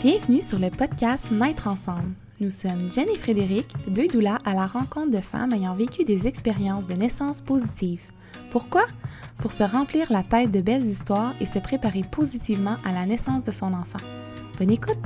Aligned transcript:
Bienvenue 0.00 0.40
sur 0.40 0.60
le 0.60 0.70
podcast 0.70 1.28
Naître 1.32 1.66
ensemble. 1.66 2.14
Nous 2.38 2.50
sommes 2.50 2.88
Jen 2.92 3.08
et 3.08 3.16
Frédéric, 3.16 3.66
deux 3.88 4.06
doulas 4.06 4.38
à 4.44 4.54
la 4.54 4.68
rencontre 4.68 5.10
de 5.10 5.20
femmes 5.20 5.52
ayant 5.52 5.74
vécu 5.74 6.04
des 6.04 6.28
expériences 6.28 6.86
de 6.86 6.94
naissance 6.94 7.40
positives. 7.40 8.08
Pourquoi? 8.52 8.84
Pour 9.38 9.52
se 9.52 9.64
remplir 9.64 10.12
la 10.12 10.22
tête 10.22 10.52
de 10.52 10.60
belles 10.60 10.84
histoires 10.84 11.34
et 11.40 11.46
se 11.46 11.58
préparer 11.58 12.02
positivement 12.12 12.76
à 12.84 12.92
la 12.92 13.06
naissance 13.06 13.42
de 13.42 13.50
son 13.50 13.74
enfant. 13.74 13.98
Bonne 14.56 14.70
écoute! 14.70 15.04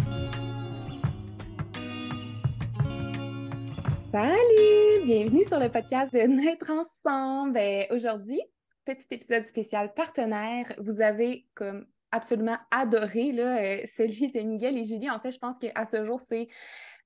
Salut! 4.12 5.06
Bienvenue 5.06 5.44
sur 5.44 5.58
le 5.58 5.70
podcast 5.70 6.12
de 6.12 6.18
Naître 6.18 6.70
ensemble. 6.70 7.54
Ben, 7.54 7.86
Aujourd'hui, 7.90 8.42
petit 8.84 9.06
épisode 9.10 9.46
spécial 9.46 9.94
partenaire. 9.94 10.70
Vous 10.76 11.00
avez 11.00 11.46
comme 11.54 11.86
absolument 12.12 12.58
adoré 12.70 13.32
là, 13.32 13.58
euh, 13.60 13.80
celui 13.84 14.28
de 14.28 14.40
Miguel 14.40 14.78
et 14.78 14.84
Julie. 14.84 15.10
En 15.10 15.18
fait, 15.18 15.32
je 15.32 15.38
pense 15.38 15.58
qu'à 15.58 15.84
ce 15.86 16.04
jour, 16.04 16.20
c'est 16.20 16.48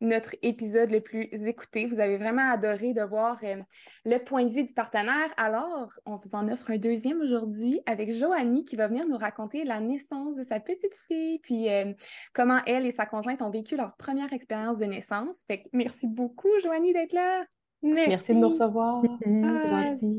notre 0.01 0.35
épisode 0.43 0.91
le 0.91 1.01
plus 1.01 1.29
écouté. 1.47 1.87
Vous 1.87 2.01
avez 2.01 2.19
vraiment 2.19 2.51
adoré 2.51 2.93
de 2.93 3.03
voir 3.03 3.39
euh, 3.43 3.57
le 4.05 4.19
point 4.19 4.45
de 4.45 4.51
vue 4.51 4.65
du 4.65 4.75
partenaire. 4.75 5.33
Alors, 5.37 5.93
on 6.05 6.17
vous 6.17 6.35
en 6.35 6.49
offre 6.49 6.71
un 6.71 6.77
deuxième 6.77 7.21
aujourd'hui 7.21 7.81
avec 7.87 8.13
Joanie 8.13 8.65
qui 8.65 8.77
va 8.77 8.89
venir 8.89 9.07
nous 9.09 9.17
raconter 9.17 9.65
la 9.65 9.81
naissance 9.81 10.37
de 10.37 10.43
sa 10.43 10.61
petite 10.61 10.99
fille, 11.09 11.39
puis 11.39 11.71
euh, 11.71 11.93
comment 12.35 12.59
elle 12.67 12.85
et 12.85 12.91
sa 12.91 13.07
conjointe 13.07 13.41
ont 13.41 13.51
vécu 13.51 13.77
leur 13.77 13.97
première 13.97 14.33
expérience 14.33 14.77
de 14.77 14.85
naissance. 14.85 15.39
Fait 15.47 15.63
que 15.63 15.69
merci 15.73 16.07
beaucoup, 16.07 16.51
Joanie, 16.63 16.93
d'être 16.93 17.15
là. 17.15 17.45
Merci. 17.83 18.35
de 18.35 18.39
nous 18.39 18.49
recevoir. 18.49 19.03
C'est 19.23 19.69
gentil. 19.69 20.19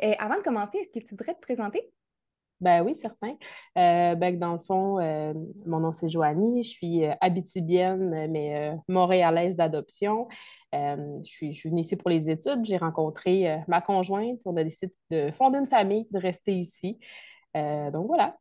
Et 0.00 0.16
avant 0.18 0.36
de 0.36 0.42
commencer, 0.42 0.78
est-ce 0.78 0.98
que 0.98 1.04
tu 1.04 1.10
voudrais 1.10 1.34
te 1.34 1.40
présenter? 1.40 1.90
Ben 2.60 2.82
oui, 2.82 2.94
certain. 2.94 3.36
Euh, 3.78 4.14
ben, 4.14 4.38
dans 4.38 4.52
le 4.52 4.58
fond, 4.58 4.98
euh, 5.00 5.32
mon 5.66 5.80
nom 5.80 5.92
c'est 5.92 6.08
Joanie, 6.08 6.62
je 6.62 6.68
suis 6.68 7.04
euh, 7.04 7.14
mais 8.28 8.72
euh, 8.72 8.76
montréalaise 8.88 9.56
d'adoption. 9.56 10.28
Je 10.72 11.20
suis, 11.24 11.52
je 11.52 11.58
suis 11.58 11.70
venue 11.70 11.80
ici 11.80 11.96
pour 11.96 12.10
les 12.10 12.30
études. 12.30 12.64
J'ai 12.64 12.76
rencontré 12.76 13.58
ma 13.66 13.80
conjointe. 13.80 14.40
On 14.44 14.56
a 14.56 14.64
décidé 14.64 14.92
de 15.10 15.30
fonder 15.32 15.58
une 15.58 15.66
famille, 15.66 16.06
de 16.10 16.18
rester 16.18 16.52
ici. 16.52 16.98
Donc 17.54 18.06
voilà. 18.06 18.36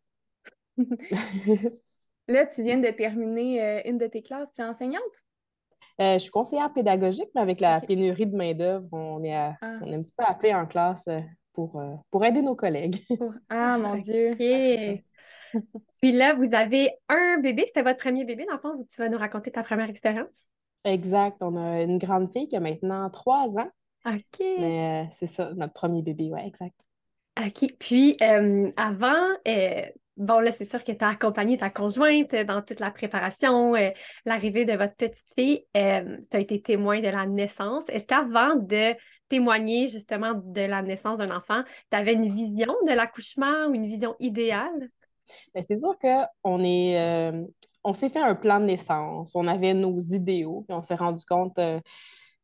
Là, 2.28 2.46
tu 2.46 2.62
viens 2.62 2.78
de 2.78 2.90
terminer 2.92 3.88
une 3.90 3.98
de 3.98 4.06
tes 4.06 4.22
classes. 4.22 4.54
Tu 4.54 4.62
es 4.62 4.66
enseignante? 4.66 5.02
Euh, 6.00 6.14
je 6.14 6.20
suis 6.20 6.32
conseillère 6.32 6.72
pédagogique, 6.72 7.30
mais 7.36 7.42
avec 7.42 7.60
la 7.60 7.82
pénurie 7.82 8.26
de 8.26 8.36
main-d'œuvre, 8.36 8.88
on 8.94 9.22
Ah. 9.62 9.80
on 9.82 9.92
est 9.92 9.96
un 9.96 10.02
petit 10.02 10.14
peu 10.18 10.24
appelé 10.24 10.54
en 10.54 10.66
classe 10.66 11.10
pour, 11.68 11.82
euh, 11.82 11.96
pour 12.12 12.26
aider 12.26 12.42
nos 12.42 12.56
collègues. 12.56 13.04
Ah, 13.50 13.78
mon 13.78 13.96
Dieu. 13.96 14.36
Puis 16.02 16.12
là, 16.12 16.34
vous 16.34 16.54
avez 16.54 16.92
un 17.10 17.40
bébé. 17.40 17.64
C'était 17.66 17.82
votre 17.82 18.00
premier 18.00 18.24
bébé, 18.24 18.46
dans 18.46 18.54
le 18.54 18.60
fond, 18.60 18.88
tu 18.90 19.02
vas 19.02 19.10
nous 19.10 19.18
raconter 19.18 19.52
ta 19.52 19.64
première 19.64 19.90
expérience. 19.90 20.48
Exact. 20.86 21.38
On 21.42 21.58
a 21.58 21.82
une 21.82 21.98
grande 21.98 22.32
fille 22.32 22.48
qui 22.48 22.56
a 22.56 22.60
maintenant 22.60 23.10
trois 23.10 23.58
ans. 23.58 23.70
OK. 24.06 24.40
Mais 24.40 25.04
euh, 25.04 25.08
c'est 25.12 25.28
ça, 25.28 25.52
notre 25.56 25.74
premier 25.74 26.02
bébé, 26.02 26.30
ouais, 26.30 26.48
exact. 26.48 26.76
OK. 27.38 27.74
Puis, 27.80 28.16
euh, 28.22 28.70
avant, 28.78 29.28
euh, 29.48 29.82
bon, 30.16 30.40
là, 30.40 30.52
c'est 30.52 30.70
sûr 30.70 30.84
que 30.84 30.92
tu 30.92 31.04
as 31.04 31.10
accompagné 31.10 31.58
ta 31.58 31.70
conjointe 31.70 32.34
dans 32.34 32.62
toute 32.62 32.80
la 32.80 32.92
préparation, 32.92 33.74
l'arrivée 34.26 34.64
de 34.64 34.74
votre 34.74 34.96
petite 34.96 35.34
fille. 35.36 35.66
tu 35.74 35.80
as 35.80 36.40
été 36.40 36.62
témoin 36.62 37.02
de 37.02 37.10
la 37.10 37.26
naissance. 37.26 37.84
Est-ce 37.90 38.06
qu'avant 38.06 38.56
de 38.56 38.96
témoigner 39.30 39.88
justement 39.88 40.34
de 40.36 40.62
la 40.62 40.82
naissance 40.82 41.18
d'un 41.20 41.32
enfant, 41.36 41.64
tu 41.92 41.98
avais 41.98 42.14
une 42.14 42.34
vision 42.36 42.74
de 42.88 42.94
l'accouchement 42.94 43.68
ou 43.68 43.76
une 43.76 43.88
vision 43.88 44.16
idéale? 44.20 44.90
Mais 45.56 45.62
c'est 45.64 45.78
sûr 45.78 45.96
qu'on 46.00 46.64
est, 46.64 47.00
euh, 47.00 47.44
on 47.84 47.94
s'est 47.94 48.10
fait 48.10 48.20
un 48.22 48.36
plan 48.36 48.60
de 48.60 48.66
naissance, 48.66 49.32
on 49.36 49.48
avait 49.48 49.74
nos 49.74 50.00
idéaux, 50.00 50.64
puis 50.68 50.76
on 50.76 50.82
s'est 50.82 50.96
rendu 50.96 51.24
compte, 51.26 51.58
euh, 51.60 51.80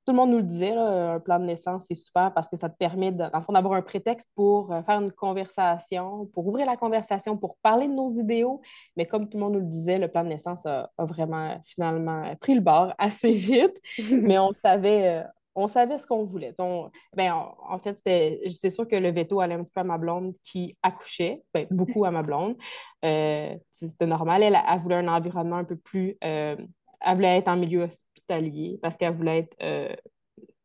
tout 0.06 0.13
le 0.13 0.18
monde 0.18 0.31
nous 0.31 0.38
le 0.38 0.44
disait, 0.44 0.75
là, 0.75 1.13
un 1.16 1.19
plan 1.19 1.40
de 1.40 1.45
naissance, 1.45 1.85
c'est 1.88 1.95
super 1.95 2.34
parce 2.34 2.50
que 2.50 2.56
ça 2.57 2.69
te 2.69 2.78
permet, 2.78 3.12
de- 3.12 3.18
dans 3.29 3.40
le 3.40 3.44
fond, 3.44 3.53
d'avoir 3.53 3.74
un 3.75 3.81
prétexte 3.81 4.29
pour 4.35 4.72
euh, 4.74 4.84
faire 4.84 5.01
une 5.01 5.12
conversation, 5.12 6.28
pour 6.34 6.47
ouvrir 6.47 6.66
la 6.68 6.78
conversation, 6.78 7.38
pour 7.38 7.57
parler 7.57 7.88
de 7.88 7.94
nos 7.94 8.07
idéaux. 8.09 8.62
Mais 8.97 9.07
comme 9.07 9.29
tout 9.29 9.38
le 9.38 9.44
monde 9.44 9.53
nous 9.53 9.59
le 9.62 9.66
disait, 9.68 9.97
le 10.00 10.07
plan 10.09 10.24
de 10.24 10.29
naissance 10.29 10.66
a, 10.68 10.91
a 10.97 11.06
vraiment, 11.06 11.59
finalement, 11.66 12.35
pris 12.38 12.56
le 12.56 12.62
bord 12.62 12.94
assez 13.00 13.31
vite. 13.34 13.81
mais 14.12 14.38
on 14.40 14.53
savait, 14.53 15.24
on 15.56 15.68
savait 15.68 15.98
ce 15.98 16.06
qu'on 16.06 16.24
voulait. 16.24 16.54
On- 16.60 16.90
ben, 17.16 17.32
en- 17.34 17.56
en 17.70 17.80
fait, 17.80 17.98
c'est 18.04 18.70
sûr 18.70 18.88
que 18.88 18.96
le 18.96 19.12
veto 19.12 19.40
allait 19.40 19.56
un 19.56 19.64
petit 19.64 19.72
peu 19.74 19.82
à 19.82 19.84
ma 19.86 19.98
blonde 19.98 20.36
qui 20.44 20.78
accouchait, 20.84 21.44
ben, 21.54 21.66
beaucoup 21.72 22.06
à 22.06 22.12
ma 22.12 22.24
blonde. 22.24 22.56
Euh, 23.04 23.56
c'était 23.72 24.06
normal. 24.06 24.44
Elle, 24.44 24.58
elle 24.70 24.80
voulait 24.80 24.96
un 24.96 25.08
environnement 25.08 25.58
un 25.58 25.64
peu 25.64 25.78
plus. 25.78 26.18
euh, 26.24 26.56
elle 27.02 27.16
voulait 27.16 27.38
être 27.38 27.48
en 27.48 27.56
milieu 27.58 27.84
hospitalier 27.84 28.80
parce 28.82 28.98
qu'elle 28.98 29.14
voulait 29.16 29.40
être. 29.40 29.56
euh, 29.62 29.96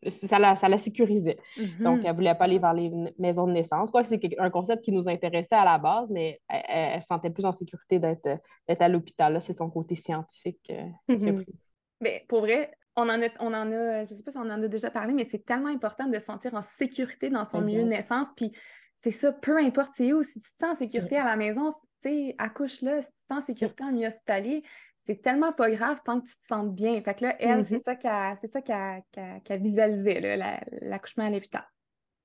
ça 0.09 0.39
la, 0.39 0.57
ça 0.57 0.69
la 0.71 0.79
sécurisait. 0.79 1.37
Mhm. 1.59 1.85
Donc, 1.85 2.01
elle 2.05 2.13
ne 2.13 2.17
voulait 2.17 2.35
pas 2.35 2.45
aller 2.45 2.59
vers 2.59 2.73
les 2.73 2.91
maisons 3.19 3.47
de 3.47 3.53
naissance. 3.53 3.91
Quoi 3.91 4.03
que 4.03 4.09
c'est 4.09 4.21
un 4.39 4.49
concept 4.49 4.83
qui 4.83 4.93
nous 4.93 5.09
intéressait 5.11 5.57
à 5.57 5.65
la 5.67 5.77
base, 5.77 6.11
mais 6.11 6.41
elle, 6.49 6.63
elle- 6.69 6.91
elle 6.95 7.03
se 7.03 7.07
sentait 7.09 7.29
plus 7.29 7.45
en 7.45 7.53
sécurité 7.53 7.99
d'être 7.99 8.41
à 8.81 8.89
l'hôpital. 8.89 9.39
C'est 9.43 9.53
son 9.53 9.69
côté 9.69 9.95
scientifique 9.97 10.59
qui 10.65 10.73
a 10.73 10.87
Mhm. 11.09 11.45
pris. 11.45 11.55
Ben, 12.01 12.21
pour 12.29 12.41
vrai, 12.41 12.71
on 12.97 13.03
en 13.09 13.23
a, 13.23 13.29
on 13.39 13.55
en 13.55 13.71
a, 13.73 14.05
je 14.05 14.15
sais 14.15 14.23
pas 14.23 14.31
si 14.31 14.39
on 14.39 14.43
en 14.43 14.63
a 14.63 14.69
déjà 14.69 14.91
parlé, 14.91 15.13
mais 15.13 15.27
c'est 15.31 15.45
tellement 15.45 15.69
important 15.69 16.07
de 16.07 16.19
se 16.19 16.25
sentir 16.25 16.55
en 16.55 16.63
sécurité 16.63 17.31
dans 17.31 17.45
son 17.45 17.61
milieu 17.63 17.83
de 17.83 17.89
naissance. 17.89 18.29
Puis 18.37 18.53
c'est 18.97 19.11
ça, 19.11 19.33
peu 19.33 19.57
importe 19.59 19.95
c'est 19.95 20.13
où, 20.13 20.23
si 20.23 20.41
tu 20.41 20.53
te 20.53 20.59
sens 20.59 20.75
en 20.75 20.77
sécurité 20.77 21.17
à 21.17 21.25
la 21.25 21.37
maison, 21.37 21.73
tu 21.73 22.09
sais, 22.11 22.35
accouche 22.39 22.83
là, 22.83 23.01
si 23.03 23.09
tu 23.09 23.15
te 23.29 23.35
sens 23.35 23.43
en 23.43 23.47
sécurité 23.47 23.85
en 23.85 23.93
milieu 23.93 24.09
hospitalier, 24.09 24.63
c'est 24.99 25.23
tellement 25.23 25.53
pas 25.53 25.71
grave 25.71 26.01
tant 26.05 26.21
que 26.21 26.27
tu 26.29 26.37
te 26.37 26.45
sens 26.45 26.67
bien. 26.69 27.01
Fait 27.03 27.15
que 27.15 27.25
là, 27.25 27.37
elle, 27.39 27.65
c'est 27.65 27.83
ça 27.83 27.97
qu'elle 27.97 28.37
c'est 28.41 28.53
ça 28.53 29.57
visualisait, 29.57 30.21
là, 30.21 30.37
la- 30.37 30.61
l'accouchement 30.83 31.25
à 31.25 31.31
l'hôpital. 31.31 31.65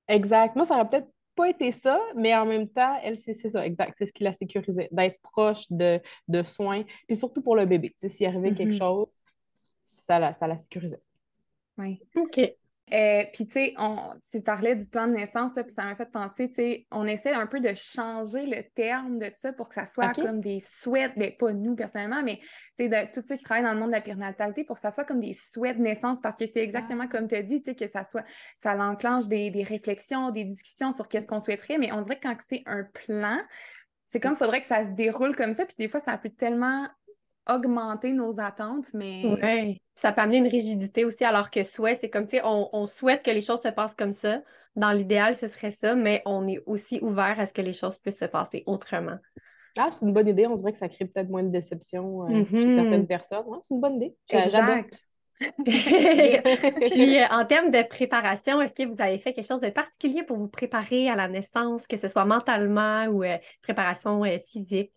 Exact. 0.08 0.54
Moi, 0.56 0.66
ça 0.66 0.74
aurait 0.74 0.88
peut-être 0.88 1.08
pas 1.34 1.48
été 1.48 1.70
ça, 1.72 2.00
mais 2.14 2.34
en 2.34 2.46
même 2.46 2.68
temps, 2.68 2.98
elle, 3.02 3.16
c'est 3.16 3.34
ça, 3.34 3.66
exact. 3.66 3.94
C'est 3.96 4.06
ce 4.06 4.12
qui 4.12 4.24
la 4.24 4.32
sécurisait, 4.32 4.88
d'être 4.92 5.20
proche 5.20 5.70
de, 5.70 6.00
de 6.28 6.42
soins, 6.42 6.84
puis 7.06 7.16
surtout 7.16 7.42
pour 7.42 7.56
le 7.56 7.66
bébé. 7.66 7.90
Tu 7.90 7.96
sais, 7.98 8.08
s'il 8.08 8.26
arrivait 8.26 8.52
quelque 8.52 8.72
Mhm. 8.72 8.78
chose, 8.78 9.08
ça 9.86 10.18
la, 10.18 10.32
ça 10.32 10.46
la 10.46 10.56
sécurisait. 10.56 11.00
Oui. 11.78 12.00
OK. 12.16 12.40
Euh, 12.92 13.24
puis, 13.32 13.46
tu 13.48 13.54
sais, 13.54 13.74
on- 13.78 14.12
tu 14.30 14.40
parlais 14.42 14.76
du 14.76 14.86
plan 14.86 15.08
de 15.08 15.14
naissance, 15.14 15.50
puis 15.54 15.74
ça 15.74 15.82
m'a 15.84 15.96
fait 15.96 16.08
penser, 16.08 16.48
tu 16.48 16.54
sais, 16.54 16.86
on 16.92 17.04
essaie 17.04 17.32
un 17.32 17.48
peu 17.48 17.58
de 17.58 17.74
changer 17.74 18.46
le 18.46 18.62
terme 18.76 19.18
de 19.18 19.28
ça 19.34 19.52
pour 19.52 19.68
que 19.68 19.74
ça 19.74 19.86
soit 19.86 20.14
comme 20.14 20.40
des 20.40 20.60
souhaits, 20.60 21.12
ben, 21.16 21.32
pas 21.36 21.50
nous 21.52 21.74
personnellement, 21.74 22.22
mais 22.22 22.36
tu 22.36 22.46
sais, 22.84 22.88
de 22.88 23.12
tous 23.12 23.26
ceux 23.26 23.36
qui 23.36 23.42
travaillent 23.42 23.64
dans 23.64 23.72
le 23.72 23.80
monde 23.80 23.88
de 23.88 23.96
la 23.96 24.00
périnatalité, 24.00 24.62
pour 24.62 24.76
que 24.76 24.82
ça 24.82 24.92
soit 24.92 25.04
comme 25.04 25.18
des 25.18 25.32
souhaits 25.32 25.78
de 25.78 25.82
naissance, 25.82 26.20
parce 26.20 26.36
que 26.36 26.46
c'est 26.46 26.60
exactement 26.62 27.08
comme 27.08 27.26
tu 27.26 27.34
as 27.34 27.42
dit, 27.42 27.60
tu 27.60 27.70
sais, 27.70 27.74
que 27.74 27.88
ça 27.88 28.04
soit, 28.04 28.24
ça 28.62 28.76
l'enclenche 28.76 29.26
des, 29.26 29.50
des 29.50 29.64
réflexions, 29.64 30.30
des 30.30 30.44
discussions 30.44 30.92
sur 30.92 31.08
qu'est-ce 31.08 31.26
qu'on 31.26 31.40
souhaiterait, 31.40 31.78
mais 31.78 31.90
on 31.90 32.02
dirait 32.02 32.20
que 32.20 32.28
quand 32.28 32.36
c'est 32.38 32.62
un 32.66 32.84
plan, 32.84 33.40
c'est 34.04 34.20
comme, 34.20 34.36
faudrait 34.36 34.60
que 34.60 34.68
ça 34.68 34.86
se 34.86 34.90
déroule 34.92 35.34
comme 35.34 35.54
ça, 35.54 35.66
puis 35.66 35.74
des 35.76 35.88
fois, 35.88 36.00
ça 36.04 36.16
peut 36.18 36.30
tellement 36.30 36.86
augmenter 37.48 38.12
nos 38.12 38.38
attentes, 38.40 38.92
mais... 38.94 39.24
Ça 39.98 40.12
peut 40.12 40.20
amener 40.20 40.38
une 40.38 40.46
rigidité 40.46 41.04
aussi, 41.06 41.24
alors 41.24 41.50
que 41.50 41.64
souhait, 41.64 41.96
c'est 41.98 42.10
comme, 42.10 42.26
tu 42.26 42.36
sais, 42.36 42.42
on, 42.44 42.68
on 42.74 42.86
souhaite 42.86 43.22
que 43.22 43.30
les 43.30 43.40
choses 43.40 43.62
se 43.62 43.68
passent 43.68 43.94
comme 43.94 44.12
ça. 44.12 44.42
Dans 44.74 44.92
l'idéal, 44.92 45.34
ce 45.34 45.46
serait 45.46 45.70
ça, 45.70 45.94
mais 45.94 46.22
on 46.26 46.46
est 46.46 46.62
aussi 46.66 46.98
ouvert 47.00 47.40
à 47.40 47.46
ce 47.46 47.54
que 47.54 47.62
les 47.62 47.72
choses 47.72 47.98
puissent 47.98 48.18
se 48.18 48.26
passer 48.26 48.62
autrement. 48.66 49.16
Ah, 49.78 49.88
c'est 49.90 50.04
une 50.04 50.12
bonne 50.12 50.28
idée. 50.28 50.46
On 50.46 50.54
dirait 50.54 50.72
que 50.72 50.78
ça 50.78 50.88
crée 50.88 51.06
peut-être 51.06 51.30
moins 51.30 51.42
de 51.42 51.48
déception 51.48 52.24
euh, 52.24 52.28
chez 52.28 52.66
Mhm. 52.66 52.74
certaines 52.74 53.06
personnes. 53.06 53.46
Ouais, 53.46 53.58
c'est 53.62 53.74
une 53.74 53.80
bonne 53.80 53.96
idée. 53.96 54.14
J'a- 54.30 54.48
J'adopte. 54.48 55.00
Puis, 55.66 57.18
euh, 57.18 57.26
en 57.30 57.44
termes 57.44 57.70
de 57.70 57.82
préparation, 57.82 58.60
est-ce 58.62 58.74
que 58.74 58.84
vous 58.86 58.96
avez 58.98 59.18
fait 59.18 59.32
quelque 59.32 59.46
chose 59.46 59.60
de 59.60 59.68
particulier 59.70 60.22
pour 60.22 60.36
vous 60.36 60.48
préparer 60.48 61.08
à 61.08 61.14
la 61.14 61.28
naissance, 61.28 61.86
que 61.86 61.96
ce 61.96 62.08
soit 62.08 62.24
mentalement 62.24 63.04
ou 63.06 63.22
euh, 63.22 63.36
préparation 63.62 64.22
physique? 64.46 64.92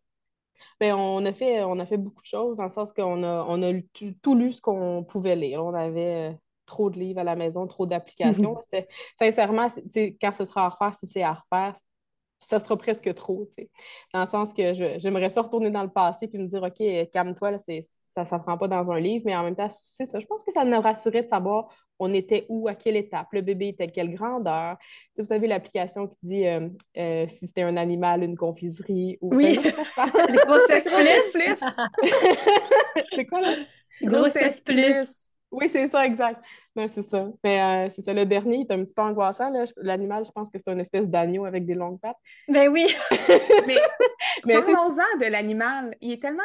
Ben, 0.80 0.96
on 0.96 1.26
a 1.26 1.34
fait, 1.34 1.64
on 1.64 1.80
a 1.80 1.86
fait 1.86 1.98
beaucoup 1.98 2.22
de 2.22 2.28
choses, 2.28 2.58
dans 2.58 2.64
le 2.66 2.70
sens 2.70 2.94
qu'on 2.94 3.24
a, 3.24 3.46
on 3.48 3.62
a 3.62 3.72
lu- 3.72 3.88
tout, 3.94 4.14
tout 4.22 4.36
lu 4.36 4.52
ce 4.52 4.62
qu'on 4.62 5.04
pouvait 5.04 5.36
lire. 5.36 5.64
On 5.64 5.74
avait 5.74 6.32
euh, 6.32 6.36
trop 6.66 6.90
de 6.90 7.00
livres 7.00 7.20
à 7.20 7.24
la 7.24 7.36
maison, 7.36 7.68
trop 7.68 7.86
d'applications. 7.86 8.58
C'était- 8.64 8.88
Sincèrement, 9.20 9.68
quand 10.22 10.34
ce 10.34 10.46
sera 10.46 10.66
à 10.66 10.70
refaire, 10.70 10.96
si 10.96 11.08
c'est 11.08 11.24
à 11.24 11.34
refaire, 11.34 11.74
ça 12.40 12.60
sera 12.60 12.78
presque 12.78 13.14
trop, 13.16 13.46
tu 13.48 13.64
sais. 13.64 13.70
Dans 14.14 14.22
le 14.22 14.28
sens 14.28 14.54
que 14.54 14.74
je- 14.74 14.98
j'aimerais 15.00 15.30
ça 15.30 15.42
retourner 15.42 15.72
dans 15.72 15.84
le 15.84 15.90
passé 15.90 16.28
puis 16.28 16.38
me 16.40 16.48
dire, 16.48 16.64
OK, 16.64 17.10
calme-toi, 17.12 17.52
là, 17.52 17.58
c'est, 17.58 17.82
ça 17.84 18.22
ne 18.22 18.26
s'apprend 18.26 18.58
pas 18.58 18.68
dans 18.70 18.92
un 18.92 19.00
livre, 19.00 19.24
mais 19.26 19.36
en 19.36 19.44
même 19.44 19.56
temps, 19.58 19.68
c'est 19.70 20.06
ça. 20.06 20.20
Je 20.20 20.26
pense 20.26 20.44
que 20.44 20.52
ça 20.54 20.64
nous 20.64 20.80
rassurait 20.80 21.24
de 21.24 21.28
savoir 21.28 21.68
on 22.00 22.14
était 22.14 22.46
où, 22.50 22.68
à 22.68 22.76
quelle 22.76 22.96
étape, 22.96 23.28
le 23.32 23.42
bébé 23.42 23.70
était 23.70 23.90
quelle 23.90 24.14
grandeur. 24.14 24.78
Vous 25.18 25.26
savez, 25.26 25.48
l'application 25.48 26.08
qui 26.08 26.18
dit 26.24 26.48
euh, 26.48 26.70
euh, 26.98 27.26
si 27.28 27.48
c'était 27.48 27.64
un 27.64 27.78
animal, 27.78 28.24
une 28.24 28.38
confiserie, 28.38 29.18
ou... 29.22 29.36
Oui. 29.36 29.60
Quoi 29.62 29.84
je 29.84 29.94
parle? 29.96 30.36
Grossesse 30.46 31.34
plus! 31.34 33.04
c'est 33.16 33.26
quoi, 33.26 33.42
là? 33.42 33.56
Grossesse 34.02 34.62
plus! 34.62 35.08
Oui, 35.52 35.68
c'est 35.68 35.88
ça, 35.88 36.06
exact. 36.06 36.44
Non, 36.76 36.88
c'est 36.88 37.02
ça. 37.02 37.28
Mais 37.44 37.60
euh, 37.60 37.90
c'est 37.90 38.04
ça, 38.04 38.14
le 38.14 38.26
dernier, 38.26 38.58
il 38.58 38.62
est 38.62 38.72
un 38.72 38.84
petit 38.84 38.94
peu 38.94 39.02
angoissant. 39.02 39.50
là. 39.50 39.66
L'animal, 39.78 40.24
je 40.24 40.32
pense 40.32 40.50
que 40.50 40.60
c'est 40.64 40.72
une 40.72 40.80
espèce 40.80 41.10
d'agneau 41.10 41.46
avec 41.46 41.66
des 41.66 41.74
longues 41.74 42.00
pattes. 42.00 42.18
Ben 42.48 42.70
oui! 42.70 42.88
Mais 43.68 43.78
Mais 44.46 44.54
parlons-en 44.54 45.18
de 45.20 45.26
l'animal. 45.26 45.96
Il 46.02 46.12
est 46.12 46.22
tellement 46.22 46.44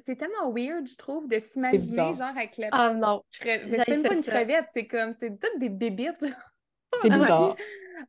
c'est 0.00 0.16
tellement 0.16 0.52
weird, 0.52 0.86
je 0.86 0.96
trouve, 0.96 1.28
de 1.28 1.38
s'imaginer, 1.38 2.14
genre, 2.14 2.22
avec 2.22 2.56
le. 2.58 2.66
Ah 2.72 2.94
non. 2.94 3.22
C'est 3.28 3.66
même 3.66 4.02
pas 4.02 4.14
une 4.14 4.22
crevette, 4.22 4.66
c'est 4.72 4.86
comme, 4.86 5.12
c'est 5.12 5.30
toutes 5.30 5.58
des 5.58 5.68
bébites. 5.68 6.26
C'est 6.94 7.10
bizarre. 7.10 7.56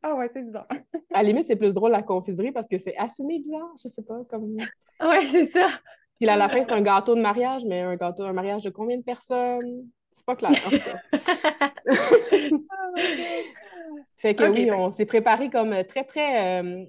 Ah 0.02 0.14
ouais, 0.14 0.28
c'est 0.32 0.42
bizarre. 0.42 0.66
À 1.12 1.22
la 1.22 1.28
limite, 1.28 1.44
c'est 1.44 1.56
plus 1.56 1.74
drôle 1.74 1.92
la 1.92 2.02
confiserie 2.02 2.52
parce 2.52 2.66
que 2.66 2.78
c'est 2.78 2.96
assumé 2.96 3.38
bizarre, 3.38 3.72
je 3.82 3.88
sais 3.88 4.02
pas, 4.02 4.18
comme. 4.28 4.56
Ouais, 5.00 5.26
c'est 5.26 5.46
ça. 5.46 5.66
Puis 6.18 6.28
à 6.28 6.36
la 6.36 6.48
fin, 6.48 6.62
c'est 6.62 6.72
un 6.72 6.82
gâteau 6.82 7.14
de 7.14 7.20
mariage, 7.20 7.64
mais 7.66 7.80
un 7.80 7.96
gâteau, 7.96 8.22
un 8.22 8.32
mariage 8.32 8.62
de 8.62 8.70
combien 8.70 8.96
de 8.96 9.02
personnes? 9.02 9.88
C'est 10.10 10.24
pas 10.24 10.36
clair, 10.36 10.52
en 10.66 10.70
tout 10.70 10.78
cas. 10.78 11.72
Oh 12.94 12.98
fait 14.18 14.34
que 14.34 14.44
oui, 14.44 14.70
on 14.70 14.92
s'est 14.92 15.06
préparé 15.06 15.50
comme 15.50 15.74
très, 15.84 16.04
très. 16.04 16.60
Euh, 16.60 16.84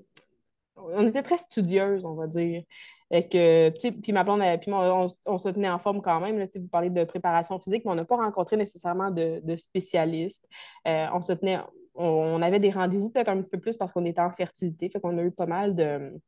on 0.76 1.08
était 1.08 1.24
très 1.24 1.38
studieuse, 1.38 2.06
on 2.06 2.14
va 2.14 2.28
dire. 2.28 2.64
Et 3.12 3.28
que, 3.28 3.70
puis 4.02 4.12
ma 4.12 4.24
blonde, 4.24 4.42
puis 4.62 4.72
moi, 4.72 5.08
on, 5.26 5.38
se 5.38 5.50
tenait 5.50 5.70
en 5.70 5.80
forme 5.80 6.02
quand 6.02 6.20
même. 6.20 6.40
Là, 6.40 6.46
vous 6.56 6.68
parlez 6.68 6.90
de 6.90 7.04
préparation 7.04 7.60
physique, 7.60 7.86
mais 7.86 7.92
on 7.92 7.96
n'a 7.96 8.06
pas 8.06 8.18
rencontré 8.18 8.58
nécessairement 8.58 9.12
de, 9.12 9.42
spécialistes. 9.58 10.48
Euh, 10.88 11.08
on 11.14 11.22
se 11.22 11.34
tenait, 11.34 11.60
on, 11.96 12.42
avait 12.42 12.60
des 12.60 12.72
rendez-vous 12.72 13.10
peut-être 13.10 13.30
un 13.30 13.40
petit 13.40 13.50
peu 13.50 13.60
plus 13.60 13.78
parce 13.78 13.92
qu'on 13.92 14.06
était 14.06 14.22
en 14.22 14.32
fertilité. 14.32 14.90
Fait 14.90 15.00
qu'on 15.00 15.18
a 15.18 15.24
eu 15.24 15.32
pas 15.32 15.46
mal 15.46 15.76
de, 15.76 16.20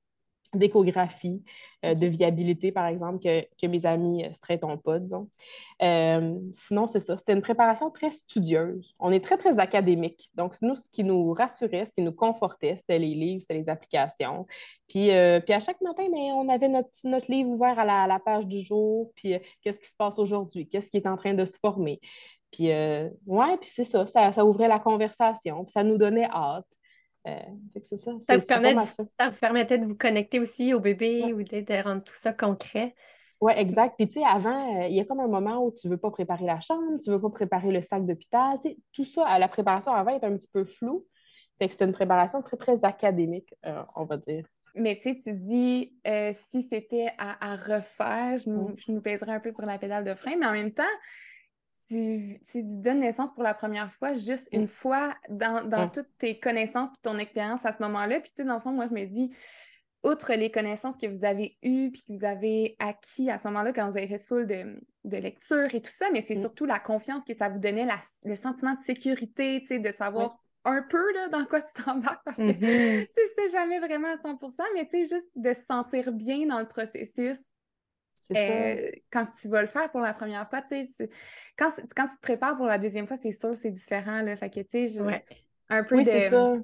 d'échographie, 0.53 1.43
euh, 1.83 1.95
de 1.95 2.07
viabilité, 2.07 2.71
par 2.71 2.87
exemple, 2.87 3.19
que, 3.19 3.67
mes 3.67 3.85
amis 3.85 4.23
ne 4.23 4.33
se 4.33 4.75
pas, 4.83 4.99
disons. 4.99 5.27
Euh, 5.81 6.35
sinon, 6.53 6.87
c'est 6.87 6.99
ça. 6.99 7.17
C'était 7.17 7.33
une 7.33 7.41
préparation 7.41 7.89
très 7.89 8.11
studieuse. 8.11 8.95
On 8.99 9.11
est 9.11 9.23
très, 9.23 9.37
très 9.37 9.59
académique. 9.59 10.31
Donc, 10.35 10.55
nous, 10.61 10.75
ce 10.75 10.89
qui 10.89 11.03
nous 11.03 11.31
rassurait, 11.33 11.85
ce 11.85 11.93
qui 11.93 12.01
nous 12.01 12.13
confortait, 12.13 12.75
c'était 12.77 12.99
les 12.99 13.13
livres, 13.15 13.41
c'était 13.41 13.55
les 13.55 13.69
applications. 13.69 14.45
Puis, 14.87 15.11
euh, 15.11 15.39
puis 15.39 15.53
à 15.53 15.59
chaque 15.59 15.81
matin, 15.81 16.07
mais 16.11 16.31
on 16.31 16.47
avait 16.49 16.69
notre, 16.69 16.89
notre 17.03 17.31
livre 17.31 17.49
ouvert 17.49 17.77
à 17.79 18.07
la, 18.07 18.19
page 18.19 18.47
du 18.47 18.61
jour, 18.61 19.11
puis 19.15 19.35
qu'est-ce 19.61 19.79
qui 19.79 19.89
se 19.89 19.95
passe 19.95 20.17
aujourd'hui, 20.19 20.67
qu'est-ce 20.67 20.89
qui 20.89 20.97
est 20.97 21.07
en 21.07 21.17
train 21.17 21.33
de 21.33 21.45
se 21.45 21.59
former? 21.59 21.99
Puis, 22.51 22.69
ouais, 22.69 23.57
puis 23.59 23.69
c'est 23.69 23.83
ça, 23.83 24.05
ça, 24.05 24.31
ça, 24.31 24.45
ouvrait 24.45 24.69
la 24.69 24.79
conversation, 24.79 25.65
puis 25.65 25.71
ça 25.73 25.83
nous 25.83 25.97
donnait 25.97 26.29
hâte. 26.31 26.65
Euh, 27.27 27.39
ça. 27.81 28.11
Ça 28.19 28.37
vous, 28.37 29.37
permettait 29.39 29.77
de 29.77 29.85
vous 29.85 29.95
connecter 29.95 30.39
aussi 30.39 30.73
au 30.73 30.79
bébé 30.79 31.33
ou 31.33 31.43
de, 31.43 31.83
rendre 31.83 32.03
tout 32.03 32.15
ça 32.15 32.33
concret? 32.33 32.93
Oui, 33.41 33.51
exact. 33.55 33.95
Puis, 33.97 34.07
tu 34.07 34.19
sais, 34.19 34.25
avant, 34.25 34.81
euh, 34.81 34.87
il 34.87 34.95
y 34.95 34.99
a 34.99 35.05
comme 35.05 35.19
un 35.19 35.27
moment 35.27 35.65
où 35.65 35.71
tu 35.71 35.87
ne 35.87 35.93
veux 35.93 35.97
pas 35.97 36.11
préparer 36.11 36.45
la 36.45 36.59
chambre, 36.59 36.83
tu 37.03 37.09
ne 37.09 37.15
veux 37.15 37.21
pas 37.21 37.29
préparer 37.29 37.71
le 37.71 37.81
sac 37.81 38.05
d'hôpital. 38.05 38.57
Tout 38.93 39.03
ça, 39.03 39.27
à 39.27 39.39
la 39.39 39.47
préparation 39.47 39.91
avant 39.91 40.11
est 40.11 40.23
un 40.23 40.35
petit 40.35 40.47
peu 40.51 40.63
flou. 40.63 41.05
Fait 41.57 41.67
que 41.67 41.73
c'était 41.73 41.85
une 41.85 41.93
préparation 41.93 42.41
très, 42.41 42.57
très 42.57 42.85
académique, 42.85 43.53
euh, 43.65 43.81
on 43.95 44.05
va 44.05 44.17
dire. 44.17 44.45
Mais 44.75 44.95
tu 44.95 45.15
sais, 45.15 45.15
tu 45.15 45.33
dis, 45.33 45.93
si 46.49 46.61
c'était 46.61 47.09
à, 47.17 47.55
refaire, 47.55 48.37
je 48.37 48.49
nous, 48.49 48.73
je 48.77 48.91
nous 48.91 49.01
pèserais 49.01 49.31
un 49.31 49.39
peu 49.39 49.49
sur 49.49 49.65
la 49.65 49.77
pédale 49.77 50.03
de 50.03 50.13
frein, 50.13 50.35
mais 50.37 50.45
en 50.45 50.51
même 50.51 50.73
temps, 50.73 50.83
tu, 51.87 52.39
tu, 52.49 52.63
donnes 52.63 52.99
naissance 52.99 53.33
pour 53.33 53.43
la 53.43 53.53
première 53.53 53.91
fois 53.91 54.13
juste 54.13 54.49
une 54.51 54.67
fois 54.67 55.15
dans, 55.29 55.89
toutes 55.89 56.09
tes 56.17 56.39
connaissances 56.39 56.89
et 56.89 57.01
ton 57.01 57.17
expérience 57.17 57.65
à 57.65 57.71
ce 57.71 57.81
moment-là. 57.83 58.19
Puis, 58.19 58.31
tu 58.31 58.37
sais, 58.37 58.43
dans 58.43 58.55
le 58.55 58.59
fond, 58.59 58.71
moi, 58.71 58.87
je 58.87 58.93
me 58.93 59.05
dis, 59.05 59.31
outre 60.03 60.33
les 60.33 60.51
connaissances 60.51 60.97
que 60.97 61.07
vous 61.07 61.25
avez 61.25 61.57
eues 61.63 61.91
puis 61.91 62.01
que 62.01 62.13
vous 62.13 62.25
avez 62.25 62.75
acquis 62.79 63.29
à 63.29 63.37
ce 63.37 63.47
moment-là 63.47 63.73
quand 63.73 63.89
vous 63.89 63.97
avez 63.97 64.07
fait 64.07 64.23
full 64.23 64.45
de, 64.45 64.79
de 65.03 65.17
lecture 65.17 65.73
et 65.73 65.81
tout 65.81 65.91
ça, 65.91 66.09
mais 66.11 66.21
c'est 66.21 66.35
mm. 66.35 66.41
surtout 66.41 66.65
la 66.65 66.79
confiance 66.79 67.23
que 67.23 67.33
ça 67.33 67.49
vous 67.49 67.59
donnait, 67.59 67.87
le 68.23 68.35
sentiment 68.35 68.73
de 68.73 68.81
sécurité, 68.81 69.61
tu 69.61 69.67
sais, 69.67 69.79
de 69.79 69.91
savoir 69.97 70.37
un 70.63 70.81
peu 70.81 71.13
là, 71.13 71.27
dans 71.29 71.45
quoi 71.45 71.61
tu 71.61 71.83
t'embarques 71.83 72.23
parce 72.25 72.37
que 72.37 72.41
mm-hmm. 72.41 73.07
tu 73.15 73.21
sais 73.35 73.49
jamais 73.51 73.79
vraiment 73.79 74.07
à 74.07 74.15
100%, 74.15 74.63
mais 74.73 74.85
tu 74.85 75.05
sais, 75.05 75.15
juste 75.15 75.29
de 75.35 75.53
se 75.53 75.61
sentir 75.63 76.11
bien 76.11 76.47
dans 76.47 76.59
le 76.59 76.67
processus 76.67 77.37
euh, 78.35 78.91
quand 79.11 79.25
tu 79.39 79.47
vas 79.47 79.61
le 79.61 79.67
faire 79.67 79.91
pour 79.91 80.01
la 80.01 80.13
première 80.13 80.49
fois, 80.49 80.61
tu 80.61 80.85
sais, 80.85 81.09
quand, 81.57 81.69
quand 81.95 82.07
tu 82.07 82.15
te 82.15 82.21
prépares 82.21 82.55
pour 82.55 82.65
la 82.65 82.77
deuxième 82.77 83.07
fois, 83.07 83.17
c'est 83.17 83.31
sûr, 83.31 83.55
c'est 83.55 83.71
différent, 83.71 84.21
là. 84.21 84.35
Fait 84.35 84.49
que, 84.49 84.61
tu 84.61 84.87
sais, 84.87 84.99
un 85.69 85.83
peu 85.83 85.95
oui, 85.95 86.05
c'est 86.05 86.29
ça. 86.29 86.55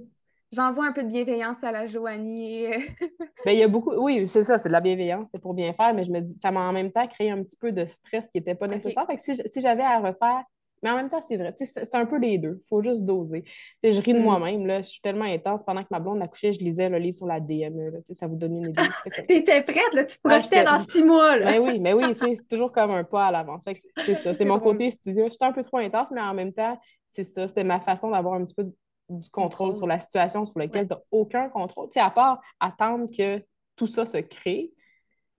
J'envoie 0.53 0.85
un 0.85 0.91
peu 0.91 1.03
de 1.03 1.07
bienveillance 1.07 1.63
à 1.63 1.71
la 1.71 1.87
Joanie. 1.87 2.65
ben, 3.45 3.51
il 3.51 3.57
y 3.57 3.63
a 3.63 3.69
beaucoup... 3.69 3.93
Oui, 3.93 4.27
c'est 4.27 4.43
ça, 4.43 4.57
c'est 4.57 4.67
de 4.67 4.73
la 4.73 4.81
bienveillance, 4.81 5.29
c'est 5.31 5.39
pour 5.39 5.53
bien 5.53 5.71
faire, 5.71 5.93
mais 5.93 6.03
je 6.03 6.11
me 6.11 6.19
dis, 6.19 6.33
ça 6.33 6.51
m'a 6.51 6.67
en 6.67 6.73
même 6.73 6.91
temps 6.91 7.07
créé 7.07 7.31
un 7.31 7.41
petit 7.41 7.55
peu 7.55 7.71
de 7.71 7.85
stress 7.85 8.25
qui 8.25 8.39
n'était 8.39 8.55
pas 8.55 8.67
nécessaire. 8.67 9.05
Fait 9.07 9.15
que 9.15 9.21
si 9.21 9.61
j'avais 9.61 9.83
à 9.83 9.99
refaire 9.99 10.43
mais 10.83 10.89
en 10.89 10.95
même 10.95 11.09
temps, 11.09 11.21
c'est 11.21 11.37
vrai. 11.37 11.53
C'est 11.57 11.95
un 11.95 12.05
peu 12.05 12.17
les 12.17 12.37
deux. 12.37 12.57
Il 12.59 12.67
faut 12.67 12.81
juste 12.81 13.03
doser. 13.05 13.43
je 13.83 14.01
ris 14.01 14.13
de 14.13 14.19
mm. 14.19 14.23
moi-même. 14.23 14.67
Je 14.77 14.89
suis 14.89 15.01
tellement 15.01 15.25
intense. 15.25 15.63
Pendant 15.63 15.83
que 15.83 15.89
ma 15.91 15.99
blonde 15.99 16.21
accouchait, 16.21 16.53
je 16.53 16.59
lisais 16.59 16.89
le 16.89 16.97
livre 16.97 17.15
sur 17.15 17.27
la 17.27 17.39
DME. 17.39 17.91
Là, 17.91 17.99
ça 18.11 18.27
vous 18.27 18.35
donne 18.35 18.57
une 18.57 18.69
idée. 18.69 18.81
T'étais 19.27 19.63
prête, 19.63 19.93
là, 19.93 20.05
tu 20.05 20.17
te 20.17 20.27
projetais 20.27 20.63
dans 20.63 20.79
six 20.79 21.03
mois. 21.03 21.37
Là. 21.37 21.51
Mais 21.51 21.59
oui, 21.59 21.79
mais 21.79 21.93
oui, 21.93 22.15
c'est 22.15 22.47
toujours 22.47 22.71
comme 22.71 22.91
un 22.91 23.03
pas 23.03 23.27
à 23.27 23.31
l'avance. 23.31 23.65
C'est 23.65 24.15
ça. 24.15 24.33
C'est 24.33 24.45
mon 24.45 24.59
côté 24.59 24.89
studio. 24.91 25.27
J'étais 25.29 25.45
un 25.45 25.53
peu 25.53 25.63
trop 25.63 25.77
intense, 25.77 26.11
mais 26.11 26.21
en 26.21 26.33
même 26.33 26.53
temps, 26.53 26.79
c'est 27.09 27.23
ça. 27.23 27.47
C'était 27.47 27.63
ma 27.63 27.79
façon 27.79 28.09
d'avoir 28.09 28.35
un 28.35 28.45
petit 28.45 28.55
peu 28.55 28.71
du 29.09 29.29
contrôle 29.29 29.75
sur 29.75 29.87
la 29.87 29.99
situation 29.99 30.45
sur 30.45 30.57
laquelle 30.57 30.87
tu 30.87 30.93
n'as 30.93 31.01
aucun 31.11 31.49
contrôle. 31.49 31.89
à 31.95 32.09
part 32.09 32.41
attendre 32.59 33.09
que 33.15 33.43
tout 33.75 33.87
ça 33.87 34.05
se 34.05 34.17
crée, 34.17 34.71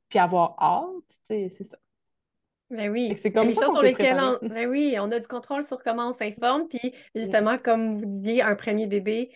puis 0.09 0.19
avoir 0.19 0.55
hâte, 0.61 0.87
c'est 1.25 1.49
ça. 1.49 1.77
Ben 2.73 2.91
oui. 2.91 3.13
C'est 3.17 3.33
comme 3.33 3.49
les 3.49 3.55
choses 3.55 3.73
sur 3.73 3.83
lesquelles 3.83 4.19
on... 4.19 4.39
Ben 4.49 4.67
oui, 4.67 4.97
on 4.99 5.11
a 5.13 5.21
du 5.21 5.29
contrôle 5.29 5.63
sur 5.63 5.83
comment 5.83 6.09
on 6.09 6.13
s'informe. 6.13 6.69
Puis 6.69 6.95
justement, 7.15 7.59
comme 7.59 7.99
vous 7.99 8.07
disiez, 8.07 8.43
un 8.43 8.55
premier 8.55 8.87
bébé, 8.87 9.31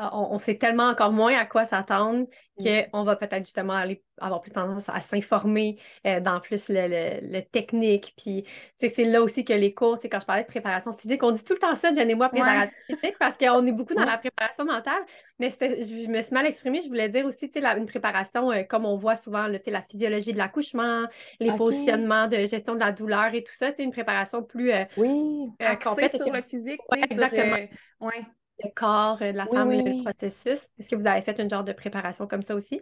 ah, 0.00 0.16
on, 0.16 0.38
sait 0.38 0.56
tellement 0.56 0.88
encore 0.88 1.10
moins 1.10 1.36
à 1.36 1.44
quoi 1.44 1.64
s'attendre 1.64 2.28
mm. 2.60 2.82
qu'on 2.92 3.02
va 3.02 3.16
peut-être 3.16 3.44
justement 3.44 3.72
aller 3.72 4.04
avoir 4.20 4.40
plus 4.40 4.52
tendance 4.52 4.88
à 4.88 5.00
s'informer 5.00 5.76
euh, 6.06 6.20
dans 6.20 6.38
plus 6.38 6.68
le, 6.68 7.40
technique. 7.40 8.14
Puis, 8.16 8.44
c'est 8.78 9.04
là 9.04 9.20
aussi 9.20 9.44
que 9.44 9.52
les 9.52 9.74
cours, 9.74 9.98
quand 10.00 10.20
je 10.20 10.24
parlais 10.24 10.44
de 10.44 10.48
préparation 10.48 10.92
physique, 10.92 11.20
on 11.24 11.32
dit 11.32 11.42
tout 11.42 11.54
le 11.54 11.58
temps 11.58 11.74
ça, 11.74 11.92
Jen 11.92 12.08
et 12.08 12.14
moi, 12.14 12.28
préparation 12.28 12.76
physique, 12.86 13.16
parce 13.18 13.36
qu'on 13.36 13.66
est 13.66 13.72
beaucoup 13.72 13.94
dans 13.94 14.04
la 14.04 14.18
préparation 14.18 14.64
mentale. 14.64 15.02
Mais 15.40 15.50
je 15.50 16.08
me 16.08 16.22
suis 16.22 16.32
mal 16.32 16.46
exprimée. 16.46 16.80
Je 16.80 16.88
voulais 16.88 17.08
dire 17.08 17.26
aussi, 17.26 17.50
tu 17.50 17.58
une 17.58 17.86
préparation, 17.86 18.52
euh, 18.52 18.62
comme 18.62 18.84
on 18.84 18.94
voit 18.94 19.16
souvent, 19.16 19.48
la 19.48 19.82
physiologie 19.82 20.32
de 20.32 20.38
l'accouchement, 20.38 21.06
les 21.40 21.50
positionnements 21.56 22.28
de 22.28 22.36
gestion 22.46 22.74
de 22.74 22.80
la 22.80 22.92
douleur 22.92 23.34
et 23.34 23.42
tout 23.42 23.54
ça, 23.54 23.72
une 23.80 23.90
préparation 23.90 24.44
plus 24.44 24.70
euh, 24.70 24.84
oui. 24.96 25.48
complète. 25.82 26.16
sur 26.16 26.32
le 26.32 26.42
physique, 26.42 26.80
exactement. 27.10 27.56
ouais 28.00 28.24
le 28.62 28.70
corps 28.74 29.18
de 29.18 29.26
la 29.26 29.46
femme 29.46 29.72
et 29.72 29.82
le 29.82 30.02
processus? 30.02 30.68
Est-ce 30.78 30.88
que 30.88 30.96
vous 30.96 31.06
avez 31.06 31.22
fait 31.22 31.38
une 31.40 31.50
genre 31.50 31.64
de 31.64 31.72
préparation 31.72 32.26
comme 32.26 32.42
ça 32.42 32.54
aussi? 32.54 32.80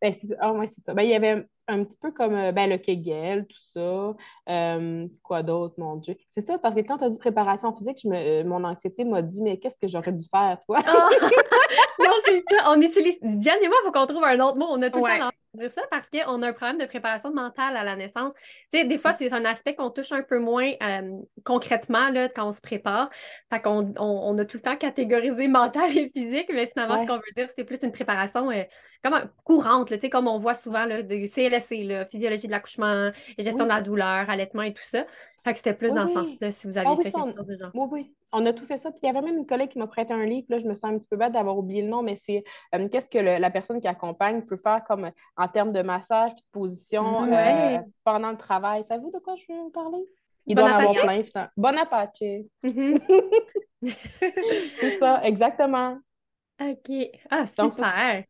Ben, 0.00 0.12
c'est 0.12 0.34
ah, 0.40 0.52
ouais, 0.52 0.66
c'est 0.66 0.80
ça. 0.80 0.94
Ben, 0.94 1.02
il 1.02 1.10
y 1.10 1.14
avait 1.14 1.46
un 1.68 1.84
petit 1.84 1.96
peu 1.96 2.10
comme 2.12 2.34
euh, 2.34 2.52
ben, 2.52 2.70
le 2.70 2.78
Kegel, 2.78 3.46
tout 3.46 3.56
ça. 3.58 4.14
Euh, 4.48 5.06
quoi 5.22 5.42
d'autre, 5.42 5.74
mon 5.78 5.96
Dieu? 5.96 6.16
C'est 6.28 6.40
ça, 6.40 6.58
parce 6.58 6.74
que 6.74 6.80
quand 6.80 6.98
tu 6.98 7.04
as 7.04 7.10
dit 7.10 7.18
préparation 7.18 7.74
physique, 7.74 7.98
je 8.02 8.08
me, 8.08 8.16
euh, 8.16 8.44
mon 8.44 8.64
anxiété 8.64 9.04
m'a 9.04 9.22
dit, 9.22 9.42
mais 9.42 9.58
qu'est-ce 9.58 9.78
que 9.78 9.88
j'aurais 9.88 10.12
dû 10.12 10.24
faire, 10.28 10.58
toi? 10.66 10.78
Ah! 10.86 11.08
non, 11.98 12.10
c'est 12.24 12.42
ça. 12.50 12.70
On 12.70 12.80
utilise. 12.80 13.18
Diane 13.22 13.58
et 13.62 13.68
moi, 13.68 13.76
il 13.82 13.86
faut 13.86 13.92
qu'on 13.92 14.06
trouve 14.06 14.24
un 14.24 14.38
autre 14.40 14.56
mot. 14.56 14.66
On 14.68 14.80
a 14.82 14.90
tout 14.90 15.04
le 15.04 15.18
temps 15.18 15.30
dire 15.56 15.70
ça 15.70 15.82
parce 15.90 16.08
qu'on 16.10 16.42
a 16.42 16.48
un 16.48 16.52
problème 16.52 16.78
de 16.78 16.84
préparation 16.84 17.32
mentale 17.32 17.76
à 17.76 17.82
la 17.82 17.96
naissance. 17.96 18.32
Tu 18.72 18.78
sais, 18.78 18.84
des 18.84 18.98
fois, 18.98 19.12
c'est 19.12 19.32
un 19.32 19.44
aspect 19.44 19.74
qu'on 19.74 19.90
touche 19.90 20.12
un 20.12 20.22
peu 20.22 20.38
moins 20.38 20.72
concrètement 21.44 22.10
là, 22.10 22.28
quand 22.28 22.46
on 22.46 22.52
se 22.52 22.60
prépare. 22.60 23.10
Fait 23.52 23.60
qu'on 23.60 23.94
on, 23.98 24.38
a 24.38 24.44
tout 24.44 24.58
le 24.58 24.62
temps 24.62 24.76
catégorisé 24.76 25.48
mental 25.48 25.96
et 25.96 26.10
physique, 26.14 26.50
mais 26.52 26.66
finalement, 26.66 27.02
ce 27.02 27.06
qu'on 27.06 27.16
veut 27.16 27.22
dire, 27.34 27.48
c'est 27.56 27.64
plus 27.64 27.82
une 27.82 27.92
préparation 27.92 28.50
comme 29.02 29.30
courante, 29.44 29.90
là, 29.90 29.96
comme 30.10 30.28
on 30.28 30.36
voit 30.36 30.54
souvent 30.54 30.84
là, 30.84 31.02
CLSC, 31.60 31.84
là, 31.84 32.04
physiologie 32.06 32.46
de 32.46 32.52
l'accouchement, 32.52 33.10
gestion 33.38 33.64
de 33.64 33.68
la 33.68 33.80
douleur, 33.80 34.28
allaitement 34.28 34.62
et 34.62 34.72
tout 34.72 34.82
ça. 34.82 35.04
Fait 35.46 35.52
que 35.52 35.58
c'était 35.58 35.74
plus 35.74 35.92
dans 35.92 36.08
ce 36.08 36.14
sens-là 36.14 36.50
si 36.50 36.66
vous 36.66 36.76
aviez 36.76 36.90
ah 36.92 36.96
fait 36.96 37.12
quelque 37.12 37.34
chose 37.36 37.46
de 37.46 37.56
genre. 37.56 37.70
Oui, 37.72 37.88
oui. 37.92 38.14
On 38.32 38.44
a 38.46 38.52
tout 38.52 38.64
fait 38.64 38.78
ça. 38.78 38.90
Puis 38.90 38.98
il 39.04 39.06
y 39.06 39.08
avait 39.08 39.22
même 39.22 39.36
une 39.36 39.46
collègue 39.46 39.68
qui 39.68 39.78
m'a 39.78 39.86
prêté 39.86 40.12
un 40.12 40.24
livre. 40.24 40.46
Là, 40.48 40.58
je 40.58 40.66
me 40.66 40.74
sens 40.74 40.90
un 40.90 40.98
petit 40.98 41.06
peu 41.06 41.16
bête 41.16 41.32
d'avoir 41.32 41.56
oublié 41.56 41.82
le 41.82 41.88
nom, 41.88 42.02
mais 42.02 42.16
c'est 42.16 42.42
euh, 42.74 42.88
qu'est-ce 42.88 43.08
que 43.08 43.18
la 43.18 43.50
personne 43.50 43.80
qui 43.80 43.86
accompagne 43.86 44.42
peut 44.42 44.56
faire 44.56 44.82
comme 44.82 45.04
euh, 45.04 45.10
en 45.36 45.46
termes 45.46 45.72
de 45.72 45.82
massage 45.82 46.30
puis 46.30 46.42
de 46.42 46.50
position 46.50 47.32
euh, 47.32 47.78
pendant 48.02 48.32
le 48.32 48.36
travail. 48.36 48.84
Savez-vous 48.86 49.12
de 49.12 49.20
quoi 49.20 49.36
je 49.36 49.44
veux 49.48 49.70
parler? 49.70 50.04
Il 50.46 50.56
doit 50.56 50.64
en 50.64 50.78
avoir 50.78 50.92
plein. 50.92 51.22
Bon 51.56 51.78
Apache. 51.78 52.22
Mm-hmm. 52.64 52.98
c'est 54.78 54.98
ça, 54.98 55.22
exactement. 55.22 55.98
OK. 56.60 56.90
Ah, 57.30 57.46
super. 57.46 58.24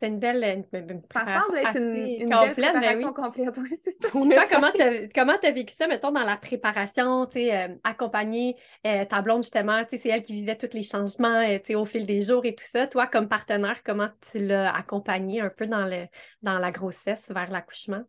C'est 0.00 0.08
une 0.08 0.18
belle 0.18 0.64
une, 0.72 1.02
Ça 1.12 1.40
semble 1.40 1.58
être 1.58 1.76
une, 1.76 2.22
une 2.22 2.28
belle 2.28 2.54
ben 2.54 2.72
préparation 2.72 3.12
complète. 3.12 3.54
c'est 3.82 3.90
ça. 3.90 4.08
comment 4.10 5.38
tu 5.38 5.46
as, 5.46 5.52
vécu 5.52 5.74
ça, 5.74 5.86
mettons, 5.86 6.12
dans 6.12 6.24
la 6.24 6.36
préparation, 6.36 7.26
tu 7.26 7.40
sais, 7.40 7.56
euh, 7.56 7.74
accompagner 7.84 8.56
euh, 8.86 9.04
ta 9.04 9.22
blonde, 9.22 9.42
justement, 9.42 9.82
tu 9.84 9.96
sais, 9.96 10.02
c'est 10.02 10.08
elle 10.10 10.22
qui 10.22 10.34
vivait 10.34 10.56
tous 10.56 10.74
les 10.74 10.82
changements, 10.82 11.40
euh, 11.40 11.58
tu 11.58 11.66
sais, 11.66 11.74
au 11.74 11.84
fil 11.84 12.06
des 12.06 12.22
jours 12.22 12.44
et 12.44 12.54
tout 12.54 12.64
ça. 12.64 12.86
Toi, 12.86 13.06
comme 13.06 13.28
partenaire, 13.28 13.82
comment 13.84 14.08
tu 14.30 14.44
l'as 14.44 14.74
accompagnée 14.74 15.40
un 15.40 15.50
peu 15.50 15.66
dans, 15.66 15.86
le, 15.86 16.06
dans 16.42 16.58
la 16.58 16.70
grossesse 16.70 17.30
vers 17.30 17.50
l'accouchement? 17.50 18.04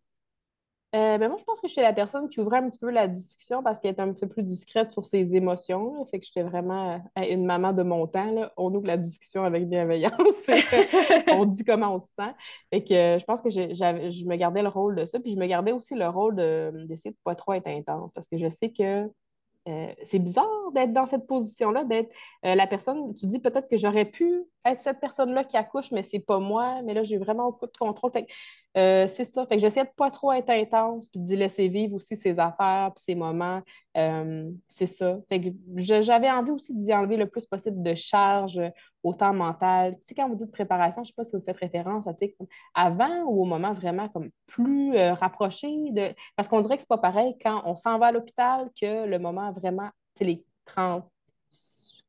Euh, 0.96 1.18
ben 1.18 1.28
moi, 1.28 1.36
je 1.38 1.44
pense 1.44 1.60
que 1.60 1.68
je 1.68 1.74
suis 1.74 1.82
la 1.82 1.92
personne 1.92 2.30
qui 2.30 2.40
ouvrait 2.40 2.60
un 2.60 2.70
petit 2.70 2.80
peu 2.80 2.90
la 2.90 3.10
discussion 3.10 3.62
parce 3.62 3.80
qu'elle 3.80 3.94
est 3.94 4.00
un 4.00 4.14
petit 4.14 4.26
peu 4.26 4.32
plus 4.36 4.44
discrète 4.44 4.94
sur 4.94 5.06
ses 5.06 5.36
émotions. 5.36 6.06
Fait 6.06 6.20
que 6.20 6.26
j'étais 6.26 6.44
vraiment 6.44 7.02
euh, 7.18 7.24
une 7.30 7.46
maman 7.46 7.74
de 7.74 7.84
mon 7.84 8.08
temps. 8.08 8.32
Là. 8.32 8.54
On 8.56 8.74
ouvre 8.74 8.88
la 8.88 8.96
discussion 8.96 9.44
avec 9.44 9.68
bienveillance. 9.68 10.16
on 11.28 11.44
dit 11.44 11.66
comment 11.66 11.96
on 11.96 12.00
se 12.00 12.08
sent. 12.08 12.34
Fait 12.70 12.84
que 12.86 12.94
euh, 12.94 13.20
je 13.20 13.26
pense 13.26 13.42
que 13.42 13.50
je 13.50 14.26
me 14.26 14.36
gardais 14.38 14.62
le 14.64 14.70
rôle 14.70 14.96
de 14.96 15.04
ça. 15.04 15.20
Puis 15.20 15.32
je 15.32 15.38
me 15.38 15.46
gardais 15.46 15.74
aussi 15.74 15.94
le 15.94 16.08
rôle 16.08 16.38
d'essayer 16.38 17.12
de 17.12 17.18
ne 17.18 17.24
pas 17.26 17.36
trop 17.36 17.52
être 17.52 17.68
intense 17.68 18.12
parce 18.14 18.28
que 18.28 18.38
je 18.38 18.50
sais 18.50 18.72
que 18.72 19.10
c'est 20.04 20.20
bizarre 20.20 20.48
d'être 20.74 20.94
dans 20.94 21.06
cette 21.06 21.28
position-là, 21.28 21.84
d'être 21.84 22.10
la 22.42 22.68
personne. 22.68 23.14
Tu 23.14 23.26
dis 23.26 23.40
peut-être 23.40 23.68
que 23.68 23.76
j'aurais 23.76 24.06
pu 24.06 24.46
être 24.64 24.80
cette 24.80 25.02
personne-là 25.02 25.44
qui 25.44 25.58
accouche, 25.58 25.92
mais 25.92 26.04
c'est 26.04 26.20
pas 26.20 26.40
moi. 26.40 26.82
Mais 26.84 26.94
là, 26.94 27.04
j'ai 27.04 27.18
vraiment 27.18 27.52
beaucoup 27.52 27.66
de 27.66 27.78
contrôle. 27.78 28.12
Euh, 28.78 29.08
c'est 29.08 29.26
ça. 29.26 29.46
Fait 29.48 29.56
que 29.56 29.62
j'essaie 29.62 29.84
de 29.84 29.90
pas 29.96 30.12
trop 30.12 30.32
être 30.32 30.50
intense, 30.50 31.08
puis 31.08 31.20
de 31.22 31.36
laisser 31.36 31.68
vivre 31.68 31.96
aussi 31.96 32.16
ses 32.16 32.40
affaires, 32.40 32.92
puis 32.96 33.04
ses 33.04 33.16
moments. 33.16 33.62
c'est 34.68 34.86
ça. 34.86 35.18
Fait 35.30 35.42
que 35.42 35.50
j'avais 35.78 36.30
envie 36.30 36.52
aussi 36.52 36.76
d'y 36.76 36.94
enlever 36.94 37.18
le 37.18 37.28
plus 37.28 37.46
possible 37.46 37.82
de 37.82 37.96
charge 37.96 38.62
au 39.04 39.14
temps 39.14 39.34
mental. 39.34 39.96
Tu 39.96 40.02
sais, 40.06 40.16
quand 40.16 40.30
vous 40.30 40.36
dites 40.36 40.52
préparation, 40.52 41.04
je 41.04 41.10
sais 41.10 41.16
pas 41.16 41.24
si 41.24 41.36
vous 41.36 41.44
faites 41.44 41.58
référence 41.58 42.08
à, 42.08 42.14
avant 42.76 43.24
ou 43.24 43.42
au 43.42 43.46
moment 43.46 43.74
vraiment 43.74 44.10
comme 44.10 44.30
plus 44.46 44.96
rapproché 45.14 45.68
de... 45.92 46.14
Parce 46.36 46.48
qu'on 46.48 46.62
dirait 46.62 46.76
que 46.78 46.84
c'est 46.84 46.90
pas 46.90 46.98
pareil 46.98 47.36
quand 47.42 47.64
on 47.66 47.76
s'en 47.76 47.98
va 47.98 48.08
à 48.08 48.12
l'hôpital 48.12 48.70
que 48.80 49.06
le 49.08 49.20
moment 49.20 49.52
vraiment, 49.52 49.90
tu 50.16 50.20
sais, 50.20 50.26
les 50.26 50.46
30 50.66 51.04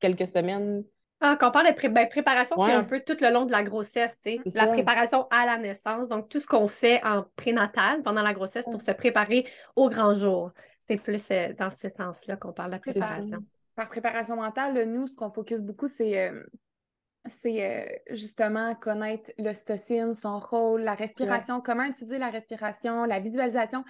quelques 0.00 0.28
semaines. 0.28 0.84
Ah, 1.20 1.36
quand 1.38 1.48
on 1.48 1.50
parle 1.50 1.74
de 1.74 1.88
ben, 1.88 2.08
préparation, 2.08 2.56
c'est 2.64 2.72
un 2.72 2.84
peu 2.84 3.00
tout 3.00 3.16
le 3.20 3.32
long 3.32 3.44
de 3.44 3.50
la 3.50 3.64
grossesse, 3.64 4.16
tu 4.24 4.36
sais. 4.36 4.58
La 4.58 4.68
préparation 4.68 5.26
à 5.30 5.46
la 5.46 5.58
naissance, 5.58 6.08
donc 6.08 6.28
tout 6.28 6.38
ce 6.38 6.46
qu'on 6.46 6.68
fait 6.68 7.04
en 7.04 7.24
prénatal 7.34 8.02
pendant 8.02 8.22
la 8.22 8.32
grossesse 8.32 8.64
pour 8.64 8.80
se 8.80 8.92
préparer 8.92 9.46
au 9.74 9.88
grand 9.88 10.14
jour. 10.14 10.52
C'est 10.86 10.96
plus 10.96 11.22
euh, 11.30 11.52
dans 11.58 11.70
ce 11.70 11.88
sens-là 11.88 12.36
qu'on 12.36 12.52
parle 12.52 12.70
de 12.70 12.76
la 12.76 12.78
préparation. 12.78 13.44
Par 13.74 13.88
préparation 13.88 14.36
mentale, 14.36 14.84
nous, 14.88 15.06
ce 15.06 15.16
qu'on 15.16 15.28
focus 15.28 15.60
beaucoup, 15.60 15.88
c'est 15.88 16.28
euh, 16.28 16.42
c'est 17.26 17.64
euh, 17.64 18.14
justement 18.14 18.74
connaître 18.74 19.30
l'ostocine, 19.38 20.14
son 20.14 20.38
rôle, 20.40 20.82
la 20.82 20.94
respiration, 20.94 21.60
comment 21.60 21.84
utiliser 21.84 22.18
la 22.18 22.30
respiration, 22.30 23.04
la 23.04 23.20
visualisation, 23.20 23.84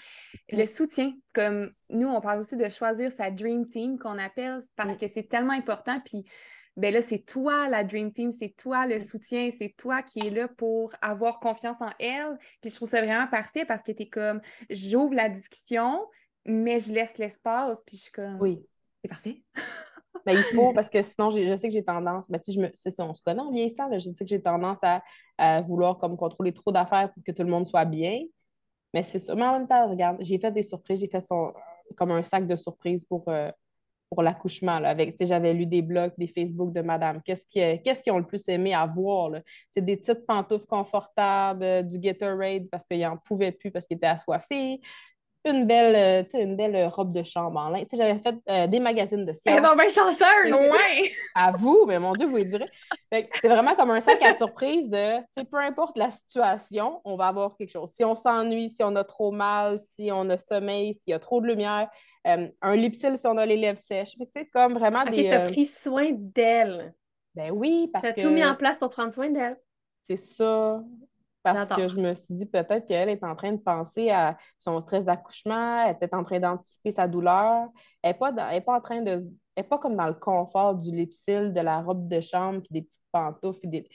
le 0.51 0.65
soutien. 0.67 1.13
Comme 1.33 1.73
nous, 1.91 2.09
on 2.09 2.21
parle 2.21 2.41
aussi 2.41 2.57
de 2.57 2.69
choisir 2.69 3.13
sa 3.13 3.31
Dream 3.31 3.69
Team 3.69 3.99
qu'on 3.99 4.19
appelle 4.19 4.61
parce 4.77 4.97
que 4.97 5.07
c'est 5.09 5.29
tellement 5.29 5.53
important. 5.53 6.01
Puis 6.05 6.25
ben 6.79 6.95
là, 6.95 7.03
c'est 7.03 7.19
toi 7.19 7.69
la 7.69 7.83
Dream 7.83 8.13
Team, 8.13 8.31
c'est 8.31 8.55
toi 8.57 8.87
le 8.87 9.01
soutien, 9.01 9.51
c'est 9.51 9.75
toi 9.77 10.01
qui 10.03 10.21
es 10.25 10.31
là 10.31 10.47
pour 10.47 10.93
avoir 11.03 11.41
confiance 11.41 11.81
en 11.81 11.91
elle. 11.99 12.39
Puis 12.61 12.71
je 12.71 12.77
trouve 12.77 12.89
ça 12.89 13.03
vraiment 13.03 13.27
parfait 13.27 13.65
parce 13.65 13.83
que 13.83 13.91
tu 13.91 14.05
es 14.05 14.09
comme, 14.09 14.41
j'ouvre 14.71 15.13
la 15.13 15.29
discussion, 15.29 16.07
mais 16.47 16.79
je 16.79 16.93
laisse 16.93 17.19
l'espace, 17.19 17.83
puis 17.83 17.97
je 17.97 18.03
suis 18.03 18.13
comme, 18.13 18.39
oui. 18.41 18.65
C'est 19.03 19.09
parfait. 19.09 19.43
Ben, 20.27 20.33
il 20.33 20.43
faut, 20.55 20.73
parce 20.73 20.91
que 20.91 21.01
sinon, 21.01 21.31
je 21.31 21.57
sais 21.57 21.69
que 21.69 21.73
j'ai 21.73 21.85
tendance, 21.85 22.29
ben, 22.29 22.41
je 22.47 22.61
me, 22.61 22.71
c'est 22.75 22.91
ça, 22.91 23.07
on 23.07 23.15
se 23.15 23.23
connaît 23.23 23.41
en 23.41 23.53
vieillissant, 23.53 23.89
je 23.93 24.01
sais 24.01 24.25
que 24.25 24.27
j'ai 24.27 24.43
tendance 24.43 24.81
à, 24.83 25.63
vouloir 25.63 25.97
comme 25.99 26.17
contrôler 26.17 26.53
trop 26.53 26.73
d'affaires 26.73 27.13
pour 27.13 27.23
que 27.23 27.31
tout 27.31 27.45
le 27.45 27.49
monde 27.49 27.67
soit 27.67 27.85
bien. 27.85 28.25
Mais 28.93 29.05
c'est 29.05 29.21
ça. 29.21 29.35
Mais 29.37 29.45
en 29.45 29.53
même 29.53 29.69
temps, 29.69 29.89
regarde, 29.89 30.19
j'ai 30.21 30.39
fait 30.39 30.51
des 30.51 30.65
surprises, 30.65 31.01
j'ai 31.01 31.09
fait 31.09 31.21
son, 31.21 31.55
comme 31.97 32.11
un 32.11 32.23
sac 32.23 32.47
de 32.47 32.57
surprises 32.57 33.05
pour, 33.05 33.29
euh, 33.29 33.51
pour 34.11 34.23
l'accouchement. 34.23 34.77
Avec, 34.77 35.17
j'avais 35.21 35.53
lu 35.53 35.67
des 35.67 35.83
blogs, 35.83 36.13
des 36.19 36.27
Facebook 36.27 36.73
de 36.73 36.81
madame. 36.81 37.21
Qu'est-ce 37.23 37.45
qu'ils 38.03 38.13
ont 38.13 38.19
le 38.19 38.27
plus 38.27 38.49
aimé 38.49 38.75
avoir? 38.75 39.33
C'est 39.71 39.85
des 39.85 39.97
petites 39.97 40.27
pantoufles 40.27 40.67
confortables, 40.67 41.63
euh, 41.63 41.83
du 41.83 41.99
Gatorade 41.99 42.69
parce 42.71 42.87
qu'ils 42.87 43.01
n'en 43.01 43.17
pouvaient 43.17 43.53
plus 43.53 43.71
parce 43.71 43.87
qu'ils 43.87 43.97
étaient 43.97 44.07
assoiffés, 44.07 44.81
une 45.45 45.67
belle, 45.67 46.25
euh, 46.35 46.39
une 46.41 46.57
belle 46.57 46.87
robe 46.89 47.13
de 47.13 47.23
chambre 47.23 47.59
en 47.59 47.71
lin. 47.71 47.85
J'avais 47.93 48.19
fait 48.19 48.37
euh, 48.49 48.67
des 48.67 48.81
magazines 48.81 49.25
de 49.25 49.33
science. 49.33 49.57
Elle 49.57 49.65
est 49.65 49.77
bien 49.77 49.89
chanceuse! 49.89 50.53
Ouais! 50.53 51.13
À 51.35 51.53
vous, 51.53 51.85
mais 51.87 51.99
mon 51.99 52.13
Dieu, 52.13 52.27
vous 52.27 52.43
direz. 52.43 52.69
C'est 53.11 53.49
vraiment 53.49 53.75
comme 53.75 53.91
un 53.91 54.01
sac 54.01 54.23
à 54.23 54.35
surprise 54.35 54.91
de, 54.91 55.19
peu 55.45 55.59
importe 55.59 55.97
la 55.97 56.11
situation, 56.11 57.01
on 57.05 57.17
va 57.17 57.29
avoir 57.29 57.57
quelque 57.57 57.71
chose. 57.71 57.91
Si 57.91 58.05
on 58.05 58.15
s'ennuie, 58.15 58.69
si 58.69 58.83
on 58.83 58.95
a 58.97 59.05
trop 59.05 59.31
mal, 59.31 59.79
si 59.79 60.11
on 60.13 60.29
a 60.31 60.39
sommeil, 60.39 60.95
s'il 60.95 61.13
y 61.13 61.15
a 61.15 61.19
trop 61.19 61.41
de 61.41 61.47
lumière, 61.47 61.89
euh, 62.27 62.49
un 62.61 62.77
lipsil 62.77 63.17
si 63.17 63.27
on 63.27 63.37
a 63.39 63.47
les 63.47 63.57
lèvres 63.57 63.79
sèches. 63.79 64.17
Tu 64.35 64.51
comme 64.53 64.75
vraiment 64.75 65.05
des... 65.05 65.29
tu 65.29 65.31
as 65.31 65.41
pris 65.47 65.65
soin 65.65 66.11
d'elle. 66.13 66.95
Ben 67.35 67.53
oui, 67.53 67.89
parce 67.93 68.09
que... 68.09 68.15
Tu 68.15 68.21
as 68.21 68.25
tout 68.25 68.31
mis 68.31 68.45
en 68.45 68.57
place 68.57 68.79
pour 68.79 68.91
prendre 68.91 69.13
soin 69.13 69.31
d'elle. 69.31 69.57
C'est 70.03 70.17
ça. 70.17 70.83
Parce 71.55 71.69
que 71.69 71.89
je 71.89 71.97
me 71.97 72.15
suis 72.15 72.35
dit 72.35 72.47
peut-être 72.47 72.87
qu'elle 72.87 73.09
est 73.09 73.25
en 73.25 73.35
train 73.37 73.53
de 73.53 73.61
penser 73.61 74.11
à 74.11 74.37
son 74.59 74.79
stress 74.81 75.05
d'accouchement, 75.05 75.85
elle 75.85 75.95
était 75.95 76.15
en 76.15 76.25
train 76.25 76.41
d'anticiper 76.41 76.91
sa 76.91 77.09
douleur. 77.09 77.69
Elle 78.03 78.13
n'est 78.13 78.19
pas, 78.19 78.33
pas 78.33 78.73
en 78.75 78.81
train 78.81 79.03
de. 79.03 79.13
Elle 79.13 79.65
n'est 79.65 79.69
pas 79.69 79.79
comme 79.79 79.97
dans 79.97 80.07
le 80.07 80.15
confort 80.15 80.75
du 80.75 80.95
lipsil, 80.95 81.53
de 81.53 81.61
la 81.61 81.81
robe 81.81 82.09
de 82.09 82.21
chambre, 82.21 82.61
puis 82.61 82.69
des 82.71 82.83
petites 82.83 83.03
pantoufles. 83.13 83.69
Des... 83.69 83.89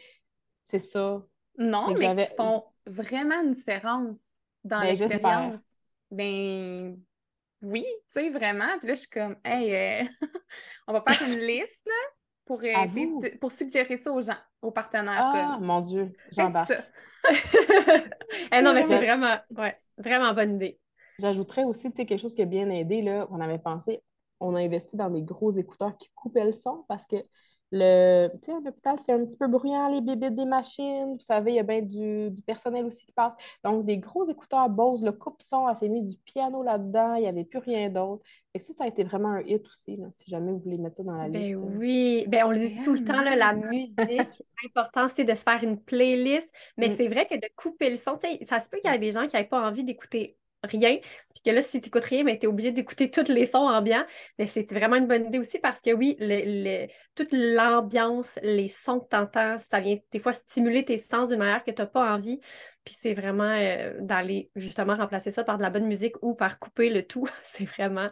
C'est 0.63 0.79
ça. 0.79 1.23
Non, 1.57 1.93
mais 1.93 2.15
qui 2.15 2.35
font 2.35 2.63
vraiment 2.85 3.41
une 3.43 3.53
différence 3.53 4.19
dans 4.63 4.81
ben, 4.81 4.95
l'expérience. 4.95 5.61
Ben 6.11 6.97
oui, 7.61 7.85
tu 8.11 8.19
sais, 8.19 8.29
vraiment. 8.29 8.77
Puis 8.79 8.87
là, 8.87 8.93
je 8.93 8.99
suis 8.99 9.09
comme, 9.09 9.37
hey, 9.45 9.73
euh, 9.73 10.07
on 10.87 10.93
va 10.93 11.03
faire 11.07 11.27
une 11.27 11.39
liste, 11.39 11.85
là 11.85 12.22
pour, 12.45 12.61
pour 13.39 13.51
suggérer 13.51 13.97
ça 13.97 14.11
aux 14.11 14.21
gens, 14.21 14.37
aux 14.61 14.71
partenaires. 14.71 15.21
Ah, 15.33 15.57
mon 15.61 15.81
Dieu, 15.81 16.11
j'embarque. 16.31 16.73
eh 18.51 18.61
non, 18.61 18.73
mais 18.73 18.83
c'est 18.83 18.97
vraiment, 18.97 19.37
ouais, 19.57 19.77
vraiment 19.97 20.33
bonne 20.33 20.55
idée. 20.55 20.79
J'ajouterais 21.19 21.63
aussi 21.63 21.91
quelque 21.93 22.17
chose 22.17 22.33
qui 22.33 22.41
a 22.41 22.45
bien 22.45 22.69
aidé, 22.69 23.01
là, 23.01 23.27
on 23.29 23.39
avait 23.39 23.59
pensé, 23.59 24.03
on 24.39 24.55
a 24.55 24.61
investi 24.61 24.97
dans 24.97 25.09
des 25.09 25.21
gros 25.21 25.51
écouteurs 25.51 25.97
qui 25.97 26.09
coupaient 26.15 26.45
le 26.45 26.51
son 26.51 26.85
parce 26.87 27.05
que 27.05 27.15
le, 27.75 28.29
l'hôpital, 28.63 28.99
c'est 28.99 29.13
un 29.13 29.25
petit 29.25 29.35
peu 29.35 29.47
bruyant, 29.47 29.89
les 29.89 30.01
bébés 30.01 30.29
des 30.29 30.45
machines. 30.45 31.13
Vous 31.13 31.19
savez, 31.19 31.53
il 31.53 31.55
y 31.55 31.59
a 31.59 31.63
bien 31.63 31.81
du, 31.81 32.31
personnel 32.45 32.85
aussi 32.85 33.07
qui 33.07 33.11
passe. 33.11 33.33
Donc, 33.63 33.83
des 33.85 33.97
gros 33.97 34.29
écouteurs 34.29 34.69
Bose, 34.69 35.03
le 35.03 35.11
coupe-son, 35.11 35.67
elle 35.67 35.75
s'est 35.75 35.89
mis 35.89 36.03
du 36.03 36.15
piano 36.17 36.61
là-dedans. 36.61 37.15
Il 37.15 37.21
n'y 37.21 37.27
avait 37.27 37.45
plus 37.45 37.57
rien 37.57 37.89
d'autre. 37.89 38.23
Et 38.53 38.59
ça, 38.59 38.73
ça 38.73 38.83
a 38.83 38.87
été 38.87 39.03
vraiment 39.03 39.29
un 39.29 39.41
hit 39.41 39.65
aussi, 39.65 39.99
si 40.11 40.29
jamais 40.29 40.51
vous 40.51 40.59
voulez 40.59 40.77
mettre 40.77 40.97
ça 40.97 41.03
dans 41.03 41.17
la 41.17 41.29
ben 41.29 41.41
liste. 41.41 41.57
Oui, 41.75 42.25
ben, 42.27 42.43
on 42.45 42.51
le 42.51 42.59
dit 42.59 42.79
tout 42.81 42.93
le 42.93 43.03
temps, 43.03 43.21
la 43.21 43.53
musique, 43.53 43.97
l'important, 44.63 45.07
c'est 45.07 45.23
de 45.23 45.33
se 45.33 45.41
faire 45.41 45.63
une 45.63 45.79
playlist. 45.79 46.53
Mais 46.77 46.89
mm. 46.89 46.95
c'est 46.95 47.07
vrai 47.07 47.25
que 47.25 47.35
de 47.35 47.49
couper 47.55 47.89
le 47.89 47.97
son, 47.97 48.19
ça 48.43 48.59
se 48.59 48.69
peut 48.69 48.77
qu'il 48.77 48.91
y 48.91 48.93
ait 48.93 48.99
des 48.99 49.11
gens 49.11 49.27
qui 49.27 49.35
n'aient 49.35 49.45
pas 49.45 49.67
envie 49.67 49.83
d'écouter 49.83 50.37
rien. 50.63 50.97
Puis 51.33 51.43
que 51.45 51.51
là, 51.51 51.61
si 51.61 51.81
tu 51.81 51.87
n'écoutes 51.87 52.03
rien, 52.05 52.23
mais 52.23 52.37
tu 52.39 52.45
es 52.45 52.47
obligé 52.47 52.71
d'écouter 52.71 53.09
tous 53.11 53.27
les 53.29 53.45
sons 53.45 53.67
ambiants. 53.67 54.05
Mais 54.39 54.47
c'est 54.47 54.71
vraiment 54.71 54.95
une 54.95 55.07
bonne 55.07 55.25
idée 55.27 55.39
aussi 55.39 55.59
parce 55.59 55.81
que 55.81 55.91
oui, 55.91 56.17
toute 57.15 57.31
l'ambiance, 57.31 58.39
les 58.43 58.67
sons 58.67 58.99
que 58.99 59.09
tu 59.09 59.15
entends, 59.15 59.57
ça 59.59 59.79
vient 59.79 59.97
des 60.11 60.19
fois 60.19 60.33
stimuler 60.33 60.85
tes 60.85 60.97
sens 60.97 61.29
d'une 61.29 61.39
manière 61.39 61.63
que 61.63 61.71
tu 61.71 61.81
n'as 61.81 61.87
pas 61.87 62.13
envie. 62.13 62.39
Puis 62.83 62.95
c'est 62.99 63.13
vraiment 63.13 63.43
euh, 63.43 63.93
d'aller 63.99 64.51
justement 64.55 64.95
remplacer 64.95 65.31
ça 65.31 65.43
par 65.43 65.57
de 65.57 65.63
la 65.63 65.69
bonne 65.69 65.87
musique 65.87 66.15
ou 66.21 66.35
par 66.35 66.59
couper 66.59 66.89
le 66.89 67.03
tout. 67.03 67.27
c'est 67.43 67.65
vraiment, 67.65 68.09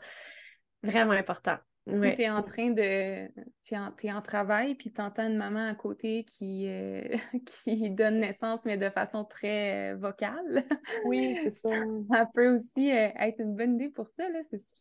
vraiment 0.83 1.11
important. 1.11 1.57
Ouais. 1.87 2.15
Tu 2.15 2.21
es 2.21 2.29
en 2.29 2.43
train 2.43 2.69
de. 2.69 3.27
Tu 3.63 3.73
es, 3.73 4.11
en 4.11 4.21
travail, 4.21 4.75
puis 4.75 4.91
tu 4.93 5.01
entends 5.01 5.27
une 5.27 5.37
maman 5.37 5.67
à 5.67 5.73
côté 5.73 6.23
qui, 6.25 6.67
euh, 6.67 7.01
qui 7.45 7.89
donne 7.89 8.19
naissance, 8.19 8.65
mais 8.65 8.77
de 8.77 8.89
façon 8.89 9.25
très 9.25 9.93
euh, 9.93 9.97
vocale. 9.97 10.63
Oui, 11.05 11.35
c'est 11.41 11.49
ça. 11.49 11.69
Ça 12.11 12.27
peut 12.31 12.53
aussi 12.53 12.91
euh, 12.91 13.09
être 13.17 13.39
une 13.39 13.55
bonne 13.55 13.75
idée 13.75 13.89
pour 13.89 14.07
ça. 14.09 14.25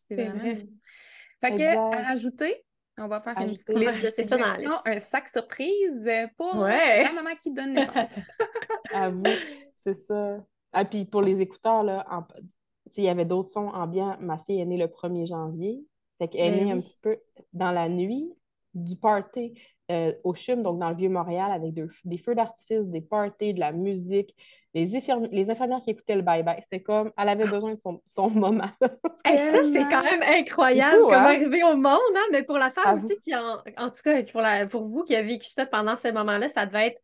C'est 0.08 0.14
vraiment. 0.14 0.38
Vrai. 0.40 0.66
Fait 1.42 1.54
que, 1.54 1.96
à 1.96 2.02
rajouter, 2.08 2.64
on 2.98 3.08
va 3.08 3.22
faire 3.22 3.38
une 3.38 3.48
liste 3.48 3.66
de 3.72 3.74
suggestions, 4.10 4.72
un 4.84 5.00
sac 5.00 5.28
surprise 5.28 6.06
pour 6.36 6.64
la 6.64 7.12
maman 7.14 7.34
qui 7.42 7.50
donne 7.50 7.72
naissance. 7.72 8.18
à 8.92 9.08
vous, 9.08 9.22
c'est 9.74 9.94
ça. 9.94 10.44
Ah, 10.72 10.84
puis 10.84 11.06
pour 11.06 11.22
les 11.22 11.40
écouteurs, 11.40 11.82
là, 11.82 12.06
il 12.94 13.04
y 13.04 13.08
avait 13.08 13.24
d'autres 13.24 13.52
sons 13.52 13.68
ambiants. 13.68 14.18
Ma 14.20 14.38
fille 14.38 14.60
est 14.60 14.66
née 14.66 14.76
le 14.76 14.86
1er 14.86 15.26
janvier. 15.26 15.82
Fait 16.20 16.28
qu'elle 16.28 16.58
est 16.58 16.64
ben 16.66 16.72
un 16.72 16.80
petit 16.80 16.98
peu 17.00 17.16
dans 17.54 17.72
la 17.72 17.88
nuit 17.88 18.30
du 18.74 18.94
party 18.94 19.54
euh, 19.90 20.12
au 20.22 20.34
CHUM, 20.34 20.62
donc 20.62 20.78
dans 20.78 20.90
le 20.90 20.94
Vieux-Montréal, 20.94 21.50
avec 21.50 21.72
des 22.04 22.18
feux 22.18 22.34
d'artifice, 22.34 22.88
des 22.88 23.00
parties, 23.00 23.54
de 23.54 23.58
la 23.58 23.72
musique, 23.72 24.36
les, 24.74 24.84
les 25.32 25.50
infirmières 25.50 25.80
qui 25.80 25.90
écoutaient 25.90 26.14
le 26.14 26.22
bye-bye. 26.22 26.60
C'était 26.60 26.82
comme, 26.82 27.10
elle 27.16 27.28
avait 27.30 27.48
besoin 27.48 27.72
de 27.72 27.80
son, 28.04 28.30
moment. 28.30 28.70
ça, 28.80 29.62
c'est 29.72 29.88
quand 29.88 30.02
même 30.02 30.22
incroyable 30.22 31.00
comme 31.00 31.14
hein? 31.14 31.24
arriver 31.24 31.64
au 31.64 31.74
monde, 31.74 31.98
hein? 32.14 32.28
mais 32.30 32.42
pour 32.42 32.58
la 32.58 32.70
femme 32.70 33.02
aussi 33.02 33.16
qui, 33.24 33.34
en, 33.34 33.58
en 33.78 33.88
tout 33.88 34.02
cas, 34.04 34.22
pour, 34.30 34.42
la, 34.42 34.66
pour 34.66 34.86
vous 34.86 35.02
qui 35.04 35.16
avez 35.16 35.26
vécu 35.26 35.48
ça 35.48 35.64
pendant 35.64 35.96
ce 35.96 36.08
moment-là, 36.12 36.48
ça 36.48 36.66
devait 36.66 36.88
être 36.88 37.00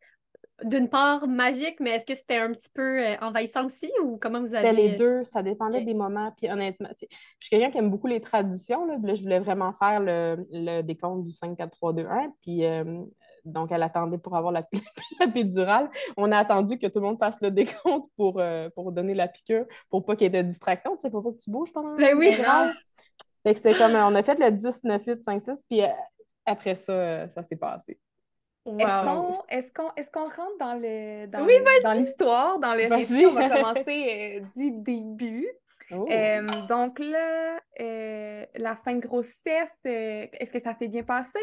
d'une 0.63 0.89
part 0.89 1.27
magique, 1.27 1.79
mais 1.79 1.91
est-ce 1.91 2.05
que 2.05 2.15
c'était 2.15 2.37
un 2.37 2.51
petit 2.51 2.69
peu 2.73 3.05
euh, 3.05 3.15
envahissant 3.21 3.65
aussi 3.65 3.91
ou 4.03 4.17
comment 4.17 4.41
vous 4.41 4.55
avez... 4.55 4.67
C'était 4.67 4.81
les 4.81 4.95
deux, 4.95 5.23
ça 5.23 5.43
dépendait 5.43 5.83
des 5.83 5.93
moments. 5.93 6.33
Puis 6.35 6.49
honnêtement, 6.49 6.89
je 6.99 7.05
suis 7.39 7.49
quelqu'un 7.49 7.69
qui 7.69 7.77
aime 7.77 7.91
beaucoup 7.91 8.07
les 8.07 8.21
traditions. 8.21 8.85
Là, 8.85 8.97
je 9.13 9.21
voulais 9.21 9.39
vraiment 9.39 9.73
faire 9.73 9.99
le, 9.99 10.47
le 10.51 10.81
décompte 10.81 11.23
du 11.23 11.31
5, 11.31 11.57
4, 11.57 11.69
3, 11.69 11.93
2, 11.93 12.05
1. 12.05 12.33
Puis 12.41 12.65
euh, 12.65 13.03
donc, 13.45 13.71
elle 13.71 13.83
attendait 13.83 14.17
pour 14.17 14.35
avoir 14.35 14.51
la, 14.51 14.67
la, 15.19 15.27
péridurale. 15.27 15.89
On 16.17 16.31
a 16.31 16.37
attendu 16.37 16.77
que 16.77 16.87
tout 16.87 16.99
le 16.99 17.05
monde 17.05 17.19
fasse 17.19 17.39
le 17.41 17.51
décompte 17.51 18.09
pour, 18.17 18.39
euh, 18.39 18.69
pour 18.71 18.91
donner 18.91 19.13
la 19.13 19.27
piqûre, 19.27 19.65
pour 19.89 20.05
pas 20.05 20.15
qu'il 20.15 20.33
y 20.33 20.35
ait 20.35 20.43
de 20.43 20.47
distraction, 20.47 20.95
tu 20.95 21.01
sais, 21.01 21.09
pour 21.09 21.23
pas 21.23 21.31
que 21.31 21.37
tu 21.37 21.51
bouges 21.51 21.71
pendant 21.71 21.95
ben 21.95 22.15
oui. 22.17 22.35
c'était 23.45 23.75
comme, 23.75 23.93
on 23.93 24.15
a 24.15 24.23
fait 24.23 24.39
le 24.39 24.51
10, 24.51 24.83
9, 24.83 25.03
8, 25.05 25.23
5, 25.23 25.41
6, 25.41 25.63
puis 25.69 25.81
après 26.45 26.75
ça, 26.75 27.29
ça 27.29 27.43
s'est 27.43 27.55
passé. 27.55 27.99
Est-ce 29.49 29.71
qu'on 29.71 29.91
est 29.95 30.35
rentre 30.35 30.57
dans 30.59 30.73
le 30.73 31.27
dans 31.27 31.93
l'histoire, 31.93 32.59
dans, 32.59 32.73
le 32.73 32.93
récit? 32.93 33.25
On 33.25 33.33
va 33.33 33.49
commencer 33.61 34.43
du 34.55 34.71
début. 34.71 35.47
Oh. 35.89 36.05
donc 36.67 36.99
là, 36.99 37.59
la 37.79 38.75
fin 38.75 38.95
de 38.95 38.99
grossesse, 38.99 39.79
est-ce 39.85 40.51
que 40.51 40.59
ça 40.59 40.73
s'est 40.73 40.89
bien 40.89 41.03
passé? 41.03 41.39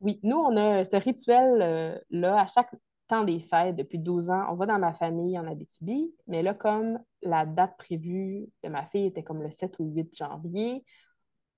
Oui, 0.00 0.20
nous, 0.22 0.36
on 0.36 0.56
a 0.56 0.84
ce 0.84 0.96
rituel-là 0.96 2.40
à 2.40 2.46
chaque 2.46 2.70
temps 3.08 3.24
des 3.24 3.40
fêtes 3.40 3.76
depuis 3.76 3.98
12 3.98 4.30
ans. 4.30 4.46
On 4.50 4.56
va 4.56 4.66
dans 4.66 4.78
ma 4.78 4.92
famille 4.92 5.38
en 5.38 5.46
Abitibi, 5.46 6.12
mais 6.26 6.42
là, 6.42 6.54
comme 6.54 6.98
la 7.22 7.46
date 7.46 7.76
prévue 7.78 8.48
de 8.62 8.68
ma 8.68 8.84
fille 8.86 9.06
était 9.06 9.22
comme 9.22 9.42
le 9.42 9.50
7 9.50 9.78
ou 9.78 9.84
8 9.84 10.16
janvier, 10.16 10.84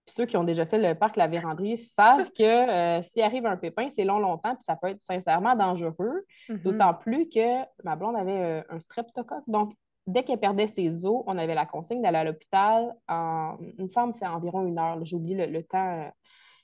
puis 0.08 0.14
ceux 0.14 0.24
qui 0.24 0.38
ont 0.38 0.44
déjà 0.44 0.64
fait 0.64 0.78
le 0.78 0.94
parc 0.94 1.16
La 1.16 1.28
Vérandrie 1.28 1.76
savent 1.76 2.30
que 2.32 3.02
s'il 3.02 3.22
arrive 3.22 3.44
un 3.44 3.58
pépin, 3.58 3.90
c'est 3.90 4.04
long, 4.04 4.18
longtemps, 4.18 4.54
puis 4.54 4.64
ça 4.64 4.74
peut 4.74 4.88
être 4.88 5.02
sincèrement 5.02 5.54
dangereux. 5.54 6.24
Mm-hmm. 6.48 6.62
D'autant 6.62 6.94
plus 6.94 7.28
que 7.28 7.62
ma 7.84 7.94
blonde 7.94 8.16
avait 8.16 8.64
un 8.70 8.80
streptocoque. 8.80 9.44
Donc, 9.46 9.74
dès 10.08 10.24
qu'elle 10.24 10.40
perdait 10.40 10.66
ses 10.66 11.04
os, 11.04 11.22
on 11.26 11.36
avait 11.36 11.54
la 11.54 11.66
consigne 11.66 12.00
d'aller 12.00 12.16
à 12.16 12.24
l'hôpital 12.24 12.94
en, 13.08 13.58
il 13.60 13.84
me 13.84 13.88
semble, 13.88 14.14
c'est 14.14 14.26
environ 14.26 14.66
une 14.66 14.78
heure. 14.78 14.98
J'ai 15.04 15.14
oublié 15.14 15.46
le, 15.46 15.62
temps. 15.62 16.00
Euh, 16.00 16.08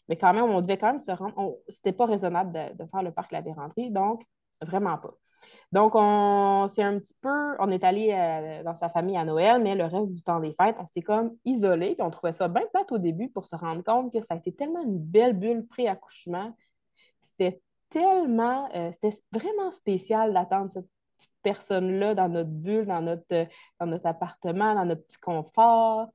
mais 0.08 0.16
quand 0.16 0.32
même, 0.32 0.44
on 0.44 0.62
devait 0.62 0.78
quand 0.78 0.88
même 0.88 1.00
se 1.00 1.12
rendre. 1.12 1.58
C'était 1.68 1.92
pas 1.92 2.06
raisonnable 2.06 2.52
de, 2.52 2.86
faire 2.86 3.02
le 3.02 3.12
parc 3.12 3.30
La 3.32 3.42
Vérandrie, 3.42 3.90
donc 3.90 4.22
vraiment 4.62 4.96
pas. 4.96 5.14
Donc, 5.72 5.92
on 5.94 6.66
c'est 6.68 6.82
un 6.82 6.98
petit 6.98 7.14
peu, 7.20 7.56
on 7.58 7.70
est 7.70 7.84
allé 7.84 8.12
euh, 8.12 8.62
dans 8.62 8.76
sa 8.76 8.88
famille 8.90 9.16
à 9.16 9.24
Noël, 9.24 9.62
mais 9.62 9.74
le 9.74 9.84
reste 9.84 10.12
du 10.12 10.22
temps 10.22 10.40
des 10.40 10.52
fêtes, 10.52 10.76
on 10.78 10.86
s'est 10.86 11.02
comme 11.02 11.36
isolé, 11.44 11.94
puis 11.94 12.02
on 12.02 12.10
trouvait 12.10 12.32
ça 12.32 12.48
bien 12.48 12.64
plate 12.72 12.92
au 12.92 12.98
début 12.98 13.28
pour 13.28 13.46
se 13.46 13.56
rendre 13.56 13.82
compte 13.82 14.12
que 14.12 14.20
ça 14.20 14.34
a 14.34 14.36
été 14.36 14.52
tellement 14.52 14.82
une 14.82 14.98
belle 14.98 15.34
bulle 15.34 15.66
pré-accouchement. 15.66 16.54
C'était 17.20 17.60
tellement, 17.90 18.68
euh, 18.74 18.90
c'était 18.92 19.16
vraiment 19.32 19.70
spécial 19.72 20.32
d'attendre 20.32 20.70
cette 20.70 20.88
personne-là 21.42 22.14
dans 22.14 22.28
notre 22.28 22.50
bulle, 22.50 22.86
dans 22.86 23.02
notre, 23.02 23.24
euh, 23.32 23.46
dans 23.78 23.86
notre 23.86 24.06
appartement, 24.06 24.74
dans 24.74 24.84
notre 24.84 25.04
petit 25.04 25.18
confort. 25.18 26.08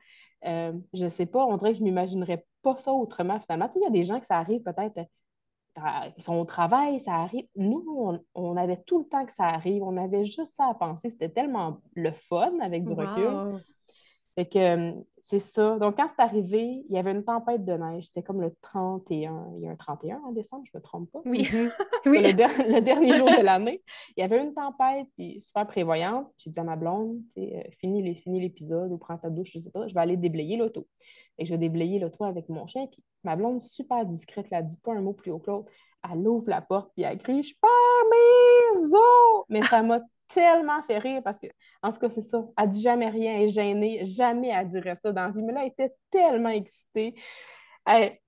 Euh, 0.46 0.74
je 0.94 1.08
sais 1.08 1.26
pas, 1.26 1.46
on 1.46 1.58
dirait 1.58 1.72
que 1.72 1.78
je 1.78 1.84
ne 1.84 1.90
m'imaginerais 1.90 2.46
pas 2.62 2.76
ça 2.76 2.92
autrement 2.92 3.40
finalement. 3.40 3.70
il 3.76 3.82
y 3.82 3.86
a 3.86 3.90
des 3.90 4.04
gens 4.04 4.20
que 4.20 4.26
ça 4.26 4.38
arrive 4.38 4.62
peut-être, 4.62 5.00
ils 6.18 6.24
sont 6.24 6.46
travail, 6.46 7.00
ça 7.00 7.16
arrive. 7.16 7.46
Nous, 7.56 8.20
on, 8.36 8.58
avait 8.58 8.78
tout 8.78 9.00
le 9.00 9.06
temps 9.06 9.26
que 9.26 9.32
ça 9.32 9.46
arrive, 9.46 9.84
on 9.84 9.98
avait 9.98 10.26
juste 10.26 10.56
ça 10.56 10.68
à 10.70 10.74
penser. 10.74 11.10
C'était 11.10 11.30
tellement 11.30 11.78
le 11.96 12.12
fun 12.12 12.60
avec 12.62 12.86
du 12.86 12.94
recul. 12.94 13.60
Fait 14.40 14.46
que 14.46 14.58
euh, 14.58 14.94
c'est 15.20 15.40
ça. 15.40 15.78
Donc, 15.80 15.98
quand 15.98 16.08
c'est 16.08 16.22
arrivé, 16.22 16.82
il 16.88 16.96
y 16.96 16.98
avait 16.98 17.12
une 17.12 17.26
tempête 17.26 17.66
de 17.66 17.74
neige. 17.74 18.06
C'était 18.06 18.24
comme 18.24 18.40
le 18.40 18.56
31. 18.62 19.52
Il 19.58 19.64
y 19.64 19.68
a 19.68 19.72
un 19.72 19.76
31 19.76 20.22
en 20.26 20.32
décembre, 20.32 20.64
je 20.66 20.72
ne 20.74 20.80
me 20.80 20.82
trompe 20.82 21.12
pas. 21.12 21.20
Oui. 21.26 21.50
Mhm. 22.06 22.14
Le, 22.14 22.80
dernier 22.80 23.18
jour 23.18 23.28
de 23.28 23.44
l'année. 23.44 23.84
Il 24.16 24.22
y 24.22 24.24
avait 24.24 24.42
une 24.42 24.54
tempête, 24.54 25.08
puis 25.18 25.42
super 25.42 25.68
prévoyante. 25.68 26.32
J'ai 26.38 26.50
dit 26.50 26.60
à 26.62 26.64
ma 26.64 26.78
blonde, 26.78 27.20
euh, 27.38 27.62
finis 27.82 28.40
l'épisode 28.40 28.94
ou 28.94 28.98
prends 28.98 29.18
ta 29.18 29.30
douche, 29.30 29.52
je 29.52 29.58
ne 29.58 29.64
sais 29.64 29.72
pas, 29.72 29.86
je 29.86 29.94
vais 29.94 30.00
aller 30.00 30.16
déblayer 30.16 30.56
l'auto. 30.56 30.88
Et 31.38 31.44
je 31.44 31.52
vais 31.52 31.58
déblayer 31.58 32.00
l'auto 32.00 32.24
avec 32.24 32.48
mon 32.48 32.66
chien. 32.66 32.88
Puis 32.88 33.04
ma 33.26 33.36
blonde, 33.36 33.62
super 33.62 34.06
discrète, 34.06 34.48
elle 34.52 34.64
ne 34.64 34.70
dit 34.70 34.78
pas 34.78 34.94
un 34.94 35.02
mot 35.02 35.12
plus 35.12 35.32
haut 35.32 35.40
que 35.40 35.52
l'autre. 35.52 35.70
Elle 36.10 36.26
ouvre 36.26 36.50
la 36.50 36.62
porte, 36.62 36.94
puis 36.96 37.04
elle 37.04 37.18
crie 37.18 37.44
Je 37.44 37.56
pars 37.60 37.70
mes 38.10 38.94
os! 38.94 39.46
Mais 39.50 39.64
ça 39.64 39.84
m'a 39.84 40.00
tellement 40.34 40.82
fait 40.84 41.00
rire 41.00 41.22
parce 41.24 41.40
que, 41.40 41.48
en 41.82 41.92
tout 41.92 42.00
cas, 42.00 42.10
c'est 42.10 42.22
ça. 42.22 42.44
Elle 42.58 42.70
dit 42.70 42.82
jamais 42.82 43.10
rien, 43.10 43.36
elle 43.36 43.44
est 43.44 43.50
gênée. 43.50 44.06
Jamais 44.06 44.50
elle 44.50 44.68
dirait 44.68 44.96
ça 44.96 45.12
dans 45.12 45.26
la 45.26 45.32
vie. 45.32 45.42
Mais 45.42 45.54
là, 45.54 45.62
elle 45.64 45.70
était 45.70 45.94
tellement 46.12 46.50
excitée. 46.50 47.16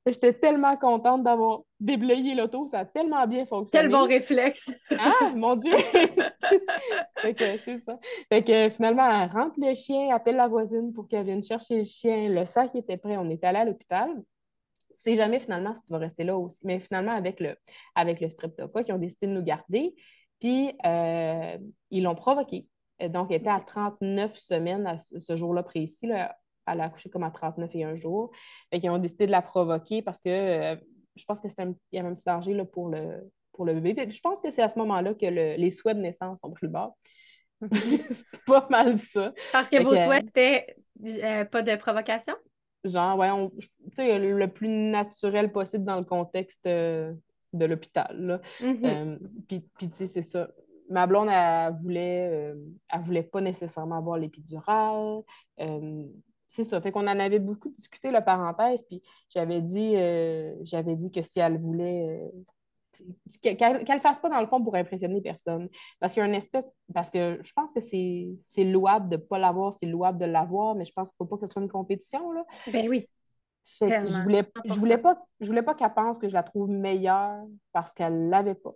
J'étais 0.06 0.34
tellement 0.34 0.76
contente 0.76 1.24
d'avoir 1.24 1.62
déblayé 1.80 2.34
l'auto. 2.34 2.66
Ça 2.66 2.80
a 2.80 2.86
tellement 2.86 3.28
bien 3.28 3.46
fonctionné. 3.46 3.84
Quel 3.84 3.92
bon 3.92 4.08
réflexe! 4.08 4.72
ah, 4.98 5.32
mon 5.36 5.56
Dieu! 5.56 5.76
fait 7.22 7.34
que 7.34 7.58
c'est 7.58 7.78
ça. 7.78 8.00
Fait 8.30 8.44
que 8.44 8.70
finalement, 8.70 9.08
elle 9.08 9.30
rentre 9.30 9.56
le 9.58 9.76
chien, 9.76 10.14
appelle 10.14 10.38
la 10.38 10.48
voisine 10.48 10.92
pour 10.94 11.08
qu'elle 11.08 11.26
vienne 11.26 11.44
chercher 11.44 11.80
le 11.80 11.84
chien. 11.84 12.30
Le 12.30 12.46
sac 12.46 12.76
était 12.76 12.98
prêt. 12.98 13.18
On 13.18 13.30
est 13.30 13.44
allé 13.44 13.60
à 13.60 13.66
l'hôpital. 13.66 14.10
C'est 14.94 15.16
jamais 15.16 15.40
finalement 15.40 15.74
si 15.74 15.84
tu 15.84 15.94
vas 15.94 16.00
rester 16.00 16.24
là 16.24 16.38
aussi. 16.38 16.60
Mais 16.64 16.80
finalement, 16.80 17.14
avec 17.14 17.40
le, 17.40 17.56
avec 17.96 18.20
le 18.20 18.30
streptocoque, 18.30 18.88
ils 18.88 18.94
ont 18.94 18.98
décidé 18.98 19.28
de 19.28 19.34
nous 19.34 19.44
garder. 19.44 19.96
Puis, 20.42 20.76
euh, 20.86 21.58
ils 21.92 22.04
l'ont 22.04 22.16
provoqué. 22.16 22.68
Donc, 23.10 23.32
elle 23.32 23.38
était 23.38 23.50
à 23.50 23.62
39 23.62 24.36
semaines 24.36 24.86
à 24.86 24.98
ce 24.98 25.36
jour-là 25.36 25.64
précis. 25.64 26.08
Là. 26.08 26.36
Elle 26.68 26.82
a 26.82 26.86
accouché 26.86 27.10
comme 27.10 27.24
à 27.24 27.32
39 27.32 27.74
et 27.76 27.84
un 27.84 27.96
jour. 27.96 28.32
Et 28.72 28.78
ils 28.78 28.90
ont 28.90 28.98
décidé 28.98 29.28
de 29.28 29.32
la 29.32 29.42
provoquer 29.42 30.02
parce 30.02 30.20
que 30.20 30.30
euh, 30.30 30.76
je 31.16 31.24
pense 31.26 31.40
qu'il 31.40 31.52
y 31.92 32.00
avait 32.00 32.10
un 32.10 32.16
petit 32.16 32.26
danger 32.26 32.54
là, 32.54 32.66
pour, 32.66 32.90
le, 32.90 33.32
pour 33.54 33.66
le 33.66 33.80
bébé. 33.80 34.10
je 34.10 34.20
pense 34.20 34.42
que 34.42 34.52
c'est 34.52 34.62
à 34.62 34.70
ce 34.70 34.78
moment-là 34.80 35.14
que 35.14 35.26
les 35.26 35.72
souhaits 35.72 35.98
de 35.98 36.02
naissance 36.02 36.44
ont 36.44 36.52
pris 36.52 36.66
le 36.66 36.74
bord. 36.74 36.98
c'est 37.72 38.46
pas 38.48 38.68
mal 38.70 38.98
ça. 38.98 39.34
Parce 39.52 39.70
que 39.70 39.82
vos 39.84 39.96
souhaits 39.96 40.26
étaient 40.26 40.76
euh, 41.06 41.46
pas 41.46 41.62
de 41.62 41.76
provocation? 41.76 42.34
Genre, 42.84 43.16
ouais, 43.18 43.30
sais, 43.96 44.18
le 44.18 44.48
plus 44.48 44.68
naturel 44.68 45.52
possible 45.52 45.86
dans 45.86 45.98
le 45.98 46.04
contexte 46.04 46.68
de 47.54 47.66
l'hôpital. 47.66 48.42
Mm-hmm. 48.60 48.86
Euh, 48.86 49.18
puis, 49.48 49.64
tu 49.78 49.90
sais, 49.92 50.08
c'est 50.08 50.22
ça. 50.22 50.50
Ma 50.90 51.08
blonde, 51.08 51.30
elle 51.32 51.74
voulait, 51.74 52.28
euh, 52.32 52.56
elle 52.90 53.02
voulait 53.02 53.24
pas 53.24 53.42
nécessairement 53.42 53.98
avoir 53.98 54.18
l'épidurale. 54.18 55.22
Euh, 55.60 56.06
c'est 56.48 56.66
ça. 56.66 56.82
Fait 56.82 56.92
qu'on 56.92 57.08
en 57.08 57.20
avait 57.20 57.40
beaucoup 57.40 57.70
discuté, 57.70 58.12
la 58.12 58.22
parenthèse, 58.22 58.84
puis 58.84 59.02
j'avais 59.30 59.62
dit, 59.62 59.94
j'avais 60.64 60.98
dit 60.98 61.10
que 61.10 61.22
si 61.22 61.40
elle 61.40 61.58
voulait 61.58 62.30
qu'elle 63.42 63.86
ne 63.88 64.00
fasse 64.02 64.20
pas 64.20 64.28
dans 64.28 64.42
le 64.42 64.48
fond 64.48 64.62
pour 64.62 64.76
impressionner 64.76 65.22
personne. 65.22 65.70
Parce 66.02 66.12
qu'il 66.12 66.22
y 66.22 66.26
a 66.26 66.28
une 66.28 66.36
espèce. 66.36 66.70
Parce 66.94 67.10
que 67.10 67.40
je 67.42 67.54
pense 67.54 67.72
que 67.72 67.80
c'est 67.80 68.64
louable 68.66 69.08
de 69.08 69.16
ne 69.16 69.22
pas 69.22 69.40
l'avoir, 69.40 69.74
c'est 69.74 69.86
louable 69.86 70.18
de 70.18 70.26
l'avoir, 70.26 70.76
mais 70.76 70.84
je 70.84 70.92
pense 70.92 71.10
qu'il 71.10 71.16
ne 71.22 71.26
faut 71.26 71.38
pas 71.38 71.40
que 71.40 71.48
ce 71.48 71.54
soit 71.54 71.62
une 71.62 71.70
compétition. 71.70 72.32
Là. 72.34 72.46
Ben 72.72 72.90
oui 72.90 73.08
je 73.66 74.22
voulais, 74.24 74.52
je 74.66 74.74
voulais 74.74 74.98
pas, 74.98 75.26
je 75.40 75.48
voulais 75.48 75.64
pas 75.64 75.76
qu'elle 75.76 75.94
pense 75.94 76.20
que 76.20 76.28
je 76.28 76.34
la 76.34 76.44
trouve 76.44 76.70
meilleure 76.70 77.46
parce 77.72 77.94
qu'elle 77.94 78.30
l'avait 78.30 78.56
pas. 78.56 78.76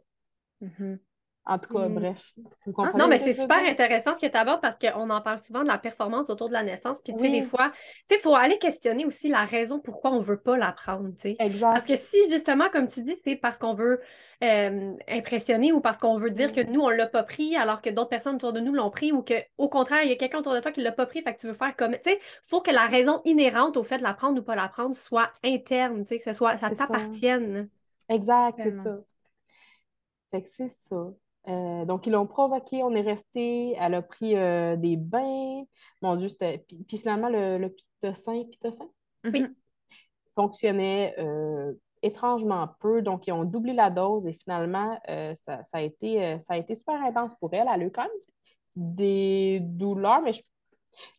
Mm-hmm. 0.61 0.99
En 1.47 1.59
tout 1.59 1.73
cas, 1.73 1.87
mm. 1.87 1.93
bref. 1.93 2.33
Ah, 2.77 2.91
non, 2.97 3.07
mais 3.07 3.19
c'est 3.19 3.33
super 3.33 3.59
intéressant 3.59 4.15
ce 4.15 4.19
que 4.19 4.25
tu 4.25 4.37
abordes 4.37 4.61
parce 4.61 4.79
qu'on 4.79 5.09
en 5.09 5.21
parle 5.21 5.39
souvent 5.45 5.61
de 5.61 5.67
la 5.67 5.77
performance 5.77 6.29
autour 6.31 6.47
de 6.47 6.53
la 6.53 6.63
naissance. 6.63 7.01
Puis, 7.03 7.13
tu 7.13 7.19
sais, 7.19 7.29
des 7.29 7.43
fois, 7.43 7.71
tu 7.71 7.81
sais, 8.07 8.15
il 8.15 8.21
faut 8.21 8.33
aller 8.33 8.57
questionner 8.57 9.05
aussi 9.05 9.29
la 9.29 9.45
raison 9.45 9.79
pourquoi 9.79 10.11
on 10.11 10.19
ne 10.19 10.23
veut 10.23 10.39
pas 10.39 10.57
l'apprendre, 10.57 11.09
tu 11.09 11.29
sais. 11.29 11.35
Exact. 11.37 11.71
Parce 11.71 11.85
que 11.85 11.95
si, 11.95 12.17
justement, 12.31 12.69
comme 12.71 12.87
tu 12.87 13.03
dis, 13.03 13.15
c'est 13.23 13.35
parce 13.35 13.59
qu'on 13.59 13.75
veut 13.75 14.01
euh, 14.43 14.93
impressionner 15.07 15.71
ou 15.71 15.81
parce 15.81 15.97
qu'on 15.97 16.17
veut 16.17 16.31
dire 16.31 16.51
que 16.51 16.61
nous, 16.61 16.81
on 16.81 16.89
ne 16.89 16.95
l'a 16.95 17.05
pas 17.05 17.21
pris 17.21 17.55
alors 17.55 17.81
que 17.83 17.91
d'autres 17.91 18.09
personnes 18.09 18.35
autour 18.35 18.51
de 18.51 18.59
nous 18.59 18.73
l'ont 18.73 18.89
pris 18.89 19.11
ou 19.11 19.23
qu'au 19.23 19.69
contraire, 19.69 20.01
il 20.01 20.09
y 20.09 20.13
a 20.13 20.15
quelqu'un 20.15 20.39
autour 20.39 20.55
de 20.55 20.59
toi 20.61 20.71
qui 20.71 20.79
ne 20.79 20.85
l'a 20.85 20.91
pas 20.91 21.05
pris, 21.05 21.21
fait 21.21 21.35
que 21.35 21.41
tu 21.41 21.47
veux 21.47 21.53
faire 21.53 21.75
comme. 21.75 21.93
Tu 21.93 21.99
sais, 22.05 22.19
il 22.19 22.49
faut 22.49 22.61
que 22.61 22.71
la 22.71 22.87
raison 22.87 23.21
inhérente 23.23 23.77
au 23.77 23.83
fait 23.83 23.99
de 23.99 24.03
l'apprendre 24.03 24.39
ou 24.39 24.43
pas 24.43 24.55
l'apprendre 24.55 24.95
soit 24.95 25.31
interne, 25.43 26.05
tu 26.05 26.09
sais, 26.09 26.17
que 26.17 26.23
ce 26.23 26.33
soit, 26.33 26.57
ça 26.57 26.71
t'appartienne. 26.71 27.69
Exact, 28.09 28.59
c'est 28.59 28.71
ça. 28.71 28.97
Fait 30.31 30.41
que 30.41 30.49
c'est 30.49 30.69
ça. 30.69 31.11
Euh, 31.47 31.85
donc, 31.85 32.07
ils 32.07 32.11
l'ont 32.11 32.27
provoqué, 32.27 32.83
on 32.83 32.91
est 32.91 33.01
resté, 33.01 33.75
elle 33.79 33.93
a 33.93 34.01
pris 34.01 34.35
euh, 34.35 34.75
des 34.75 34.97
bains. 34.97 35.63
Mon 36.01 36.15
Dieu, 36.15 36.27
c'était. 36.27 36.65
Puis, 36.87 36.97
finalement, 36.97 37.29
le, 37.29 37.57
le 37.57 37.69
pitocin, 37.69 38.43
pitocin? 38.45 38.87
Oui. 39.23 39.45
fonctionnait 40.35 41.15
euh, 41.19 41.73
étrangement 42.01 42.69
peu. 42.79 43.01
Donc, 43.01 43.27
ils 43.27 43.31
ont 43.31 43.43
doublé 43.45 43.73
la 43.73 43.89
dose 43.89 44.27
et 44.27 44.33
finalement, 44.33 44.99
ça, 45.35 45.61
a 45.73 45.81
été, 45.81 46.39
ça 46.39 46.53
a 46.53 46.57
été 46.57 46.75
super 46.75 47.01
intense 47.01 47.35
pour 47.35 47.53
elle. 47.53 47.67
Elle 47.73 47.81
a 47.81 47.85
eu 47.85 47.91
quand 47.91 48.03
même 48.03 48.11
des 48.75 49.59
douleurs, 49.61 50.21
mais 50.21 50.33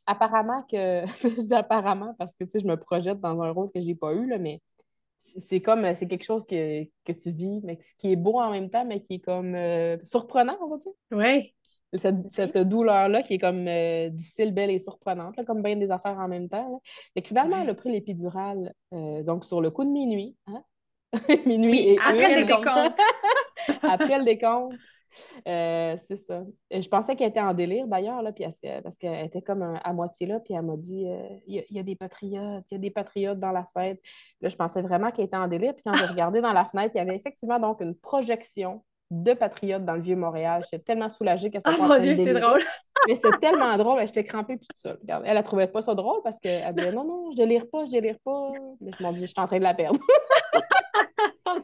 apparemment 0.07 0.63
que. 0.63 1.05
je 1.07 1.29
dis 1.41 1.55
apparemment 1.55 2.15
parce 2.19 2.35
que, 2.35 2.45
tu 2.45 2.51
sais, 2.51 2.61
je 2.61 2.67
me 2.67 2.77
projette 2.77 3.21
dans 3.21 3.41
un 3.41 3.51
rôle 3.51 3.71
que 3.73 3.81
je 3.81 3.87
n'ai 3.87 3.95
pas 3.95 4.13
eu, 4.13 4.27
là, 4.27 4.39
mais 4.39 4.61
c'est 5.19 5.61
comme 5.61 5.85
euh, 5.85 5.95
c'est 5.95 6.07
quelque 6.07 6.25
chose 6.25 6.45
que, 6.47 6.85
tu 6.85 7.31
vis, 7.31 7.61
mais 7.65 7.79
qui 7.99 8.13
est 8.13 8.17
beau 8.17 8.39
en 8.39 8.51
même 8.51 8.71
temps, 8.71 8.85
mais 8.85 9.01
qui 9.01 9.15
est 9.15 9.21
comme 9.21 9.55
euh, 9.55 9.97
surprenant, 10.03 10.57
on 10.61 10.69
va 10.69 10.77
dire. 10.79 10.93
Oui. 11.13 11.53
Cette, 12.29 12.59
douleur-là 12.59 13.23
qui 13.23 13.35
est 13.35 13.39
comme 13.39 13.67
euh, 13.69 14.09
difficile, 14.11 14.53
belle 14.53 14.71
et 14.71 14.79
surprenante, 14.79 15.43
comme 15.47 15.63
bien 15.63 15.77
des 15.77 15.91
affaires 15.91 16.19
en 16.19 16.29
même 16.29 16.49
temps. 16.49 16.83
Et 17.15 17.23
finalement, 17.23 17.61
elle 17.61 17.71
a 17.71 17.75
pris 17.75 17.91
l'épidurale 17.91 18.73
donc 18.93 19.45
sur 19.45 19.61
le 19.61 19.71
coup 19.71 19.85
de 19.85 19.91
minuit. 19.91 20.37
Hein? 20.47 20.63
minuit 21.47 21.97
après, 22.05 22.41
le 22.41 22.47
décompte. 22.47 23.01
après 23.83 24.19
le 24.19 24.25
décompte. 24.25 24.77
Euh, 25.49 25.97
c'est 25.99 26.17
ça. 26.17 26.43
Je 26.71 26.89
pensais 26.89 27.17
qu'elle 27.17 27.31
était 27.31 27.41
en 27.41 27.55
délire 27.55 27.87
d'ailleurs, 27.87 28.23
là, 28.23 28.33
parce 28.83 28.97
qu'elle 28.97 29.27
était 29.27 29.43
comme 29.43 29.63
à 29.83 29.93
moitié 29.93 30.27
là, 30.27 30.41
puis 30.41 30.55
elle 30.55 30.63
m'a 30.63 30.77
dit 30.77 31.07
euh, 31.09 31.23
il 31.47 31.65
y, 31.71 31.79
a 31.79 31.83
des 31.83 31.95
patriotes, 31.95 32.65
il 32.71 32.75
y 32.75 32.77
a 32.77 32.79
des 32.79 32.91
patriotes 32.91 33.39
dans 33.39 33.53
la 33.53 33.67
fête. 33.73 34.01
Là, 34.41 34.49
je 34.49 34.57
pensais 34.57 34.83
vraiment 34.83 35.11
qu'elle 35.11 35.27
était 35.27 35.37
en 35.37 35.49
délire. 35.49 35.75
Puis 35.75 35.85
quand 35.85 35.95
j'ai 35.95 36.07
regardé 36.07 36.41
dans 36.41 36.53
la 36.53 36.65
fenêtre, 36.65 36.93
il 36.95 36.99
y 36.99 37.01
avait 37.01 37.17
effectivement 37.17 37.59
donc 37.59 37.81
une 37.81 37.95
projection 37.95 38.83
de 39.11 39.35
patriotes 39.35 39.85
dans 39.85 39.95
le 39.95 40.03
Vieux-Montréal. 40.03 40.65
J'étais 40.71 40.83
tellement 40.83 41.09
soulagée 41.09 41.51
qu'elle 41.51 41.63
soit 41.63 41.75
Oh 41.79 41.83
mon 41.83 41.99
Dieu, 41.99 42.15
c'est 42.15 42.35
drôle! 42.35 42.63
Mais 43.07 43.15
c'était 43.15 43.39
tellement 43.39 43.77
drôle, 43.77 44.01
j'étais 44.01 44.25
crampée 44.25 44.59
toute 44.59 44.77
seule. 44.77 44.99
Regarde, 45.01 45.23
elle 45.27 45.37
ne 45.37 45.43
trouvait 45.43 45.69
pas 45.69 45.81
ça 45.81 45.95
drôle 45.95 46.21
parce 46.25 46.39
qu'elle 46.41 46.75
disait 46.75 46.93
non, 46.93 47.05
non, 47.05 47.31
je 47.31 47.37
délire 47.37 47.67
pas, 47.71 47.85
je 47.85 47.91
délire 47.91 48.19
pas. 48.25 48.51
Mais 48.81 48.91
je 48.99 49.03
m'en 49.03 49.13
dis, 49.13 49.21
je 49.21 49.27
suis 49.27 49.35
en 49.41 49.47
train 49.47 49.59
de 49.59 49.65
la 49.65 49.75
perdre. 49.75 50.01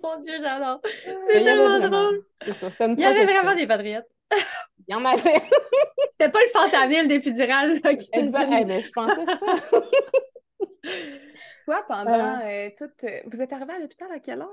mon 0.02 0.20
Dieu, 0.20 0.34
j'adore! 0.40 0.80
C'est 0.84 1.44
tellement 1.44 1.88
drôle! 1.88 2.24
C'est 2.42 2.52
ça, 2.52 2.70
c'était 2.70 2.86
une 2.86 2.92
Il 2.98 3.00
y 3.00 3.04
avait 3.04 3.24
vraiment 3.24 3.54
des 3.54 3.66
patriotes. 3.66 4.08
Il 4.88 4.92
y 4.92 4.94
en 4.94 5.04
avait. 5.04 5.20
C'était 6.10 6.30
pas 6.30 6.40
le 6.40 6.48
fantamille 6.48 7.06
d'épidural 7.08 7.80
qui 7.98 8.08
Exact. 8.12 8.48
Eh 8.52 8.64
ben, 8.64 8.82
je 8.82 8.90
pensais 8.90 9.24
ça. 9.24 9.80
Toi, 11.64 11.84
pendant 11.86 12.40
euh, 12.44 12.70
toute. 12.76 13.04
Vous 13.26 13.40
êtes 13.40 13.52
arrivé 13.52 13.72
à 13.74 13.78
l'hôpital 13.78 14.10
à 14.10 14.18
quelle 14.18 14.40
heure? 14.40 14.48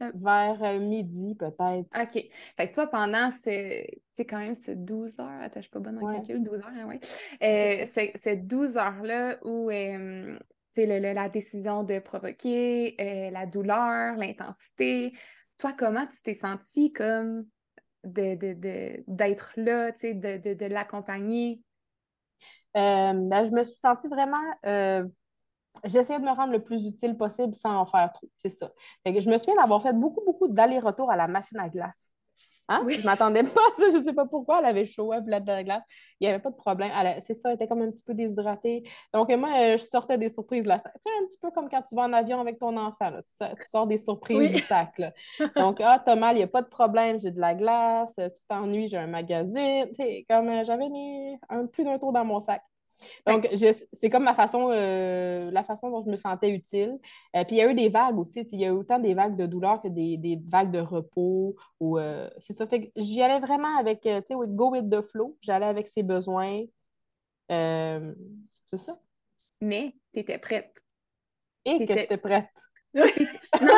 Vers 0.00 0.62
euh, 0.62 0.78
midi, 0.78 1.34
peut-être. 1.34 1.88
OK. 2.00 2.24
Fait 2.56 2.68
que 2.68 2.74
toi, 2.74 2.86
pendant 2.86 3.30
ce, 3.30 3.84
c'est 4.12 4.24
quand 4.24 4.38
même 4.38 4.54
ce 4.54 4.70
12 4.70 5.18
heures, 5.18 5.42
attends, 5.42 5.56
je 5.56 5.62
suis 5.62 5.70
pas 5.70 5.80
bonne 5.80 5.98
en 5.98 6.12
calcul, 6.12 6.42
12 6.42 6.54
heures, 6.58 6.66
hein, 6.68 6.86
oui. 6.88 7.00
Euh, 7.42 7.84
c'est 8.14 8.36
12 8.36 8.76
heures-là 8.76 9.38
où, 9.42 9.70
euh, 9.70 10.38
sais, 10.86 11.14
la 11.14 11.28
décision 11.28 11.84
de 11.84 11.98
provoquer, 11.98 12.96
la 13.32 13.46
douleur, 13.46 14.16
l'intensité. 14.16 15.12
Toi, 15.58 15.72
comment 15.76 16.06
tu 16.06 16.22
t'es 16.22 16.34
sentie 16.34 16.92
comme 16.92 17.46
d'être 18.04 18.38
de, 18.38 19.04
de, 19.06 19.60
là, 19.62 19.92
tu 19.92 19.98
sais, 19.98 20.14
de, 20.14 20.54
de 20.54 20.66
l'accompagner? 20.66 21.60
Ben, 22.74 23.44
je 23.44 23.50
me 23.50 23.64
suis 23.64 23.80
sentie 23.80 24.08
vraiment 24.08 24.38
j'essayais 25.84 26.18
de 26.18 26.24
me 26.24 26.30
rendre 26.30 26.52
le 26.52 26.62
plus 26.62 26.86
utile 26.86 27.16
possible 27.16 27.54
sans 27.54 27.76
en 27.76 27.86
faire 27.86 28.12
trop. 28.12 28.28
C'est 28.38 28.50
ça. 28.50 28.70
je 29.04 29.30
me 29.30 29.38
souviens 29.38 29.56
d'avoir 29.56 29.82
fait 29.82 29.92
beaucoup, 29.92 30.22
beaucoup 30.24 30.48
d'allers-retours 30.48 31.10
à 31.10 31.16
la 31.16 31.28
machine 31.28 31.58
à 31.58 31.68
glace. 31.68 32.14
Hein? 32.68 32.84
Je 32.88 32.98
ne 32.98 33.04
m'attendais 33.04 33.42
pas 33.42 33.60
à 33.60 33.74
ça, 33.74 33.88
je 33.90 33.98
ne 33.98 34.02
sais 34.02 34.12
pas 34.12 34.26
pourquoi. 34.26 34.58
Elle 34.60 34.66
avait 34.66 34.84
chaud, 34.84 35.12
elle 35.12 35.22
voulait 35.22 35.40
de 35.40 35.46
la 35.46 35.64
glace. 35.64 35.82
Il 36.20 36.26
n'y 36.26 36.32
avait 36.32 36.42
pas 36.42 36.50
de 36.50 36.56
problème. 36.56 36.92
C'est 37.20 37.34
ça, 37.34 37.48
elle 37.48 37.54
était 37.54 37.66
comme 37.66 37.82
un 37.82 37.90
petit 37.90 38.04
peu 38.04 38.14
déshydratée. 38.14 38.82
Donc, 39.14 39.30
moi, 39.30 39.48
euh, 39.58 39.78
je 39.78 39.84
sortais 39.84 40.18
des 40.18 40.28
surprises. 40.28 40.66
Là. 40.66 40.78
Tu 40.78 40.90
sais, 41.00 41.10
un 41.22 41.26
petit 41.26 41.38
peu 41.40 41.50
comme 41.50 41.68
quand 41.68 41.82
tu 41.82 41.94
vas 41.94 42.02
en 42.02 42.12
avion 42.12 42.40
avec 42.40 42.58
ton 42.58 42.76
enfant. 42.76 43.10
Tu, 43.26 43.46
sors 43.62 43.86
des 43.86 43.98
surprises 43.98 44.50
du 44.50 44.58
sac. 44.58 45.00
Donc, 45.56 45.80
ah, 45.80 46.02
t'as 46.04 46.16
mal, 46.16 46.36
il 46.36 46.38
n'y 46.38 46.44
a 46.44 46.48
pas 46.48 46.62
de 46.62 46.68
problème, 46.68 47.18
j'ai 47.18 47.30
de 47.30 47.40
la 47.40 47.54
glace. 47.54 48.14
Tu 48.16 48.44
t'ennuies, 48.48 48.88
j'ai 48.88 48.98
un 48.98 49.06
magazine. 49.06 49.86
Tu 49.88 49.94
sais, 49.94 50.26
comme 50.28 50.48
euh, 50.48 50.64
j'avais 50.64 50.88
mis 50.88 51.38
un, 51.48 51.66
plus 51.66 51.84
d'un 51.84 51.98
tour 51.98 52.12
dans 52.12 52.24
mon 52.24 52.40
sac. 52.40 52.62
Donc, 53.26 53.48
c'est 53.92 54.10
comme 54.10 54.24
ma 54.24 54.34
façon, 54.34 54.70
euh, 54.70 55.50
la 55.50 55.62
façon 55.62 55.90
dont 55.90 56.00
je 56.00 56.10
me 56.10 56.16
sentais 56.16 56.50
utile. 56.50 56.98
Euh, 57.36 57.44
puis 57.44 57.56
il 57.56 57.58
y 57.58 57.62
a 57.62 57.70
eu 57.70 57.74
des 57.74 57.88
vagues 57.88 58.18
aussi. 58.18 58.40
Il 58.52 58.58
y 58.58 58.64
a 58.64 58.68
eu 58.68 58.72
autant 58.72 58.98
des 58.98 59.14
vagues 59.14 59.36
de 59.36 59.46
douleur 59.46 59.80
que 59.80 59.88
des, 59.88 60.16
des 60.16 60.40
vagues 60.46 60.70
de 60.70 60.80
repos. 60.80 61.56
Ou, 61.80 61.98
euh, 61.98 62.28
c'est 62.38 62.52
ça. 62.52 62.66
Fait 62.66 62.92
j'y 62.96 63.22
allais 63.22 63.40
vraiment 63.40 63.76
avec, 63.78 64.02
tu 64.02 64.10
sais, 64.10 64.34
go 64.34 64.70
with 64.70 64.90
the 64.90 65.02
flow. 65.02 65.36
J'allais 65.40 65.66
avec 65.66 65.88
ses 65.88 66.02
besoins. 66.02 66.64
c'est 67.48 68.76
ça. 68.76 68.98
Mais 69.60 69.92
tu 70.12 70.20
étais 70.20 70.38
prête. 70.38 70.82
Et 71.64 71.84
que 71.84 71.98
j'étais 71.98 72.18
prête. 72.18 72.48
non, 72.94 73.04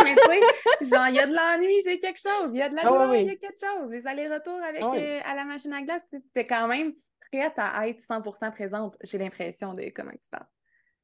mais 0.04 0.14
tu 0.14 0.84
sais, 0.84 0.94
genre, 0.94 1.08
il 1.08 1.16
y 1.16 1.18
a 1.18 1.26
de 1.26 1.34
l'ennui, 1.34 1.74
j'ai 1.84 1.98
quelque 1.98 2.20
chose. 2.20 2.54
Il 2.54 2.58
y 2.58 2.62
a 2.62 2.68
de 2.68 2.76
la 2.76 2.82
ah 2.84 2.88
douleur, 2.88 3.14
il 3.16 3.26
y 3.26 3.30
a 3.30 3.36
quelque 3.36 3.58
chose. 3.58 3.90
Les 3.90 4.06
allers-retours 4.06 4.62
avec 4.62 4.82
ah 4.82 5.28
à 5.28 5.34
la 5.34 5.44
machine 5.44 5.72
à 5.72 5.82
glace, 5.82 6.02
c'était 6.10 6.44
quand 6.44 6.68
même 6.68 6.94
prête 7.30 7.54
à 7.56 7.88
être 7.88 8.00
100% 8.00 8.50
présente, 8.52 8.96
j'ai 9.02 9.18
l'impression 9.18 9.74
de 9.74 9.90
comment 9.94 10.12
tu 10.12 10.28
parles. 10.30 10.46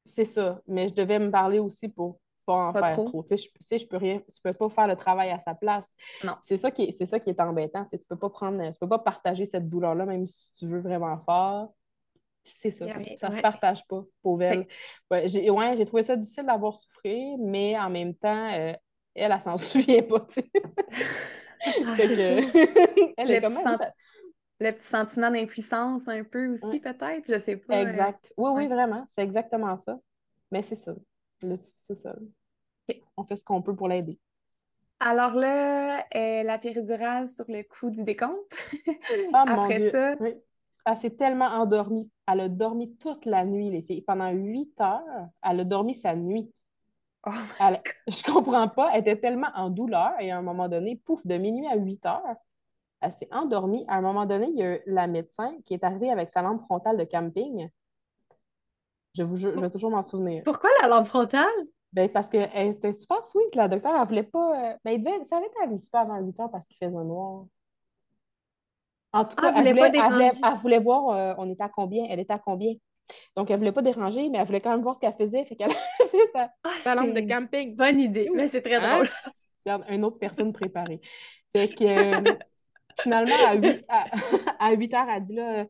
C'est 0.05 0.25
ça, 0.25 0.61
mais 0.67 0.87
je 0.87 0.93
devais 0.93 1.19
me 1.19 1.29
parler 1.29 1.59
aussi 1.59 1.89
pour 1.89 2.19
pas 2.45 2.69
en 2.69 2.73
faire 2.73 2.93
trop. 2.93 3.23
Tu 3.23 3.37
sais, 3.37 3.77
je, 3.77 3.87
peux 3.87 3.97
rien, 3.97 4.21
peux 4.41 4.53
pas 4.53 4.69
faire 4.69 4.87
le 4.87 4.95
travail 4.95 5.31
à 5.31 5.39
sa 5.39 5.53
place. 5.53 5.93
Non. 6.23 6.35
C'est 6.41 6.57
ça 6.57 6.71
qui 6.71 6.83
est, 6.83 6.91
c'est 6.93 7.05
ça 7.05 7.19
qui 7.19 7.29
est 7.29 7.39
embêtant. 7.41 7.83
Tu, 7.83 7.97
sais, 7.97 8.05
peux 8.07 8.15
pas 8.15 8.29
prendre, 8.29 8.71
tu 8.71 8.79
peux 8.79 8.87
pas 8.87 8.99
partager 8.99 9.45
cette 9.45 9.67
douleur-là, 9.67 10.05
même 10.05 10.25
si 10.27 10.53
tu 10.53 10.65
veux 10.65 10.79
vraiment 10.79 11.17
faire. 11.25 11.67
C'est 12.45 12.71
ça, 12.71 12.85
ça 13.17 13.31
se 13.31 13.41
partage 13.41 13.85
pas, 13.87 14.05
pauvre 14.21 14.43
elle. 14.43 14.67
Ouais, 15.11 15.27
j'ai, 15.27 15.49
ouais, 15.49 15.85
trouvé 15.85 16.03
ça 16.03 16.15
difficile 16.15 16.45
d'avoir 16.45 16.77
souffert, 16.77 17.35
mais 17.39 17.77
en 17.77 17.89
même 17.89 18.15
temps, 18.15 18.47
euh, 18.53 18.71
elle, 19.13 19.31
elle, 19.33 19.41
s'en 19.41 19.57
souvient 19.57 20.03
pas, 20.03 20.21
tu 20.21 20.35
sais. 20.35 20.51
Ah, 21.85 21.95
elle 23.17 23.31
est 23.31 23.41
comme 23.41 23.55
ça 23.55 23.77
le 24.59 24.71
petit 24.71 24.87
sentiment 24.87 25.31
d'impuissance 25.31 26.07
un 26.07 26.23
peu 26.23 26.53
aussi, 26.53 26.79
peut-être, 26.79 27.31
je 27.31 27.37
sais 27.37 27.57
pas. 27.57 27.77
Euh, 27.77 27.87
exact. 27.87 28.33
Oui, 28.37 28.51
oui, 28.53 28.67
vraiment. 28.67 29.03
C'est 29.07 29.21
exactement 29.21 29.77
ça. 29.77 29.99
Mais 30.51 30.63
c'est 30.63 30.75
ça. 30.75 30.93
C'est 31.39 31.95
ça. 31.95 32.15
On 33.15 33.23
fait 33.23 33.35
ce 33.35 33.43
qu'on 33.43 33.61
peut 33.61 33.75
pour 33.75 33.87
l'aider. 33.87 34.17
Alors 34.99 35.33
là, 35.33 36.05
euh, 36.15 36.43
la 36.43 36.57
péridurale 36.57 37.27
sur 37.27 37.45
le 37.47 37.63
coup 37.63 37.89
du 37.89 38.03
décompte. 38.03 38.57
Ah, 39.33 39.45
Après 39.47 39.91
ça. 39.91 40.15
Oui. 40.19 40.35
Elle 40.85 40.97
s'est 40.97 41.11
tellement 41.11 41.47
endormie. 41.47 42.09
Elle 42.27 42.39
a 42.39 42.49
dormi 42.49 42.95
toute 42.95 43.25
la 43.25 43.45
nuit, 43.45 43.69
les 43.69 43.81
filles. 43.81 44.01
Pendant 44.01 44.29
huit 44.31 44.73
heures, 44.79 45.27
elle 45.43 45.59
a 45.59 45.63
dormi 45.65 45.93
sa 45.93 46.15
nuit. 46.15 46.49
Oh 47.25 47.31
elle, 47.59 47.81
je 48.07 48.23
comprends 48.23 48.69
pas. 48.69 48.91
Elle 48.93 49.01
était 49.01 49.17
tellement 49.17 49.49
en 49.53 49.69
douleur 49.69 50.13
et 50.19 50.31
à 50.31 50.37
un 50.37 50.41
moment 50.41 50.69
donné, 50.69 50.95
pouf, 50.95 51.25
de 51.27 51.37
minuit 51.37 51.67
à 51.67 51.75
8 51.75 52.05
heures, 52.05 52.35
elle 53.01 53.11
s'est 53.13 53.29
endormie. 53.31 53.85
À 53.87 53.97
un 53.97 54.01
moment 54.01 54.25
donné, 54.25 54.47
il 54.49 54.57
y 54.57 54.63
a 54.63 54.77
la 54.85 55.07
médecin 55.07 55.55
qui 55.65 55.73
est 55.73 55.83
arrivée 55.83 56.09
avec 56.09 56.29
sa 56.29 56.41
lampe 56.41 56.61
frontale 56.63 56.97
de 56.97 57.03
camping. 57.03 57.69
Je, 59.15 59.23
vous, 59.23 59.35
je, 59.35 59.49
vais 59.49 59.69
toujours 59.69 59.91
m'en 59.91 60.03
souvenir. 60.03 60.43
Pourquoi 60.45 60.69
la 60.81 60.87
lampe 60.87 61.07
frontale? 61.07 61.47
Ben, 61.93 62.09
parce 62.09 62.27
qu'elle 62.27 62.67
était 62.67 62.93
super 62.93 63.25
sweet. 63.25 63.55
La 63.55 63.67
docteure, 63.67 63.95
elle 63.99 64.07
voulait 64.07 64.23
pas. 64.23 64.71
Euh, 64.71 64.77
ben, 64.83 64.91
il 64.91 65.03
devait... 65.03 65.23
ça 65.23 65.37
avait 65.37 65.47
été 65.47 65.55
un 65.63 65.77
petit 65.77 65.89
peu 65.89 65.97
avant 65.97 66.19
8 66.19 66.39
heures 66.39 66.51
parce 66.51 66.67
qu'il 66.67 66.77
faisait 66.77 66.91
noir. 66.91 67.45
En 69.13 69.25
tout 69.25 69.35
cas, 69.37 69.51
ah, 69.55 69.63
elle, 69.63 69.69
voulait, 69.69 69.91
elle, 69.95 70.57
voulait, 70.57 70.79
voir, 70.79 71.09
euh, 71.09 71.33
on 71.37 71.49
était 71.49 71.63
à 71.63 71.69
combien, 71.69 72.05
elle 72.09 72.19
était 72.19 72.33
à 72.33 72.39
combien. 72.39 72.73
Donc, 73.35 73.49
elle 73.49 73.57
voulait 73.57 73.71
pas 73.71 73.81
déranger, 73.81 74.29
mais 74.29 74.37
elle 74.37 74.45
voulait 74.45 74.59
quand 74.59 74.71
même 74.71 74.81
voir 74.81 74.95
ce 74.95 74.99
qu'elle 74.99 75.15
faisait. 75.15 75.45
Fait 75.45 75.55
qu'elle 75.55 75.71
a 76.01 76.05
fait 76.05 76.27
sa, 76.33 76.51
ah, 76.63 76.95
lampe 76.95 77.13
de 77.13 77.21
camping. 77.21 77.75
Bonne 77.75 77.99
idée, 77.99 78.29
mais 78.33 78.47
c'est 78.47 78.61
très 78.61 78.75
hein? 78.75 78.95
drôle. 78.95 79.09
Regarde, 79.65 79.85
une 79.89 80.03
autre 80.03 80.19
personne 80.19 80.53
préparée. 80.53 81.01
Fait 81.55 81.69
que, 81.69 81.83
Finalement, 82.99 83.35
à 83.47 83.55
8, 83.55 83.85
à, 84.59 84.71
8 84.73 84.93
heures, 84.93 85.07
elle 85.09 85.23
dit 85.23 85.35
là, 85.35 85.65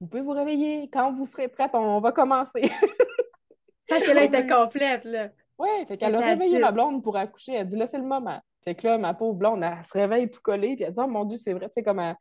vous 0.00 0.06
pouvez 0.06 0.22
vous 0.22 0.32
réveiller. 0.32 0.88
Quand 0.92 1.12
vous 1.12 1.26
serez 1.26 1.48
prête, 1.48 1.70
on 1.74 2.00
va 2.00 2.12
commencer. 2.12 2.62
Parce 3.88 4.06
qu'elle 4.06 4.18
était 4.18 4.46
complète, 4.46 5.04
là. 5.04 5.28
Oui, 5.58 5.68
fait 5.86 5.98
qu'elle 5.98 6.14
a 6.14 6.20
réveillé 6.20 6.58
ma 6.58 6.72
blonde 6.72 7.02
pour 7.02 7.16
accoucher. 7.16 7.54
Elle 7.54 7.66
dit 7.66 7.76
là, 7.76 7.86
c'est 7.86 7.98
le 7.98 8.04
moment. 8.04 8.40
Fait 8.64 8.74
que 8.74 8.86
là, 8.86 8.98
ma 8.98 9.14
pauvre 9.14 9.34
blonde, 9.34 9.62
elle 9.62 9.82
se 9.84 9.92
réveille 9.92 10.30
tout 10.30 10.40
collée, 10.42 10.74
puis 10.74 10.84
elle 10.84 10.92
dit 10.92 11.00
Oh 11.02 11.06
mon 11.06 11.24
Dieu, 11.24 11.36
c'est 11.36 11.52
vrai, 11.52 11.66
tu 11.66 11.74
sais, 11.74 11.82
comme 11.82 11.98
elle. 11.98 12.16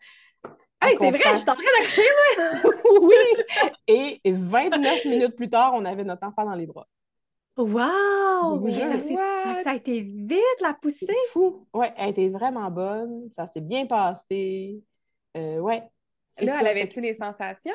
Hey, 0.82 0.96
c'est 0.98 1.12
vrai, 1.12 1.20
je 1.32 1.36
suis 1.36 1.50
en 1.50 1.56
train 1.56 1.64
d'accoucher, 1.80 2.08
moi! 2.38 2.72
oui! 3.02 4.20
Et 4.24 4.32
29 4.32 5.06
minutes 5.06 5.36
plus 5.36 5.50
tard, 5.50 5.74
on 5.74 5.84
avait 5.84 6.06
notre 6.06 6.26
enfant 6.26 6.46
dans 6.46 6.56
les 6.56 6.66
bras. 6.66 6.88
Wow! 7.60 8.70
Ça, 8.70 9.00
ça, 9.00 9.72
a 9.72 9.76
été 9.76 10.02
vite, 10.02 10.62
la 10.62 10.74
poussée! 10.74 11.08
fou! 11.32 11.68
Ouais, 11.74 11.94
elle 11.98 12.12
était 12.12 12.30
vraiment 12.30 12.72
bonne. 12.72 13.30
Ça 13.32 13.48
s'est 13.48 13.62
bien 13.62 13.86
passé. 13.86 14.82
Euh, 15.36 15.60
ouais. 15.60 15.84
Là, 16.40 16.58
elle 16.62 16.68
avait-tu 16.68 17.02
les 17.02 17.14
sensations? 17.14 17.74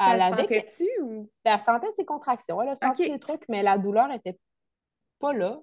Elle, 0.00 0.20
elle 0.20 0.34
sentait-tu 0.34 0.88
ou? 1.02 1.30
Elle 1.44 1.60
sentait 1.60 1.92
ses 1.92 2.04
contractions. 2.04 2.62
Elle 2.62 2.70
a 2.70 2.76
senti 2.76 3.10
des 3.10 3.18
trucs, 3.18 3.46
mais 3.48 3.62
la 3.62 3.76
douleur 3.76 4.08
n'était 4.08 4.38
pas 5.18 5.32
là. 5.32 5.60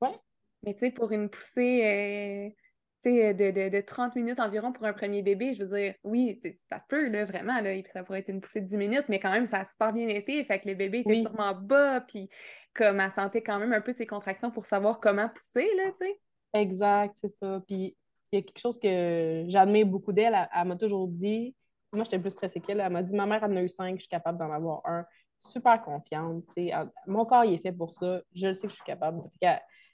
Ouais. 0.00 0.18
Mais 0.62 0.72
tu 0.74 0.80
sais, 0.80 0.90
pour 0.90 1.12
une 1.12 1.28
poussée, 1.28 1.84
euh, 1.84 2.59
de, 3.04 3.50
de, 3.50 3.68
de, 3.68 3.80
30 3.80 4.14
minutes 4.16 4.40
environ 4.40 4.72
pour 4.72 4.84
un 4.84 4.92
premier 4.92 5.22
bébé, 5.22 5.52
je 5.52 5.64
veux 5.64 5.76
dire, 5.76 5.94
oui, 6.04 6.38
ça 6.68 6.80
se 6.80 6.86
peut, 6.86 7.08
là, 7.08 7.24
vraiment, 7.24 7.60
là, 7.60 7.74
ça 7.86 8.04
pourrait 8.04 8.20
être 8.20 8.28
une 8.28 8.40
poussée 8.40 8.60
de 8.60 8.66
10 8.66 8.76
minutes, 8.76 9.04
mais 9.08 9.20
quand 9.20 9.30
même, 9.30 9.46
ça 9.46 9.60
a 9.60 9.64
super 9.64 9.92
bien 9.92 10.08
été, 10.08 10.44
fait 10.44 10.60
que 10.60 10.68
le 10.68 10.74
bébé 10.74 10.98
était 11.00 11.22
sûrement 11.22 11.54
bas, 11.54 12.00
puis 12.02 12.28
comme 12.74 13.00
elle 13.00 13.10
sentait 13.10 13.42
quand 13.42 13.58
même 13.58 13.72
un 13.72 13.80
peu 13.80 13.92
ses 13.92 14.06
contractions 14.06 14.50
pour 14.50 14.66
savoir 14.66 15.00
comment 15.00 15.28
pousser, 15.28 15.68
là, 15.76 15.90
tu 15.90 16.06
sais. 16.06 16.20
Exact, 16.52 17.16
c'est 17.20 17.28
ça. 17.28 17.62
Puis 17.66 17.96
il 18.32 18.36
y 18.36 18.38
a 18.38 18.42
quelque 18.42 18.60
chose 18.60 18.78
que 18.78 19.44
j'admire 19.48 19.86
beaucoup 19.86 20.12
d'elle, 20.12 20.36
elle, 20.54 20.68
m'a 20.68 20.76
toujours 20.76 21.08
dit, 21.08 21.54
moi 21.92 22.04
j'étais 22.04 22.18
plus 22.18 22.30
stressée 22.30 22.60
qu'elle, 22.60 22.80
elle 22.80 22.92
m'a 22.92 23.02
dit, 23.02 23.14
ma 23.14 23.26
mère 23.26 23.42
en 23.42 23.56
a 23.56 23.62
eu 23.62 23.68
cinq, 23.68 23.96
je 23.96 24.02
suis 24.02 24.08
capable 24.08 24.38
d'en 24.38 24.52
avoir 24.52 24.82
un. 24.84 25.04
Super 25.40 25.82
confiante, 25.82 26.44
sais, 26.50 26.70
mon 27.06 27.24
corps 27.24 27.44
il 27.44 27.54
est 27.54 27.62
fait 27.62 27.72
pour 27.72 27.94
ça, 27.94 28.20
je 28.34 28.48
le 28.48 28.54
sais 28.54 28.66
que 28.66 28.70
je 28.70 28.76
suis 28.76 28.84
capable 28.84 29.20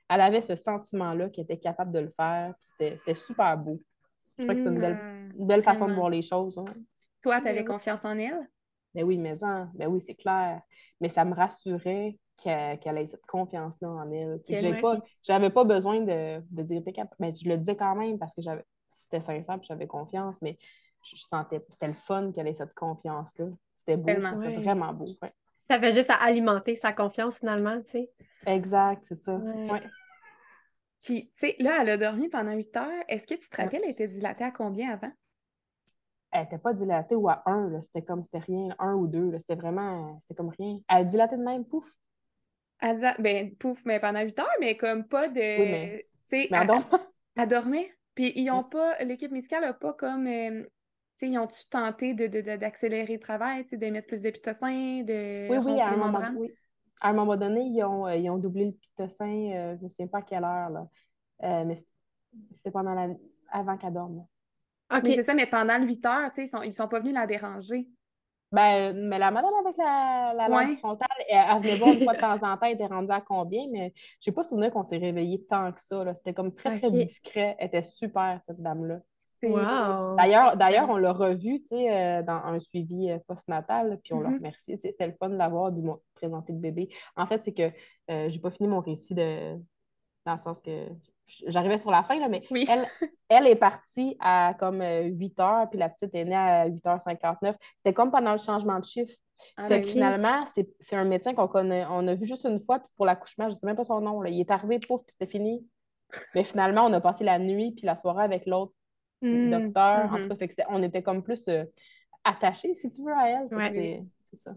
elle 0.09 0.21
avait 0.21 0.43
ce 0.43 0.55
sentiment-là 0.55 1.31
qu'elle 1.31 1.45
était 1.45 1.59
capable 1.59 1.91
de 1.91 1.99
le 1.99 2.11
faire. 2.11 2.55
C'était 2.61 3.15
super 3.15 3.59
beau. 3.59 3.81
Je 4.39 4.45
crois 4.45 4.55
que 4.55 4.61
c'est 4.61 4.69
une 4.69 4.81
belle, 4.81 5.33
mm, 5.37 5.47
belle 5.47 5.63
façon 5.63 5.89
de 5.89 5.95
voir 5.95 6.11
les 6.11 6.23
choses. 6.23 6.59
Hein. 6.59 6.65
Toi, 7.23 7.41
tu 7.41 7.49
avais 7.49 7.65
confiance 7.65 8.05
en 8.05 8.17
elle? 8.19 8.49
Ben 8.95 9.05
oui, 9.05 9.19
mais 9.19 9.43
hein, 9.43 9.71
ben 9.75 9.89
oui, 9.89 10.01
c'est 10.01 10.15
clair. 10.15 10.63
Mais 11.01 11.09
ça 11.09 11.25
me 11.25 11.35
rassurait 11.35 12.17
qu'elle 12.37 12.99
ait 12.99 13.07
cette 13.07 13.27
confiance-là 13.27 13.89
en 13.89 14.11
elle. 14.11 14.41
J'avais 14.49 15.51
pas, 15.51 15.51
pas 15.51 15.65
besoin 15.65 16.01
de, 16.01 16.41
de 16.51 16.63
dire 16.63 16.83
ben, 17.19 17.35
je 17.35 17.49
le 17.49 17.57
disais 17.57 17.77
quand 17.77 17.97
même 17.97 18.19
parce 18.19 18.35
que 18.35 18.43
j'avais 18.43 18.65
c'était 18.97 19.21
sincère, 19.21 19.59
puis 19.59 19.67
j'avais 19.69 19.87
confiance, 19.87 20.41
mais 20.41 20.59
je, 21.05 21.17
sentais, 21.17 21.65
c'était 21.69 21.89
le 21.89 21.95
fun 21.95 22.33
qu'elle 22.33 22.49
ait 22.49 22.55
cette 22.55 22.75
confiance-là. 22.75 23.47
C'était 23.87 23.97
beau, 23.97 24.21
c'était 24.37 24.57
vraiment 24.57 24.93
beau. 24.93 25.07
Ça 25.69 25.79
fait 25.79 25.93
juste 25.93 26.11
à 26.11 26.17
alimenter 26.17 26.75
sa 26.75 26.93
confiance 26.93 27.39
finalement, 27.39 27.81
tu 27.83 27.91
sais. 27.91 28.11
Exact, 28.47 29.05
c'est 29.05 29.17
ça. 29.17 29.37
Ouais. 29.37 29.83
Puis, 31.05 31.31
tu 31.37 31.47
sais, 31.47 31.57
là, 31.59 31.79
elle 31.81 31.91
a 31.91 31.97
dormi 31.97 32.29
pendant 32.29 32.53
8 32.53 32.77
heures. 32.77 33.05
Est-ce 33.09 33.27
que 33.27 33.35
tu 33.35 33.49
te 33.49 33.57
rappelles, 33.57 33.83
elle 33.85 33.91
était 33.91 34.09
dilatée 34.09 34.45
à 34.45 34.51
combien 34.51 34.93
avant? 34.93 35.13
Elle 36.33 36.43
n'était 36.43 36.59
pas 36.59 36.73
dilatée 36.73 37.15
ou 37.15 37.29
à 37.29 37.43
1, 37.47 37.83
c'était 37.83 38.03
comme, 38.03 38.25
c'était 38.25 38.39
rien, 38.39 38.75
1 38.79 38.95
ou 38.95 39.07
2, 39.07 39.39
c'était 39.39 39.55
vraiment, 39.55 40.19
c'était 40.21 40.35
comme 40.35 40.53
rien. 40.59 40.79
Elle 40.89 40.97
a 40.97 41.05
dilaté 41.05 41.37
de 41.37 41.43
même, 41.43 41.65
pouf. 41.65 41.85
Elle, 42.81 43.15
ben, 43.19 43.55
pouf, 43.57 43.85
mais 43.85 44.01
pendant 44.01 44.21
8 44.21 44.39
heures, 44.39 44.47
mais 44.61 44.77
comme 44.77 45.07
pas 45.07 45.29
de... 45.29 45.35
Oui, 45.35 45.71
mais... 45.71 46.09
Tu 46.29 46.43
sais, 46.43 46.49
elle, 47.37 47.49
dormait. 47.49 47.93
Puis 48.15 48.33
ils 48.35 48.51
ont 48.51 48.65
pas, 48.65 49.03
l'équipe 49.05 49.31
médicale 49.31 49.63
n'a 49.63 49.73
pas 49.73 49.93
comme... 49.93 50.27
Euh, 50.27 50.65
ils 51.23 51.39
ont-tu 51.39 51.69
tenté 51.69 52.15
d'accélérer 52.15 53.05
de, 53.05 53.09
de, 53.09 53.13
le 53.15 53.21
travail, 53.21 53.65
de 53.65 53.91
mettre 53.91 54.07
plus 54.07 54.21
de 54.21 54.31
pitocin, 54.31 55.03
de 55.03 55.49
oui, 55.51 55.59
oui, 55.65 55.81
à 55.81 55.89
un, 55.89 55.97
moment, 55.97 56.21
oui. 56.37 56.53
à 57.01 57.11
un 57.11 57.13
moment 57.13 57.37
donné, 57.37 57.63
ils 57.63 57.83
ont, 57.85 58.07
euh, 58.07 58.17
ils 58.17 58.29
ont 58.31 58.39
doublé 58.39 58.67
le 58.67 58.73
pitocin, 58.73 59.25
euh, 59.25 59.75
je 59.77 59.79
ne 59.79 59.85
me 59.85 59.89
souviens 59.89 60.09
pas 60.09 60.19
à 60.19 60.23
quelle 60.23 60.45
heure, 60.45 60.71
là. 60.71 60.89
Euh, 61.43 61.65
mais 61.65 61.77
c'est 62.53 62.71
pendant 62.71 62.95
la... 62.95 63.09
avant 63.51 63.77
qu'elle 63.77 63.93
dorme. 63.93 64.27
OK. 64.95 65.03
c'est 65.07 65.23
ça, 65.23 65.35
mais 65.35 65.47
pendant 65.47 65.83
8 65.83 66.07
heures, 66.07 66.33
tu 66.33 66.37
sais, 66.37 66.45
ils 66.45 66.49
sont, 66.49 66.63
ils 66.63 66.75
sont 66.75 66.89
pas 66.89 67.01
venus 67.01 67.15
la 67.15 67.27
déranger. 67.27 67.89
Ben, 68.53 69.09
mais 69.09 69.19
la 69.19 69.33
madame 69.33 69.53
avec 69.61 69.77
la, 69.77 70.33
la 70.37 70.49
lampe 70.49 70.79
frontale, 70.79 71.09
elle, 71.29 71.61
venait 71.61 71.77
voir 71.77 71.93
une 71.93 72.03
fois 72.03 72.15
de 72.15 72.21
temps 72.21 72.35
en 72.35 72.57
temps, 72.57 72.67
elle 72.67 72.75
était 72.75 72.87
rendue 72.87 73.11
à 73.11 73.21
combien, 73.21 73.67
mais 73.73 73.93
je 74.21 74.31
n'ai 74.31 74.35
pas 74.35 74.45
souvenir 74.45 74.71
qu'on 74.71 74.85
s'est 74.85 74.99
réveillé 74.99 75.45
tant 75.51 75.73
que 75.73 75.81
ça. 75.81 76.15
C'était 76.15 76.33
comme 76.33 76.55
très, 76.55 76.79
très 76.79 76.91
discret. 76.93 77.57
Elle 77.59 77.67
était 77.67 77.83
super, 77.83 78.41
cette 78.47 78.63
dame-là. 78.63 79.01
D'ailleurs, 79.43 80.57
d'ailleurs, 80.57 80.89
on 80.89 80.97
l'a 80.97 81.13
revu 81.13 81.63
euh, 81.73 82.23
dans 82.23 82.33
un 82.45 82.59
suivi 82.59 83.11
euh, 83.11 83.19
postnatal, 83.27 83.99
puis 84.03 84.15
on 84.15 84.21
l'a 84.21 84.31
mm-hmm. 84.31 84.37
remercié. 84.37 84.79
C'était 84.79 85.07
le 85.07 85.15
fun 85.19 85.29
de 85.29 85.37
l'avoir, 85.37 85.73
du 85.73 85.83
présenter 86.15 86.53
le 86.53 86.59
bébé. 86.59 86.89
En 87.17 87.27
fait, 87.27 87.43
c'est 87.45 87.53
que 87.53 87.71
je 88.09 88.15
euh, 88.15 88.31
j'ai 88.31 88.41
pas 88.41 88.51
fini 88.51 88.69
mon 88.69 88.81
récit 88.81 89.15
de... 89.15 89.57
dans 90.25 90.33
le 90.33 90.39
sens 90.39 90.61
que 90.61 90.87
j'arrivais 91.47 91.79
sur 91.79 91.91
la 91.91 92.03
fin, 92.05 92.19
là, 92.19 92.29
mais 92.29 92.43
elle, 92.51 92.87
elle 93.29 93.47
est 93.47 93.57
partie 93.57 94.17
à 94.21 94.55
comme 94.59 94.83
8 94.83 95.41
heures, 95.41 95.69
puis 95.69 95.79
la 95.79 95.89
petite 95.89 96.15
est 96.15 96.25
née 96.25 96.37
à 96.37 96.69
8h59. 96.69 97.55
C'était 97.79 97.95
comme 97.95 98.11
pendant 98.11 98.33
le 98.33 98.39
changement 98.39 98.79
de 98.79 98.85
chiffre. 98.85 99.13
Ah, 99.59 99.69
ben 99.69 99.85
finalement, 99.85 100.45
c'est 100.81 100.97
un 100.97 101.05
médecin 101.05 101.35
qu'on 101.35 101.49
connaît, 101.49 101.85
on 101.91 102.07
a 102.09 102.15
vu 102.15 102.25
juste 102.25 102.45
une 102.45 102.61
fois, 102.61 102.79
puis 102.79 102.91
pour 102.97 103.05
l'accouchement, 103.05 103.49
je 103.49 103.55
ne 103.55 103.59
sais 103.59 103.67
même 103.67 103.77
pas 103.77 103.85
son 103.85 104.01
nom. 104.01 104.23
Là. 104.23 104.31
Il 104.31 104.41
est 104.41 104.51
arrivé, 104.51 104.79
pouf, 104.79 105.03
puis 105.03 105.13
c'était 105.19 105.31
fini. 105.31 105.67
Mais 106.35 106.45
finalement, 106.45 106.85
on 106.87 106.93
a 106.93 107.01
passé 107.01 107.25
la 107.25 107.39
nuit 107.39 107.73
puis 107.73 107.87
la 107.87 107.97
soirée 107.97 108.25
avec 108.25 108.47
l'autre 108.47 108.73
Mmh, 109.23 109.51
docteur. 109.51 110.13
En 110.13 110.23
tout 110.23 110.35
mmh 110.35 110.49
cas, 110.49 110.65
on 110.69 110.83
était 110.83 111.03
comme 111.03 111.23
plus 111.23 111.49
euh, 111.49 111.65
attachés, 112.25 112.75
si 112.75 112.91
tu 112.91 113.03
veux, 113.03 113.13
à 113.13 113.29
elle. 113.29 114.05
C'est 114.31 114.37
ça. 114.37 114.53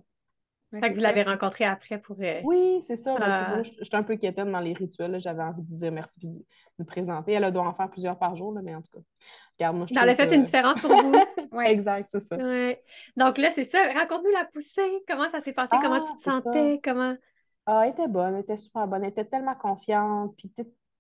fait 0.71 0.89
que 0.89 0.95
vous 0.95 1.01
l'avez 1.01 1.23
rencontrée 1.23 1.65
après 1.65 1.99
pour. 1.99 2.17
Euh, 2.19 2.41
oui, 2.43 2.81
c'est 2.85 2.95
ça. 2.95 3.15
Ah. 3.21 3.61
J'étais 3.63 3.95
un 3.95 4.03
peu 4.03 4.17
quétaine 4.17 4.51
dans 4.51 4.59
les 4.59 4.73
rituels. 4.73 5.19
J'avais 5.19 5.43
envie 5.43 5.61
de 5.61 5.67
dire 5.67 5.91
merci 5.91 6.19
et 6.23 6.27
de 6.27 6.45
nous 6.79 6.85
présenter. 6.85 7.33
Elle 7.33 7.51
doit 7.51 7.67
en 7.67 7.73
faire 7.73 7.89
plusieurs 7.89 8.17
par 8.17 8.35
jour, 8.35 8.53
mais 8.61 8.75
en 8.75 8.81
tout 8.81 8.97
cas, 8.97 9.03
regarde-moi. 9.57 9.87
Ça 9.93 10.01
a 10.01 10.13
fait 10.13 10.35
une 10.35 10.43
différence 10.43 10.79
pour 10.81 10.91
vous. 10.91 11.15
oui, 11.51 11.65
exact, 11.67 12.09
c'est 12.11 12.19
ça. 12.19 12.37
Donc 13.15 13.37
là, 13.37 13.49
c'est 13.51 13.63
ça. 13.63 13.79
Raconte-nous 13.93 14.31
la 14.31 14.45
poussée. 14.45 15.03
Comment 15.07 15.29
ça 15.29 15.39
s'est 15.39 15.53
passé? 15.53 15.75
comment 15.81 16.01
tu 16.03 16.11
te 16.11 16.29
ah, 16.29 16.41
sentais? 16.41 16.81
Comment. 16.83 17.15
Ah, 17.65 17.83
elle 17.85 17.91
était 17.91 18.07
bonne, 18.07 18.33
elle 18.33 18.41
était 18.41 18.57
super 18.57 18.87
bonne, 18.87 19.03
elle 19.03 19.11
était 19.11 19.25
tellement 19.25 19.53
confiante. 19.53 20.33
Puis 20.37 20.51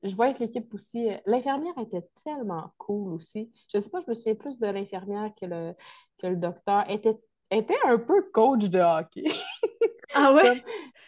je 0.03 0.15
vois 0.15 0.25
avec 0.25 0.39
l'équipe 0.39 0.73
aussi, 0.73 1.09
euh, 1.09 1.17
l'infirmière 1.25 1.77
était 1.77 2.07
tellement 2.23 2.71
cool 2.77 3.13
aussi. 3.13 3.51
Je 3.71 3.77
ne 3.77 3.83
sais 3.83 3.89
pas, 3.89 3.99
je 3.99 4.09
me 4.09 4.15
souviens 4.15 4.35
plus 4.35 4.57
de 4.57 4.67
l'infirmière 4.67 5.31
que 5.39 5.45
le, 5.45 5.73
que 6.17 6.27
le 6.27 6.37
docteur. 6.37 6.83
Elle 6.87 6.95
était, 6.95 7.17
était 7.51 7.77
un 7.85 7.97
peu 7.97 8.29
coach 8.31 8.65
de 8.65 8.79
hockey. 8.79 9.25
Ah 10.15 10.33
ouais? 10.33 10.49
Euh, 10.49 10.61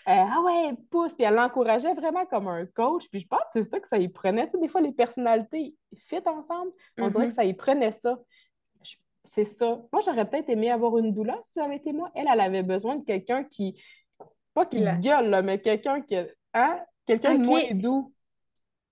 ah 0.06 0.42
ouais, 0.46 0.74
pousse. 0.92 1.16
Puis 1.16 1.24
elle 1.24 1.34
l'encourageait 1.34 1.96
vraiment 1.96 2.26
comme 2.28 2.48
un 2.48 2.68
coach. 2.68 3.08
Puis 3.10 3.22
je 3.22 3.28
pense 3.28 3.40
que 3.40 3.52
c'est 3.54 3.64
ça 3.64 3.80
que 3.80 3.88
ça 3.88 3.98
y 3.98 4.08
prenait. 4.10 4.46
Tu 4.46 4.52
sais, 4.52 4.58
des 4.60 4.68
fois, 4.68 4.80
les 4.80 4.92
personnalités 4.92 5.76
fit 5.96 6.22
ensemble. 6.26 6.72
On 7.00 7.10
dirait 7.10 7.28
que 7.28 7.32
mm-hmm. 7.32 7.36
ça 7.36 7.44
y 7.44 7.54
prenait 7.56 7.92
ça. 7.92 8.20
C'est 9.24 9.44
ça. 9.46 9.82
Moi, 9.92 10.02
j'aurais 10.06 10.30
peut-être 10.30 10.50
aimé 10.50 10.70
avoir 10.70 10.98
une 10.98 11.14
doula 11.14 11.38
si 11.42 11.54
ça 11.54 11.66
avait 11.66 11.78
été 11.78 11.94
moi. 11.94 12.12
Elle, 12.16 12.28
elle 12.32 12.40
avait 12.40 12.64
besoin 12.64 12.96
de 12.96 13.04
quelqu'un 13.04 13.44
qui, 13.44 13.82
pas 14.54 14.66
qui 14.66 14.84
gueule, 15.00 15.30
là, 15.30 15.42
mais 15.42 15.60
quelqu'un 15.60 16.02
qui, 16.02 16.16
hein? 16.54 16.80
Quelqu'un 17.06 17.36
de 17.36 17.46
moins 17.46 17.72
doux. 17.74 18.14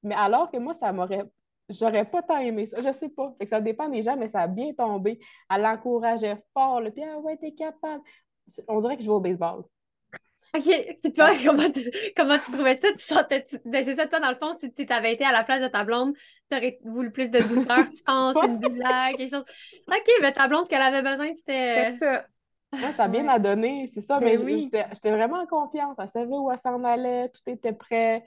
Mais 0.03 0.15
alors 0.15 0.51
que 0.51 0.57
moi, 0.57 0.73
ça 0.73 0.91
m'aurait. 0.91 1.23
J'aurais 1.69 2.05
pas 2.05 2.23
tant 2.23 2.39
aimé 2.39 2.65
ça. 2.65 2.81
Je 2.81 2.91
sais 2.91 3.09
pas. 3.09 3.33
Fait 3.37 3.45
que 3.45 3.49
ça 3.49 3.61
dépend 3.61 3.89
des 3.89 4.01
gens, 4.01 4.17
mais 4.17 4.27
ça 4.27 4.41
a 4.41 4.47
bien 4.47 4.73
tombé. 4.73 5.19
Elle 5.49 5.61
l'encourageait 5.61 6.43
fort. 6.53 6.81
Puis, 6.93 7.03
ah 7.03 7.19
ouais, 7.19 7.37
t'es 7.37 7.51
capable. 7.53 8.03
On 8.67 8.79
dirait 8.79 8.95
que 8.95 9.01
je 9.01 9.05
joue 9.05 9.13
au 9.13 9.19
baseball. 9.19 9.63
OK. 10.55 10.97
Puis 11.03 11.13
toi, 11.13 11.31
comment 11.45 11.69
tu, 11.69 11.91
comment 12.15 12.39
tu 12.39 12.51
trouvais 12.51 12.75
ça? 12.75 12.91
Tu 12.91 13.03
sentais. 13.03 13.45
Ben, 13.65 13.85
c'est 13.85 13.95
ça, 13.95 14.07
toi, 14.07 14.19
dans 14.19 14.31
le 14.31 14.37
fond, 14.37 14.53
si 14.53 14.73
tu 14.73 14.91
avais 14.91 15.13
été 15.13 15.23
à 15.23 15.31
la 15.31 15.43
place 15.43 15.61
de 15.61 15.67
ta 15.67 15.83
blonde, 15.83 16.13
tu 16.49 16.57
aurais 16.57 16.79
voulu 16.83 17.11
plus 17.11 17.29
de 17.29 17.39
douceur, 17.39 17.85
tu 17.89 18.03
penses, 18.03 18.35
une 18.37 18.57
blague, 18.57 19.17
quelque 19.17 19.29
chose. 19.29 19.45
OK, 19.87 20.11
mais 20.21 20.33
ta 20.33 20.47
blonde, 20.47 20.65
ce 20.65 20.69
qu'elle 20.69 20.81
avait 20.81 21.07
besoin, 21.07 21.27
c'était. 21.35 21.91
C'était 21.91 21.97
ça. 21.97 22.25
Moi, 22.71 22.93
ça 22.93 23.05
a 23.05 23.07
bien 23.07 23.23
m'a 23.23 23.39
donné, 23.39 23.89
c'est 23.91 24.01
ça. 24.01 24.19
Ben 24.19 24.43
mais 24.43 24.59
j'étais 24.59 25.11
vraiment 25.11 25.41
en 25.41 25.47
confiance. 25.47 25.97
Elle 25.99 26.07
savait 26.07 26.35
où 26.35 26.51
elle 26.51 26.57
s'en 26.59 26.83
allait, 26.83 27.29
tout 27.29 27.41
était 27.47 27.73
prêt. 27.73 28.23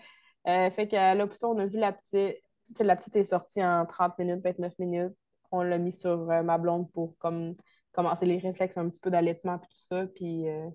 Euh, 0.46 0.70
fait 0.70 0.88
qu'à 0.88 1.14
l'option, 1.14 1.50
on 1.50 1.59
a 1.59 1.66
vu 1.66 1.78
la 1.78 1.92
petite. 1.92 2.42
la 2.81 2.96
petite 2.96 3.16
est 3.16 3.24
sortie 3.24 3.64
en 3.64 3.87
30 3.87 4.18
minutes, 4.18 4.40
29 4.42 4.78
minutes. 4.78 5.14
On 5.50 5.62
l'a 5.62 5.78
mis 5.78 5.92
sur 5.92 6.31
euh, 6.31 6.42
ma 6.42 6.59
blonde 6.59 6.90
pour 6.92 7.16
comme, 7.18 7.55
commencer 7.92 8.26
les 8.26 8.38
réflexes 8.38 8.76
un 8.78 8.88
petit 8.88 9.00
peu 9.00 9.11
d'allaitement 9.11 9.57
et 9.57 9.61
tout 9.61 9.66
ça. 9.74 10.07
Puis, 10.07 10.48
euh, 10.48 10.68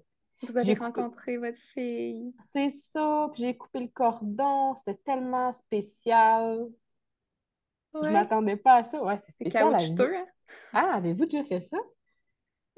Vous 0.43 0.57
avez 0.57 0.73
rencontré 0.75 1.37
votre 1.37 1.59
fille. 1.73 2.33
C'est 2.53 2.69
ça. 2.69 3.29
Puis 3.33 3.43
j'ai 3.43 3.57
coupé 3.57 3.81
le 3.81 3.87
cordon. 3.87 4.75
C'était 4.75 4.99
tellement 5.03 5.51
spécial. 5.51 6.67
Je 8.03 8.09
m'attendais 8.09 8.57
pas 8.57 8.75
à 8.75 8.83
ça. 8.83 9.03
Ouais, 9.03 9.17
c'est 9.17 9.31
spécial. 9.31 9.73
Hein? 9.73 10.25
Ah, 10.71 10.95
avez-vous 10.95 11.25
déjà 11.25 11.43
fait 11.43 11.61
ça? 11.61 11.77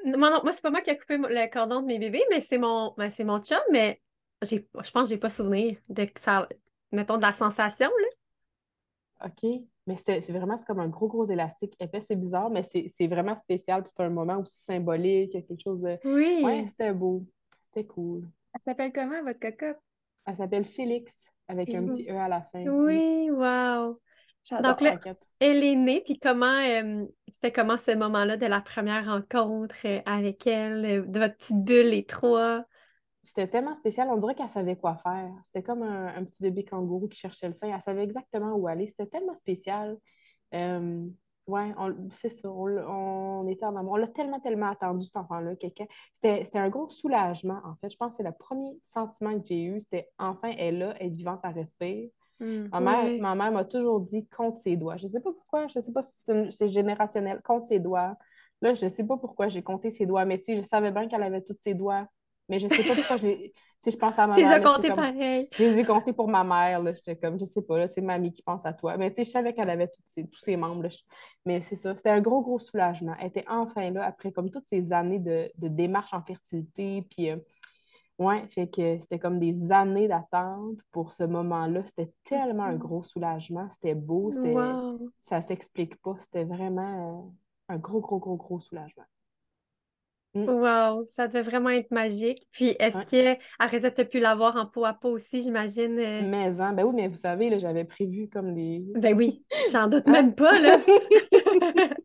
Moi, 0.06 0.30
non, 0.30 0.40
moi, 0.44 0.52
c'est 0.54 0.62
pas 0.62 0.72
moi 0.72 0.82
qui 0.82 0.90
ai 0.92 0.98
coupé 0.98 1.18
le 1.18 1.52
cordon 1.52 1.82
de 1.82 1.88
mes 1.88 2.00
bébés, 2.00 2.24
mais 2.30 2.40
c'est 2.40 2.58
mon, 2.58 2.94
ben, 2.98 3.12
c'est 3.12 3.26
mon 3.26 3.40
chum, 3.40 3.60
mais 3.70 4.02
je 4.42 4.60
pense 4.72 4.92
que 5.04 5.10
j'ai 5.10 5.18
pas 5.18 5.30
souvenir 5.30 5.78
de 5.90 6.08
ça, 6.16 6.48
mettons, 6.92 7.18
de 7.18 7.22
la 7.22 7.34
sensation, 7.34 7.90
là. 7.90 9.28
OK. 9.28 9.62
Mais 9.88 9.98
c'est 9.98 10.32
vraiment 10.32 10.56
comme 10.68 10.80
un 10.80 10.88
gros, 10.88 11.08
gros 11.08 11.26
élastique 11.26 11.76
épais. 11.80 12.02
C'est 12.02 12.16
bizarre, 12.16 12.50
mais 12.50 12.64
c'est 12.64 13.08
vraiment 13.08 13.36
spécial. 13.36 13.84
C'est 13.86 14.02
un 14.02 14.10
moment 14.10 14.38
aussi 14.38 14.62
symbolique, 14.62 15.32
quelque 15.32 15.60
chose 15.62 15.82
de. 15.82 15.98
Oui. 16.06 16.42
Ouais, 16.44 16.66
c'était 16.68 16.94
beau. 16.94 17.26
C'était 17.66 17.88
cool. 17.88 18.30
Elle 18.54 18.62
s'appelle 18.62 18.92
comment, 18.94 19.24
votre 19.24 19.40
cocotte? 19.40 19.78
Elle 20.26 20.38
s'appelle 20.38 20.66
Félix, 20.66 21.26
avec 21.48 21.74
un 21.74 21.88
petit 21.88 22.08
E 22.08 22.16
à 22.16 22.28
la 22.28 22.42
fin. 22.42 22.66
Oui, 22.68 23.30
wow. 23.32 24.00
Donc 24.64 24.82
là, 24.82 24.98
elle 25.40 25.64
est 25.64 25.76
née, 25.76 26.02
puis 26.02 26.18
comment 26.18 26.46
euh, 26.46 27.06
c'était 27.32 27.52
comment 27.52 27.78
ce 27.78 27.96
moment-là 27.96 28.38
de 28.38 28.46
la 28.46 28.62
première 28.62 29.06
rencontre 29.06 29.76
euh, 29.86 30.02
avec 30.06 30.48
elle, 30.48 30.86
euh, 30.86 31.02
de 31.06 31.20
votre 31.20 31.36
petite 31.36 31.64
bulle, 31.64 31.90
les 31.90 32.06
trois? 32.06 32.64
C'était 33.30 33.48
tellement 33.48 33.76
spécial, 33.76 34.10
on 34.10 34.18
dirait 34.18 34.34
qu'elle 34.34 34.50
savait 34.50 34.76
quoi 34.76 34.96
faire. 34.96 35.32
C'était 35.44 35.62
comme 35.62 35.84
un, 35.84 36.24
petit 36.26 36.42
bébé 36.42 36.66
kangourou 36.66 37.08
qui 37.08 37.20
cherchait 37.20 37.46
le 37.46 37.54
sein. 37.54 37.72
Elle 37.72 37.80
savait 37.80 38.02
exactement 38.02 38.54
où 38.54 38.68
aller. 38.68 38.88
C'était 38.88 39.06
tellement 39.06 39.36
spécial. 39.36 40.00
Euh, 40.56 41.06
ouais, 41.46 41.72
c'est 42.12 42.30
ça. 42.30 42.50
On, 42.50 43.48
était 43.48 43.66
en 43.66 43.76
amour. 43.76 43.94
On 43.94 43.98
l'a 43.98 44.08
tellement, 44.08 44.40
tellement 44.40 44.72
attendu, 44.72 45.06
cet 45.06 45.18
enfant-là. 45.18 45.52
C'était 46.12 46.58
un 46.58 46.70
gros 46.70 46.90
soulagement, 46.90 47.62
en 47.66 47.76
fait. 47.76 47.92
Je 47.92 47.98
pense 47.98 48.14
que 48.14 48.18
c'est 48.18 48.28
le 48.28 48.32
premier 48.32 48.80
sentiment 48.82 49.40
que 49.40 49.46
j'ai 49.46 49.64
eu. 49.64 49.80
C'était 49.80 50.10
enfin, 50.18 50.50
elle 50.58 50.78
est 50.78 50.80
là, 50.80 50.96
elle 51.00 51.08
est 51.08 51.10
vivante, 51.12 51.42
à 51.44 51.52
respirer. 51.52 52.12
Mmh, 52.40 52.70
ma 53.20 53.36
mère 53.36 53.52
m'a 53.52 53.64
toujours 53.64 54.00
dit 54.00 54.26
compte 54.26 54.58
ses 54.58 54.76
doigts. 54.76 54.98
Je 54.98 55.06
ne 55.06 55.12
sais 55.12 55.20
pas 55.20 55.32
pourquoi, 55.32 55.68
je 55.68 55.78
ne 55.78 55.84
sais 55.84 55.92
pas 55.92 56.02
si 56.02 56.26
c'est 56.50 56.70
générationnel. 56.70 57.42
Compte 57.44 57.68
ses 57.68 57.80
doigts. 57.80 58.18
Là, 58.64 58.74
je 58.74 58.86
ne 58.86 58.90
sais 58.90 59.06
pas 59.06 59.18
pourquoi 59.18 59.50
j'ai 59.50 59.62
compté 59.62 59.92
ses 59.92 60.08
doigts, 60.08 60.26
mais 60.26 60.40
tu 60.40 60.46
sais, 60.46 60.58
je 60.58 60.64
savais 60.64 60.90
bien 60.90 61.08
qu'elle 61.08 61.22
avait 61.22 61.44
tous 61.44 61.58
ses 61.60 61.76
doigts. 61.76 62.08
Mais 62.50 62.60
je 62.60 62.68
sais 62.68 62.84
pas 62.84 62.96
pourquoi 62.96 63.18
je 63.18 63.52
Si 63.80 63.92
je 63.92 63.98
pense 63.98 64.18
à 64.18 64.28
ma 64.28 64.36
mère. 64.36 64.36
Tu 64.36 64.42
les 64.42 64.50
as 64.50 64.60
comptés 64.60 64.90
pareil. 64.90 65.48
Je 65.54 65.64
les 65.64 65.80
ai 65.80 65.86
comptés 65.86 66.14
pour 66.14 66.28
ma 66.28 66.44
mère. 66.44 66.84
J'étais 66.96 67.16
comme, 67.16 67.40
je 67.40 67.46
sais 67.46 67.62
pas, 67.62 67.88
c'est 67.88 68.02
mamie 68.02 68.34
qui 68.34 68.42
pense 68.42 68.66
à 68.66 68.74
toi. 68.74 68.98
Mais 68.98 69.10
tu 69.12 69.18
sais, 69.18 69.24
je 69.26 69.30
savais 69.30 69.54
qu'elle 69.54 69.70
avait 69.70 69.88
tous 69.88 70.40
ses 70.42 70.58
membres. 70.58 70.90
Mais 71.46 71.62
c'est 71.62 71.76
ça. 71.76 71.96
C'était 71.96 72.10
un 72.10 72.22
gros, 72.22 72.42
gros 72.42 72.60
soulagement. 72.60 73.16
Elle 73.20 73.28
était 73.28 73.46
enfin 73.48 73.92
là 73.92 74.04
après 74.04 74.32
comme 74.32 74.50
toutes 74.50 74.68
ces 74.68 74.92
années 74.92 75.20
de, 75.20 75.50
de 75.58 75.68
démarche 75.68 76.14
en 76.14 76.22
fertilité. 76.24 77.04
Puis, 77.10 77.30
euh, 77.30 77.38
ouais, 78.18 78.48
fait 78.50 78.68
que 78.68 78.98
c'était 78.98 79.20
comme 79.20 79.40
des 79.40 79.72
années 79.72 80.08
d'attente 80.08 80.80
pour 80.92 81.14
ce 81.14 81.24
moment-là. 81.24 81.86
C'était 81.86 82.12
tellement 82.26 82.64
un 82.64 82.76
mm-hmm. 82.76 82.80
gros 82.80 83.04
soulagement. 83.04 83.70
C'était 83.70 83.96
beau. 83.96 84.32
C'était, 84.32 84.56
Ça 85.20 85.40
s'explique 85.42 85.96
pas. 86.02 86.16
C'était 86.18 86.46
vraiment 86.46 87.30
euh, 87.70 87.76
un 87.76 87.78
gros, 87.78 88.02
gros, 88.02 88.20
gros, 88.20 88.38
gros 88.38 88.60
soulagement. 88.60 89.06
Mm. 90.36 90.44
Wow, 90.48 91.06
ça 91.08 91.28
devait 91.28 91.42
vraiment 91.42 91.70
être 91.70 91.90
magique. 91.92 92.48
Puis 92.52 92.76
est-ce 92.80 92.98
Ouais. 92.98 93.06
que 93.36 93.42
après 93.58 93.80
ça, 93.82 93.90
tu 93.92 94.02
as 94.02 94.06
pu 94.06 94.20
l'avoir 94.20 94.56
en 94.58 94.66
peau 94.68 94.86
à 94.86 94.94
peau 94.94 95.10
aussi, 95.10 95.42
j'imagine? 95.42 95.98
euh? 95.98 96.22
Mais, 96.22 96.60
hein, 96.62 96.74
ben 96.74 96.84
oui, 96.86 96.94
mais 96.96 97.08
vous 97.08 97.18
savez, 97.18 97.50
là, 97.50 97.58
j'avais 97.58 97.84
prévu 97.86 98.30
comme 98.30 98.54
des. 98.54 98.84
Ben 98.96 99.16
oui, 99.18 99.44
j'en 99.72 99.88
doute 99.88 100.08
Hein? 100.08 100.12
même 100.12 100.36
pas, 100.36 100.60
là. 100.60 100.78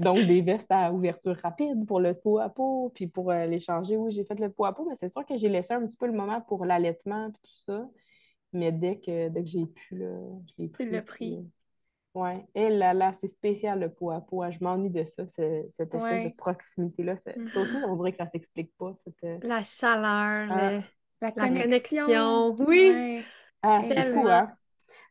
Donc, 0.00 0.18
des 0.26 0.42
vestes 0.42 0.70
à 0.70 0.92
ouverture 0.92 1.34
rapide 1.42 1.86
pour 1.86 1.98
le 1.98 2.12
pot 2.14 2.38
à 2.38 2.50
peau, 2.50 2.90
puis 2.94 3.06
pour 3.06 3.30
euh, 3.30 3.46
l'échanger, 3.46 3.96
oui, 3.96 4.12
j'ai 4.12 4.24
fait 4.24 4.38
le 4.38 4.50
pot 4.50 4.66
à 4.66 4.74
peau, 4.74 4.84
mais 4.86 4.94
c'est 4.96 5.08
sûr 5.08 5.24
que 5.24 5.36
j'ai 5.36 5.48
laissé 5.48 5.72
un 5.72 5.86
petit 5.86 5.96
peu 5.96 6.06
le 6.06 6.12
moment 6.12 6.42
pour 6.42 6.66
l'allaitement 6.66 7.28
et 7.28 7.32
tout 7.32 7.50
ça. 7.66 7.88
Mais 8.52 8.70
dès 8.70 8.98
que, 8.98 9.28
dès 9.30 9.42
que 9.42 9.48
j'ai 9.48 9.64
pu, 9.66 9.96
là, 9.96 10.10
je 10.58 10.62
l'ai 10.62 10.68
pris. 10.68 11.36
euh, 11.36 11.40
Ouais. 12.14 12.44
Et 12.54 12.68
là, 12.68 12.92
là, 12.92 13.12
c'est 13.14 13.26
spécial 13.26 13.80
le 13.80 13.88
pot 13.88 14.10
à 14.10 14.16
hein. 14.16 14.50
Je 14.50 14.58
m'ennuie 14.62 14.90
de 14.90 15.02
ça, 15.04 15.26
ce- 15.26 15.66
cette 15.70 15.94
espèce 15.94 16.02
Ouais. 16.24 16.30
de 16.30 16.36
proximité-là. 16.36 17.16
Ça, 17.16 17.32
ça 17.48 17.60
aussi, 17.60 17.76
on 17.88 17.94
dirait 17.96 18.10
que 18.12 18.18
ça 18.18 18.26
s'explique 18.26 18.76
pas. 18.76 18.92
Cette... 19.02 19.22
euh, 19.24 19.38
La 19.42 19.62
chaleur, 19.62 20.48
Ah. 20.52 20.72
le- 20.72 20.82
La 21.22 21.28
la 21.28 21.30
connexion. 21.32 22.04
connexion. 22.06 22.56
Oui, 22.66 22.90
Ouais. 22.90 23.22
Ah, 23.62 23.80
c'est 23.88 24.12
fou, 24.12 24.26
hein? 24.28 24.50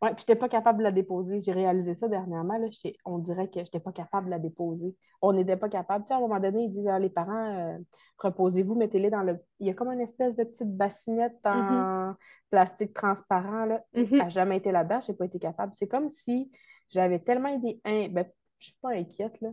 Ouais, 0.02 0.10
puis 0.10 0.18
j'étais 0.20 0.36
pas 0.36 0.50
capable 0.50 0.80
de 0.80 0.84
la 0.84 0.92
déposer. 0.92 1.40
J'ai 1.40 1.52
réalisé 1.54 1.94
ça 1.96 2.08
dernièrement. 2.08 2.58
Là, 2.58 2.68
on 3.06 3.18
dirait 3.20 3.48
que 3.50 3.60
j'étais 3.60 3.80
pas 3.80 3.92
capable 3.92 4.26
de 4.28 4.32
la 4.32 4.40
déposer. 4.40 4.96
On 5.22 5.32
n'était 5.32 5.58
pas 5.58 5.70
capable. 5.70 6.04
Tu 6.04 6.10
sais, 6.10 6.14
à 6.16 6.18
un 6.18 6.22
moment 6.22 6.40
donné, 6.40 6.64
ils 6.64 6.70
disent 6.70 6.88
à 6.88 6.98
les 7.00 7.10
parents, 7.12 7.56
euh, 7.56 7.78
reposez-vous, 8.18 8.74
mettez-les 8.76 9.10
dans 9.12 9.22
le. 9.22 9.38
Il 9.60 9.68
y 9.68 9.70
a 9.70 9.74
comme 9.74 9.90
une 9.92 10.02
espèce 10.02 10.36
de 10.36 10.44
petite 10.44 10.76
bassinette 10.76 11.38
en 11.46 12.16
plastique 12.50 12.94
transparent. 12.94 13.66
Là. 13.66 13.84
Mhm. 13.94 14.08
Elle 14.12 14.18
n'a 14.18 14.30
jamais 14.30 14.58
été 14.58 14.72
là-dedans, 14.72 15.00
je 15.02 15.12
n'ai 15.12 15.18
pas 15.18 15.26
été 15.26 15.40
capable. 15.40 15.72
C'est 15.76 15.88
comme 15.88 16.10
si 16.10 16.52
j'avais 16.92 17.20
tellement 17.20 17.50
été. 17.50 17.80
in- 17.86 18.10
Ben, 18.10 18.26
je 18.60 18.66
suis 18.66 18.76
pas 18.82 18.90
inquiète, 18.92 19.40
là. 19.42 19.50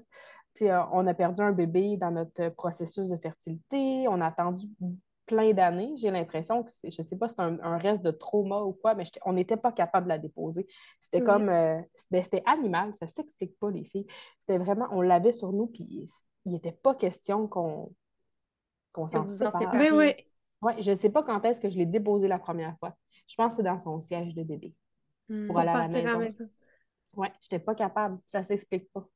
Tu 0.54 0.64
sais, 0.64 0.70
euh, 0.70 0.82
on 0.92 1.06
a 1.06 1.14
perdu 1.14 1.42
un 1.42 1.52
bébé 1.52 1.96
dans 1.96 2.10
notre 2.10 2.48
processus 2.50 3.08
de 3.08 3.16
fertilité. 3.16 4.06
On 4.08 4.20
a 4.20 4.26
attendu 4.26 4.66
plein 5.26 5.52
d'années. 5.52 5.92
J'ai 5.96 6.10
l'impression 6.10 6.62
que, 6.62 6.70
c'est- 6.70 6.90
je 6.90 7.02
sais 7.02 7.16
pas 7.16 7.28
si 7.28 7.34
c'est 7.36 7.42
un, 7.42 7.58
un 7.62 7.76
reste 7.78 8.02
de 8.02 8.10
trauma 8.10 8.62
ou 8.62 8.72
quoi, 8.72 8.94
mais 8.94 9.04
on 9.24 9.34
n'était 9.34 9.56
pas 9.58 9.72
capable 9.72 10.04
de 10.06 10.08
la 10.08 10.18
déposer. 10.18 10.66
C'était 11.00 11.18
Ouais. 11.20 11.26
comme, 11.26 11.48
euh, 11.48 11.80
ben, 12.10 12.22
c'était 12.22 12.42
animal, 12.46 12.94
ça 12.94 13.06
s'explique 13.06 13.56
pas, 13.58 13.70
les 13.70 13.84
filles. 13.84 14.06
C'était 14.40 14.58
vraiment, 14.58 14.88
on 14.90 15.00
l'avait 15.02 15.32
sur 15.32 15.52
nous, 15.52 15.66
puis 15.66 15.86
il 16.44 16.52
n'était 16.52 16.72
pas 16.72 16.94
question 16.94 17.46
qu'on 17.46 17.92
qu'on 18.92 19.06
s'en 19.06 19.26
sépare. 19.26 19.70
ben 19.70 19.92
oui. 19.94 20.14
Ouais, 20.62 20.82
je 20.82 20.92
sais 20.94 21.10
pas 21.10 21.22
quand 21.22 21.44
est-ce 21.44 21.60
que 21.60 21.68
je 21.68 21.76
l'ai 21.78 21.86
déposé 21.86 22.26
la 22.26 22.38
première 22.38 22.76
fois. 22.78 22.96
Je 23.28 23.34
pense 23.36 23.50
que 23.52 23.56
c'est 23.58 23.62
dans 23.62 23.78
son 23.78 24.00
siège 24.00 24.34
de 24.34 24.42
bébé, 24.42 24.74
Hmm. 25.28 25.46
pour 25.46 25.58
aller 25.58 25.68
à 25.68 25.74
la 25.74 25.78
à 25.84 25.88
la 25.88 26.16
maison. 26.18 26.34
Maison. 27.18 27.22
Ouais, 27.22 27.32
j'étais 27.40 27.58
pas 27.58 27.74
capable, 27.74 28.18
ça 28.26 28.42
s'explique 28.42 28.90
pas. 28.92 29.06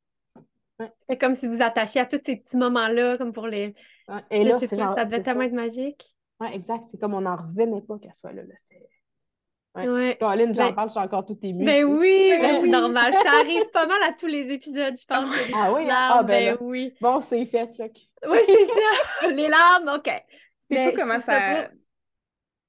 C'est 1.08 1.16
comme 1.16 1.34
si 1.36 1.46
vous 1.46 1.62
attachiez 1.62 2.00
à 2.00 2.06
tous 2.06 2.20
ces 2.24 2.36
petits 2.36 2.56
moments-là, 2.56 3.16
comme 3.18 3.32
pour 3.32 3.46
les. 3.46 3.74
Ouais, 4.08 4.16
Et 4.30 4.42
Je 4.42 4.48
là, 4.48 4.58
c'est 4.58 4.76
genre, 4.76 4.94
ça 4.96 5.04
devait 5.04 5.20
tellement 5.20 5.40
ça. 5.42 5.46
être 5.46 5.52
magique. 5.52 6.16
Ouais, 6.40 6.54
exact, 6.56 6.84
c'est 6.90 6.98
comme 6.98 7.14
on 7.14 7.20
n'en 7.20 7.36
revenait 7.36 7.82
pas 7.82 7.98
qu'elle 7.98 8.14
soit 8.14 8.32
là. 8.32 8.42
là. 8.42 8.54
C'est- 8.56 8.88
Ouais. 9.74 9.88
Ouais. 9.88 10.16
Caroline, 10.20 10.54
j'en 10.54 10.66
Ben- 10.68 10.74
parle, 10.74 10.88
je 10.88 10.92
suis 10.92 11.00
encore 11.00 11.24
toute 11.24 11.42
émue. 11.44 11.64
Ben 11.64 11.76
tu 11.80 11.86
sais. 11.88 11.94
oui, 11.94 12.28
Ben 12.32 12.40
ben 12.42 12.54
c'est 12.56 12.62
oui. 12.62 12.68
normal. 12.70 13.14
Ça 13.14 13.30
arrive 13.38 13.70
pas 13.70 13.86
mal 13.86 14.02
à 14.02 14.12
tous 14.12 14.26
les 14.26 14.52
épisodes, 14.52 14.94
je 15.00 15.06
pense. 15.06 15.28
Ah 15.54 15.72
oui, 15.72 15.82
hein? 15.84 15.86
larmes, 15.86 16.18
Ah, 16.18 16.22
ben 16.24 16.44
là. 16.44 16.56
oui. 16.60 16.92
Bon, 17.00 17.20
c'est 17.22 17.46
fait, 17.46 17.72
Chuck. 17.74 17.92
Oui, 18.28 18.38
c'est 18.44 18.66
ça. 18.66 19.30
Les 19.30 19.48
larmes, 19.48 19.88
OK. 19.96 20.04
C'est 20.04 20.22
Mais 20.70 20.90
fou 20.90 20.96
je 20.96 21.00
comment 21.00 21.20
ça. 21.20 21.68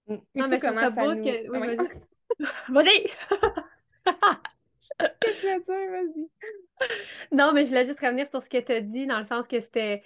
Mm. 0.08 0.16
Non, 0.36 0.48
mais 0.48 0.60
je 0.60 0.64
trouve 0.66 0.76
comment 0.78 0.96
ça 0.96 1.04
beau 1.04 1.14
nous- 1.14 1.24
que. 1.26 1.50
Oui, 1.50 1.78
Ah 2.70 2.80
vas-y. 2.80 3.08
Vas-y! 4.06 4.14
Qu'est-ce 5.22 5.42
que? 5.42 5.90
Vas-y. 5.92 6.30
Non, 7.32 7.54
mais 7.54 7.64
je 7.64 7.70
voulais 7.70 7.84
juste 7.84 8.00
revenir 8.00 8.28
sur 8.28 8.42
ce 8.42 8.50
que 8.50 8.58
tu 8.60 8.72
as 8.72 8.82
dit, 8.82 9.06
dans 9.08 9.18
le 9.20 9.24
sens 9.26 9.48
que 9.48 9.60
c'était. 9.60 10.04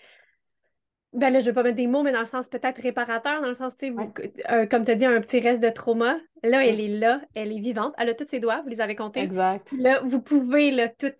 Ben 1.13 1.31
là, 1.31 1.39
je 1.39 1.45
vais 1.45 1.53
pas 1.53 1.63
mettre 1.63 1.77
des 1.77 1.87
mots, 1.87 2.03
mais 2.03 2.11
dans 2.11 2.19
le 2.19 2.25
sens 2.25 2.49
peut-être 2.49 2.81
réparateur, 2.81 3.41
dans 3.41 3.47
le 3.47 3.53
sens, 3.53 3.75
tu 3.77 3.87
sais, 3.87 3.91
Ouais. 3.93 4.07
euh, 4.51 4.65
comme 4.65 4.83
tu 4.85 4.91
as 4.91 4.95
dit, 4.95 5.05
un 5.05 5.21
petit 5.21 5.39
reste 5.39 5.63
de 5.63 5.69
trauma. 5.69 6.19
Là, 6.43 6.65
elle 6.65 6.79
est 6.81 6.89
là, 6.99 7.21
elle 7.33 7.51
est 7.53 7.59
vivante, 7.59 7.93
elle 7.97 8.09
a 8.09 8.13
tous 8.13 8.27
ses 8.27 8.39
doigts, 8.39 8.61
vous 8.61 8.69
les 8.69 8.81
avez 8.81 8.95
comptés. 8.95 9.21
Exact. 9.21 9.71
Là, 9.71 10.01
vous 10.03 10.21
pouvez, 10.21 10.69
là, 10.69 10.89
tout, 10.89 11.13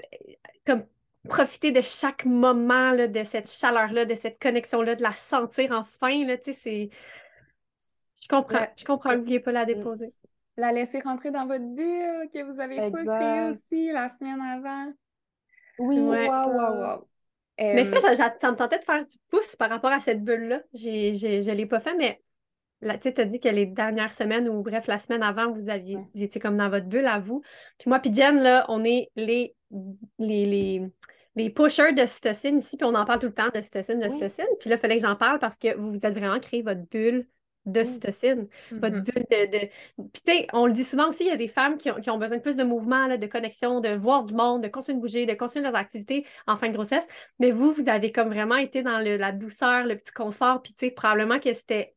comme, 0.65 0.86
profiter 1.28 1.72
de 1.72 1.82
chaque 1.82 2.26
moment, 2.26 2.91
là, 2.91 3.08
de 3.08 3.24
cette 3.24 3.50
chaleur-là, 3.50 4.06
de 4.06 4.13
cette 4.13 4.39
connexion-là, 4.41 4.96
de 4.96 5.04
la 5.04 5.13
sentir 5.13 5.72
enfin, 5.72 6.26
là, 6.26 6.38
tu 6.38 6.52
sais, 6.52 6.60
c'est... 6.60 6.89
Je 8.22 8.28
comprends, 8.28 8.60
Ouais. 8.60 8.74
je 8.76 8.84
comprends 8.84 9.12
que 9.12 9.15
vous 9.15 9.22
ne 9.22 9.26
vouliez 9.26 9.39
pas 9.39 9.52
la 9.52 9.65
déposer. 9.65 10.12
La 10.58 10.72
laisser 10.72 11.00
rentrer 11.02 11.32
dans 11.32 11.46
votre 11.46 11.63
bulle 11.63 12.30
que 12.34 12.43
vous 12.43 12.60
avez 12.60 12.76
créée 12.91 13.50
aussi 13.52 13.91
la 13.91 14.10
semaine 14.10 14.41
avant. 14.41 14.91
Oui, 15.80 16.00
Ouais. 16.00 16.28
Wow, 16.28 16.52
wow, 16.52 16.82
wow. 16.82 17.08
Mais 17.60 17.82
Euh, 17.82 17.86
ça, 17.86 18.00
ça, 18.00 18.15
ça- 18.15 18.36
ça 18.39 18.52
me 18.52 18.56
tentait 18.56 18.80
de 18.80 18.84
faire 18.84 19.04
du 19.04 19.15
pouce 19.30 19.56
par 19.56 19.70
rapport 19.70 19.91
à 19.91 20.00
cette 20.00 20.24
bulle-là. 20.24 20.62
J'ai, 20.74 21.13
j'ai- 21.13 21.41
je 21.41 21.50
ne 21.52 21.56
l'ai 21.56 21.65
pas 21.65 21.80
fait, 21.80 21.96
mais 21.96 22.22
tu 23.00 23.08
as 23.22 23.26
dit 23.26 23.39
que 23.39 23.50
les 23.50 23.65
dernières 23.65 24.13
semaines, 24.13 24.48
ou 24.48 24.62
bref, 24.62 24.86
la 24.88 25.00
semaine 25.00 25.24
avant, 25.24 25.52
vous 25.52 25.70
aviez, 25.70 25.98
Ouais. 25.98 26.30
comme 26.41 26.58
dans 26.58 26.70
votre 26.70 26.86
bulle 26.86 27.08
à 27.08 27.20
vous. 27.20 27.41
Puis 27.80 27.89
moi, 27.89 28.00
puis 28.00 28.13
Jen, 28.13 28.39
là, 28.39 28.65
on 28.70 28.84
est 28.84 29.10
les, 29.15 29.56
les, 30.20 30.46
les, 30.46 30.82
les 31.36 31.50
pushers 31.50 31.93
de 31.93 32.06
cytocine 32.06 32.60
ici, 32.60 32.78
puis 32.78 32.86
on 32.86 32.93
en 32.96 33.06
parle 33.06 33.20
tout 33.20 33.28
le 33.28 33.34
temps 33.34 33.50
de 33.54 33.62
cytocine, 33.62 34.00
de 34.00 34.10
cytocine. 34.10 34.46
Puis 34.60 34.70
là, 34.70 34.76
il 34.76 34.80
fallait 34.80 34.96
que 34.98 35.02
j'en 35.02 35.15
parle 35.15 35.39
parce 35.39 35.58
que 35.58 35.76
vous 35.76 35.91
vous 35.91 36.00
êtes 36.02 36.13
vraiment 36.17 36.39
créé 36.39 36.62
votre 36.62 36.82
bulle 36.89 37.28
de 37.67 37.84
Oui. 37.84 37.86
cytocine, 37.86 38.47
votre 38.82 38.97
bulle 38.97 39.25
de... 39.32 39.45
de... 39.51 39.67
Puis 39.97 40.21
tu 40.25 40.32
sais, 40.34 40.47
on 40.53 40.65
le 40.67 40.73
dit 40.73 40.84
souvent 40.84 41.10
aussi, 41.10 41.23
il 41.25 41.27
y 41.30 41.32
a 41.32 41.38
des 41.38 41.47
femmes 41.47 41.77
qui 41.77 41.91
ont, 41.91 41.95
qui 41.95 42.10
ont 42.10 42.17
besoin 42.17 42.38
de 42.38 42.41
plus 42.41 42.56
de 42.56 42.63
mouvement, 42.63 43.08
là, 43.08 43.17
de 43.17 43.27
connexion, 43.27 43.80
de 43.82 43.89
voir 43.89 44.23
du 44.23 44.34
monde, 44.34 44.63
de 44.63 44.67
continuer 44.69 44.95
de 44.97 45.01
bouger, 45.01 45.25
de 45.25 45.34
continuer 45.34 45.65
leurs 45.65 45.75
activités 45.75 46.25
en 46.47 46.56
fin 46.56 46.69
de 46.69 46.73
grossesse. 46.73 47.08
Mais 47.39 47.51
vous, 47.51 47.71
vous 47.73 47.88
avez 47.89 48.12
comme 48.12 48.30
vraiment 48.30 48.56
été 48.58 48.84
dans 48.84 48.99
le- 48.99 49.17
la 49.17 49.32
douceur, 49.32 49.86
le 49.86 49.97
petit 49.97 50.12
confort, 50.13 50.62
puis 50.62 50.73
tu 50.73 50.88
sais, 50.88 50.91
probablement 50.91 51.39
que 51.39 51.53
c'était 51.53 51.93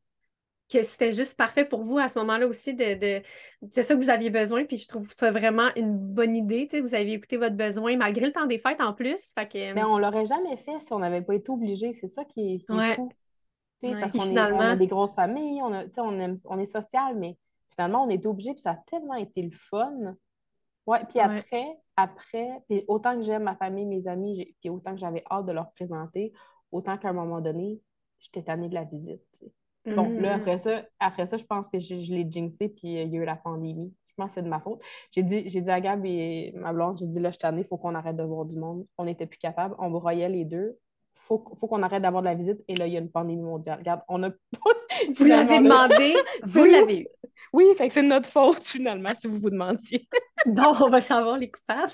que 0.73 0.83
c'était 0.85 1.13
juste 1.13 1.37
parfait 1.37 1.65
pour 1.65 1.83
vous 1.83 1.99
à 1.99 2.09
ce 2.09 2.19
moment-là 2.21 2.47
aussi 2.47 2.75
de, 2.75 2.95
de- 2.95 3.23
c'est 3.73 3.83
ça 3.83 3.95
que 3.97 4.01
vous 4.01 4.11
aviez 4.11 4.31
besoin 4.31 4.65
puis 4.65 4.79
je 4.79 4.87
trouve 4.89 5.11
ça 5.13 5.31
vraiment 5.33 5.69
une 5.77 5.97
bonne 5.99 6.37
idée 6.37 6.67
tu 6.71 6.77
sais 6.77 6.81
vous 6.81 6.95
aviez 6.95 7.15
écouté 7.15 7.37
votre 7.39 7.57
besoin 7.57 7.97
malgré 7.97 8.27
le 8.27 8.33
temps 8.33 8.47
des 8.47 8.59
fêtes 8.59 8.81
en 8.81 8.93
plus 8.95 9.19
fait 9.35 9.49
que 9.49 9.75
Mais 9.75 9.83
on 9.83 9.99
l'aurait 9.99 10.27
jamais 10.27 10.57
fait 10.59 10.79
si 10.81 10.93
on 10.93 11.01
n'avait 11.01 11.23
pas 11.23 11.35
été 11.35 11.51
obligé. 11.51 11.93
C'est 11.93 12.07
ça 12.09 12.25
qui 12.25 12.55
est, 12.55 12.59
qui 12.61 12.77
est 12.79 12.81
Ouais. 12.81 12.95
fou. 12.95 13.15
Ouais. 13.83 14.01
Parce 14.01 14.13
qu'on 14.13 14.21
finalement- 14.21 14.59
on 14.59 14.61
a 14.61 14.77
des 14.77 14.87
grosses 14.87 15.15
familles, 15.15 15.63
on, 15.63 15.73
a, 15.73 15.85
on, 15.99 16.19
aime- 16.19 16.37
on 16.47 16.59
est 16.59 16.67
social, 16.67 17.17
mais 17.17 17.37
finalement, 17.75 18.05
on 18.05 18.09
est 18.09 18.25
obligé, 18.27 18.53
puis 18.53 18.61
ça 18.61 18.73
a 18.73 18.77
tellement 18.91 19.15
été 19.15 19.43
le 19.43 19.51
fun. 19.53 20.15
Ouais, 20.87 20.99
puis 21.09 21.19
Ouais. 21.19 21.25
après, 21.25 21.67
après, 21.97 22.49
puis 22.69 22.85
autant 22.89 23.15
que 23.17 23.23
j'aime 23.23 23.45
ma 23.45 23.55
famille, 23.55 23.87
mes 23.87 24.07
amis, 24.09 24.55
puis 24.61 24.71
autant 24.71 24.91
que 24.93 24.99
j'avais 24.99 25.23
hâte 25.31 25.47
de 25.47 25.53
leur 25.53 25.71
présenter, 25.73 26.33
autant 26.73 26.99
qu'à 26.99 27.09
un 27.11 27.13
moment 27.13 27.41
donné, 27.41 27.81
j'étais 28.19 28.43
tannée 28.43 28.69
de 28.69 28.75
la 28.75 28.85
visite. 28.85 29.45
Donc 29.87 30.13
là, 30.21 30.35
Mhm. 30.37 30.41
après 30.43 30.59
ça, 30.59 30.83
après 30.99 31.25
ça, 31.27 31.37
je 31.39 31.45
pense 31.45 31.69
que 31.69 31.79
je, 31.79 32.03
je 32.03 32.13
l'ai 32.13 32.27
jinxé, 32.31 32.69
puis 32.69 32.99
euh, 32.99 33.03
il 33.05 33.13
y 33.15 33.19
a 33.19 33.23
eu 33.23 33.25
la 33.25 33.37
pandémie. 33.37 33.95
Je 34.09 34.15
pense 34.17 34.29
que 34.29 34.35
c'est 34.35 34.43
de 34.43 34.49
ma 34.49 34.61
faute. 34.61 34.83
J'ai 35.13 35.23
dit, 35.23 35.49
j'ai 35.49 35.63
dit 35.63 35.71
à 35.71 35.81
Gab 35.81 36.05
et 36.05 36.53
ma 36.55 36.73
blonde, 36.75 36.99
j'ai 36.99 37.07
dit 37.07 37.19
là, 37.21 37.31
je 37.31 37.35
suis 37.35 37.39
tannée, 37.41 37.63
il 37.63 37.67
faut 37.67 37.79
qu'on 37.79 37.95
arrête 37.95 38.17
de 38.17 38.23
voir 38.23 38.45
du 38.45 38.59
monde. 38.59 38.87
On 38.99 39.05
n'était 39.07 39.27
plus 39.27 39.39
capable. 39.39 39.75
On 39.79 39.89
broyait 39.91 40.29
les 40.29 40.45
deux. 40.45 40.77
Il 41.31 41.37
faut, 41.37 41.45
faut 41.61 41.67
qu'on 41.69 41.83
arrête 41.83 42.03
d'avoir 42.03 42.23
de 42.23 42.29
la 42.29 42.35
visite. 42.35 42.59
Et 42.67 42.75
là, 42.75 42.87
il 42.87 42.93
y 42.93 42.97
a 42.97 43.01
une 43.01 43.11
pandémie 43.11 43.43
mondiale. 43.43 43.79
Regarde, 43.79 44.01
on 44.09 44.23
a 44.25 44.31
vous 45.17 45.25
l'avez 45.25 45.59
demandé 45.59 46.17
vous 46.43 46.65
l'avez 46.65 47.01
eu 47.03 47.07
Oui, 47.53 47.65
fait 47.79 47.89
que 47.89 47.95
c'est 47.95 48.03
notre 48.03 48.29
faute, 48.29 48.63
finalement, 48.65 49.15
si 49.15 49.29
vous 49.29 49.39
vous 49.39 49.51
demandiez. 49.51 50.09
bon 50.47 50.75
on 50.81 50.89
va 50.89 51.01
savoir 51.01 51.39
les 51.39 51.51
coupables 51.51 51.93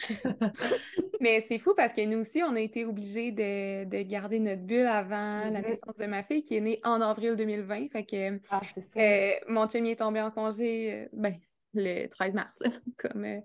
Mais 1.21 1.41
c'est 1.41 1.59
fou 1.59 1.75
parce 1.77 1.93
que 1.93 2.05
nous 2.05 2.19
aussi, 2.21 2.43
on 2.43 2.55
a 2.57 2.61
été 2.61 2.85
obligés 2.85 3.33
de, 3.33 3.85
de 3.85 4.03
garder 4.03 4.39
notre 4.39 4.63
bulle 4.63 4.87
avant 4.87 5.51
la 5.51 5.61
naissance 5.61 5.97
de 5.99 6.07
ma 6.07 6.23
fille 6.23 6.43
qui 6.43 6.57
est 6.57 6.61
née 6.61 6.81
en 6.85 7.01
avril 7.01 7.37
2020. 7.37 7.89
Fait 7.93 8.05
que 8.05 8.39
Ah, 8.51 8.61
c'est 8.75 8.81
ça. 8.83 9.01
euh, 9.01 9.31
mon 9.49 9.67
chum 9.69 9.85
est 9.87 9.97
tombé 9.97 10.21
en 10.23 10.31
congé 10.31 10.93
euh, 10.93 11.09
ben, 11.13 11.35
le 11.75 12.07
13 12.07 12.35
mars, 12.35 12.59
là, 12.61 12.71
comme 12.97 13.25
euh, 13.25 13.41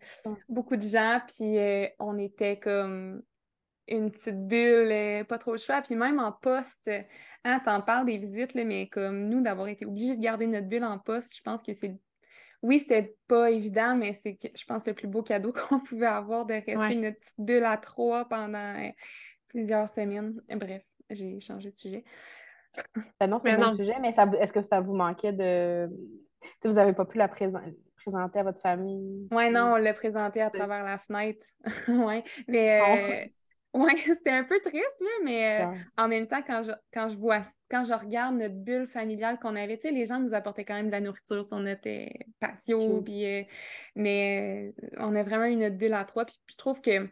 beaucoup 0.48 0.76
de 0.78 0.82
gens. 0.82 1.20
Puis 1.28 1.58
euh, 1.58 1.88
on 2.00 2.18
était 2.18 2.58
comme 2.60 3.22
une 3.92 4.12
petite 4.12 4.48
bulle, 4.48 4.92
euh, 4.92 5.24
pas 5.24 5.38
trop 5.38 5.52
le 5.52 5.58
choix. 5.58 5.82
Puis 5.82 5.96
même 5.96 6.20
en 6.20 6.32
poste, 6.32 6.88
euh, 6.88 7.02
hein, 7.44 7.60
t'en 7.66 7.82
parles 7.82 8.06
des 8.06 8.18
visites, 8.18 8.54
là, 8.54 8.64
mais 8.64 8.88
comme 8.90 9.28
nous, 9.30 9.42
d'avoir 9.42 9.68
été 9.68 9.86
obligés 9.86 10.16
de 10.16 10.22
garder 10.22 10.48
notre 10.48 10.68
bulle 10.68 10.84
en 10.84 10.98
poste, 11.00 11.36
je 11.36 11.42
pense 11.42 11.62
que 11.62 11.74
c'est. 11.74 11.96
Oui, 12.64 12.80
c'était 12.80 13.16
pas 13.28 13.50
évident, 13.52 13.96
mais 13.96 14.14
c'est, 14.14 14.36
que- 14.36 14.48
je 14.56 14.66
pense, 14.66 14.86
le 14.86 14.94
plus 14.94 15.08
beau 15.08 15.24
cadeau 15.24 15.52
qu'on 15.70 15.80
pouvait 15.80 16.06
avoir 16.08 16.46
de 16.46 16.54
rester 16.54 16.78
Ouais. 16.78 16.96
notre 16.96 17.20
petite 17.20 17.36
bulle 17.40 17.66
à 17.66 17.78
trois 17.78 18.26
pendant 18.30 18.76
euh, 18.80 18.90
plusieurs 19.48 19.90
semaines. 19.90 20.40
Bref, 20.50 20.84
j'ai 21.10 21.40
changé 21.40 21.72
de 21.72 21.78
sujet. 21.78 22.04
Ben 23.20 23.28
non, 23.28 23.40
c'est 23.40 23.52
un 23.52 23.58
bon 23.58 23.76
sujet, 23.76 23.96
mais 24.02 24.12
ça, 24.12 24.30
est-ce 24.40 24.54
que 24.54 24.62
ça 24.64 24.80
vous 24.80 24.96
manquait 24.96 25.34
de. 25.34 25.90
Tu 26.42 26.48
sais, 26.62 26.70
vous 26.70 26.76
n'avez 26.76 26.94
pas 26.94 27.06
pu 27.06 27.18
la 27.18 27.28
présen- 27.28 27.76
présenter 27.98 28.40
à 28.40 28.44
votre 28.44 28.60
famille? 28.62 29.28
Ouais, 29.32 29.50
non, 29.50 29.74
on 29.74 29.76
l'a 29.76 29.94
présenté 29.94 30.42
à 30.42 30.50
travers 30.50 30.84
la 30.84 30.98
fenêtre. 30.98 31.46
ouais, 31.88 32.24
mais 32.48 33.32
ouais, 33.74 33.96
c'était 34.18 34.32
un 34.32 34.44
peu 34.44 34.60
triste, 34.60 35.00
là, 35.00 35.10
mais 35.24 35.62
euh, 35.62 35.76
en 35.98 36.08
même 36.08 36.28
temps, 36.28 36.42
quand 36.46 36.64
je, 36.64 36.72
quand 36.94 37.10
je 37.10 37.18
vois, 37.18 37.42
quand 37.70 37.86
je 37.86 37.94
regarde 37.94 38.36
notre 38.36 38.56
bulle 38.56 38.88
familiale 38.88 39.40
qu'on 39.40 39.56
avait, 39.56 39.78
tu 39.78 39.88
sais, 39.88 39.94
les 39.94 40.06
gens 40.06 40.20
nous 40.20 40.34
apportaient 40.34 40.66
quand 40.66 40.76
même 40.76 40.88
de 40.88 40.92
la 40.92 41.02
nourriture 41.02 41.44
sur 41.44 41.60
notre 41.60 41.88
euh, 41.88 42.08
patio, 42.40 43.02
puis, 43.02 43.26
euh, 43.26 43.44
mais 43.96 44.74
on 44.98 45.16
a 45.16 45.24
vraiment 45.24 45.46
eu 45.46 45.56
notre 45.56 45.78
bulle 45.78 45.94
à 45.94 46.06
trois, 46.06 46.26
puis 46.26 46.38
je 46.50 46.56
trouve 46.56 46.82
que 46.82 47.10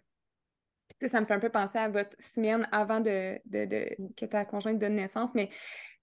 ça 1.08 1.22
me 1.22 1.26
fait 1.26 1.34
un 1.34 1.40
peu 1.40 1.50
penser 1.50 1.78
à 1.78 1.88
votre 1.88 2.16
semaine 2.20 2.68
avant 2.72 3.00
de, 3.00 3.40
de, 3.46 3.96
que 4.18 4.26
ta 4.26 4.46
conjointe 4.46 4.80
donne 4.80 4.96
naissance, 4.96 5.34
mais. 5.36 5.50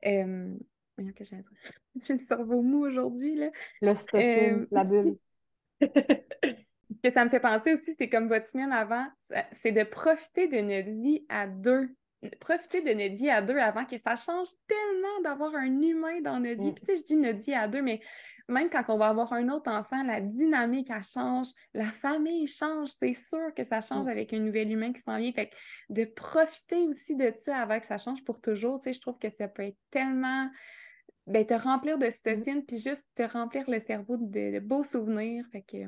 Que 0.02 1.24
j'ai 2.00 2.14
le 2.14 2.18
cerveau 2.18 2.62
mou 2.62 2.86
aujourd'hui, 2.86 3.34
là. 3.34 3.50
L'ocytocine, 3.82 4.66
la 4.70 4.84
bulle. 4.84 5.18
que 7.02 7.12
ça 7.12 7.24
me 7.24 7.30
fait 7.30 7.40
penser 7.40 7.74
aussi, 7.74 7.94
c'est 7.98 8.08
comme 8.08 8.28
votre 8.28 8.46
semaine 8.46 8.72
avant, 8.72 9.06
c'est 9.52 9.72
de 9.72 9.84
profiter 9.84 10.48
de 10.48 10.58
notre 10.58 10.90
vie 10.90 11.24
à 11.28 11.46
deux 11.46 11.88
profiter 12.40 12.80
de 12.80 12.92
notre 12.92 13.14
vie 13.14 13.30
à 13.30 13.42
deux 13.42 13.58
avant 13.58 13.84
que 13.84 13.98
ça 13.98 14.16
change 14.16 14.48
tellement 14.66 15.20
d'avoir 15.22 15.54
un 15.54 15.80
humain 15.80 16.20
dans 16.22 16.40
notre 16.40 16.62
vie. 16.62 16.70
Mm. 16.70 16.74
Puis, 16.74 16.84
tu 16.86 16.92
sais, 16.92 16.98
je 16.98 17.04
dis 17.04 17.16
notre 17.16 17.42
vie 17.42 17.54
à 17.54 17.68
deux, 17.68 17.82
mais 17.82 18.00
même 18.48 18.70
quand 18.70 18.84
on 18.88 18.98
va 18.98 19.08
avoir 19.08 19.32
un 19.32 19.48
autre 19.48 19.70
enfant, 19.70 20.02
la 20.02 20.20
dynamique, 20.20 20.90
elle 20.90 21.04
change, 21.04 21.48
la 21.74 21.86
famille 21.86 22.46
change. 22.46 22.88
C'est 22.88 23.12
sûr 23.12 23.52
que 23.54 23.64
ça 23.64 23.80
change 23.80 24.06
mm. 24.06 24.10
avec 24.10 24.32
un 24.32 24.38
nouvel 24.38 24.70
humain 24.70 24.92
qui 24.92 25.02
s'en 25.02 25.18
vient. 25.18 25.32
Fait 25.32 25.48
que 25.48 25.54
de 25.90 26.04
profiter 26.04 26.86
aussi 26.86 27.16
de 27.16 27.32
ça 27.36 27.58
avant 27.58 27.78
que 27.78 27.86
ça 27.86 27.98
change 27.98 28.24
pour 28.24 28.40
toujours, 28.40 28.78
tu 28.78 28.84
sais, 28.84 28.92
je 28.92 29.00
trouve 29.00 29.18
que 29.18 29.30
ça 29.30 29.48
peut 29.48 29.64
être 29.64 29.78
tellement. 29.90 30.50
Ben, 31.26 31.44
te 31.44 31.54
remplir 31.54 31.98
de 31.98 32.08
cytocine, 32.08 32.58
mm. 32.58 32.66
puis 32.66 32.78
juste 32.78 33.08
te 33.14 33.22
remplir 33.24 33.68
le 33.68 33.80
cerveau 33.80 34.16
de, 34.16 34.58
beaux 34.60 34.84
souvenirs. 34.84 35.44
Fait 35.52 35.62
que. 35.62 35.78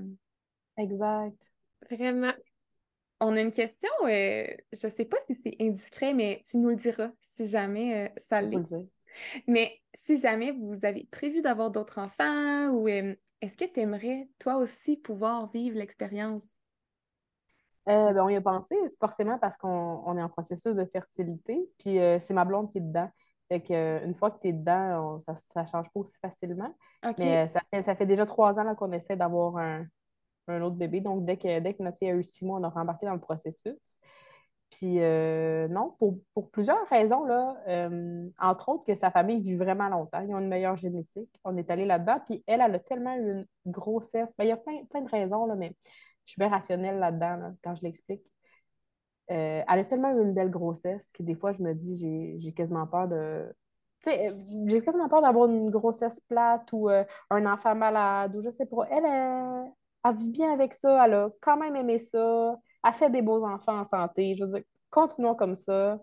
Exact. 0.79 1.37
Vraiment. 1.91 2.33
On 3.21 3.37
a 3.37 3.41
une 3.41 3.51
question, 3.51 3.91
euh, 4.05 4.47
je 4.73 4.87
ne 4.87 4.91
sais 4.91 5.05
pas 5.05 5.17
si 5.27 5.35
c'est 5.35 5.57
indiscret, 5.61 6.15
mais 6.15 6.43
tu 6.47 6.57
nous 6.59 6.69
le 6.69 6.77
diras 6.77 7.11
si 7.21 7.49
jamais 7.49 8.07
euh, 8.07 8.13
ça 8.17 8.41
l'est. 8.41 8.63
Mais 9.49 9.81
si 9.95 10.21
jamais 10.21 10.53
vous 10.53 10.85
avez 10.85 11.09
prévu 11.11 11.43
d'avoir 11.43 11.73
d'autres 11.73 11.99
enfants 11.99 12.69
ou 12.69 12.87
euh, 12.87 13.17
est-ce 13.41 13.57
que 13.57 13.65
tu 13.65 13.81
aimerais 13.81 14.29
toi 14.39 14.57
aussi 14.57 14.97
pouvoir 14.97 15.51
vivre 15.51 15.77
l'expérience? 15.77 16.47
Ben, 17.87 18.17
on 18.21 18.29
y 18.29 18.37
a 18.37 18.41
pensé, 18.41 18.77
forcément 19.01 19.39
parce 19.39 19.57
qu'on 19.57 20.17
est 20.17 20.23
en 20.23 20.29
processus 20.29 20.75
de 20.75 20.85
fertilité, 20.85 21.59
puis 21.79 21.97
c'est 22.21 22.35
ma 22.35 22.45
blonde 22.45 22.71
qui 22.71 22.79
est 22.79 22.83
dedans. 22.83 23.11
Fait 23.49 23.63
que, 23.63 24.05
une 24.05 24.13
fois 24.13 24.31
que 24.31 24.41
tu 24.41 24.49
es 24.49 24.53
dedans, 24.53 25.19
ça 25.21 25.33
ne 25.33 25.67
change 25.67 25.91
pas 25.91 26.01
aussi 26.01 26.19
facilement. 26.19 26.77
Mais 27.19 27.49
ça 27.49 27.63
fait, 27.73 27.83
ça 27.83 27.97
fait 27.97 28.05
déjà 28.05 28.27
trois 28.27 28.61
ans 28.61 28.75
qu'on 28.75 28.93
essaie 28.93 29.17
d'avoir 29.17 29.57
un, 29.57 29.87
un 30.53 30.63
autre 30.63 30.77
bébé. 30.77 31.01
Donc, 31.01 31.25
dès 31.25 31.37
que, 31.37 31.61
dès 31.61 31.75
que 31.75 31.83
notre 31.83 31.99
fille 31.99 32.11
a 32.11 32.15
eu 32.15 32.25
six 32.25 32.45
mois, 32.45 32.59
on 32.59 32.65
a 32.65 32.69
rembarqué 32.69 33.07
dans 33.07 33.15
le 33.15 33.21
processus. 33.21 33.99
Puis, 34.71 35.01
euh, 35.01 35.67
non, 35.69 35.95
pour, 35.99 36.51
plusieurs 36.51 36.87
raisons, 36.89 37.25
là, 37.25 37.57
euh, 37.69 38.29
entre 38.39 38.69
autres 38.69 38.85
que 38.85 38.95
sa 38.95 39.11
famille 39.11 39.41
vit 39.41 39.57
vraiment 39.57 39.89
longtemps. 39.89 40.21
Ils 40.21 40.35
ont 40.35 40.39
une 40.39 40.49
meilleure 40.49 40.77
génétique. 40.77 41.31
On 41.45 41.57
est 41.57 41.71
allé 41.71 41.87
là-dedans. 41.87 42.21
Puis, 42.27 42.45
elle, 42.47 42.61
elle 42.61 42.75
a 42.75 42.79
tellement 42.79 43.17
eu 43.17 43.31
une 43.31 43.73
grossesse. 43.73 44.31
Ben, 44.37 44.45
il 44.45 44.49
y 44.49 44.53
a 44.53 44.57
plein, 44.59 44.85
plein 44.85 45.01
de 45.01 45.09
raisons, 45.09 45.47
là, 45.47 45.57
mais 45.57 45.75
je 46.27 46.33
suis 46.33 46.39
bien 46.39 46.51
rationnelle 46.51 46.99
là-dedans 46.99 47.55
quand 47.65 47.75
je 47.75 47.83
l'explique. 47.83 48.23
Euh, 49.31 49.63
elle 49.67 49.79
a 49.79 49.85
tellement 49.85 50.11
eu 50.11 50.23
une 50.23 50.35
belle 50.35 50.51
grossesse 50.51 51.13
que 51.13 51.23
des 51.23 51.35
fois, 51.35 51.53
je 51.53 51.63
me 51.63 51.75
dis, 51.75 52.37
j'ai 52.39 52.53
quasiment 52.53 52.87
peur 52.87 53.09
de. 53.09 53.55
Tu 54.03 54.11
sais, 54.11 54.35
j'ai 54.67 54.81
quasiment 54.83 55.09
peur 55.09 55.23
d'avoir 55.23 55.49
une 55.49 55.71
grossesse 55.71 56.21
plate 56.21 56.69
ou 56.73 56.89
un 56.89 57.47
enfant 57.47 57.75
malade 57.75 58.37
ou 58.37 58.41
je 58.43 58.51
sais 58.51 58.67
pas. 58.67 58.87
Elle, 58.91 59.05
elle, 59.05 59.73
elle 60.05 60.17
vit 60.17 60.31
bien 60.31 60.53
avec 60.53 60.75
ça, 60.75 61.05
elle 61.05 61.15
a 61.15 61.31
quand 61.41 61.57
même 61.57 61.77
aimé 61.77 61.99
ça, 61.99 62.57
elle 62.85 62.93
fait 62.93 63.11
des 63.11 63.23
beaux 63.23 63.45
enfants 63.45 63.81
en 63.81 63.85
santé. 63.85 64.37
Je 64.37 64.45
veux 64.45 64.51
dire, 64.51 64.63
continuons 64.91 65.35
comme 65.35 65.57
ça. 65.57 66.01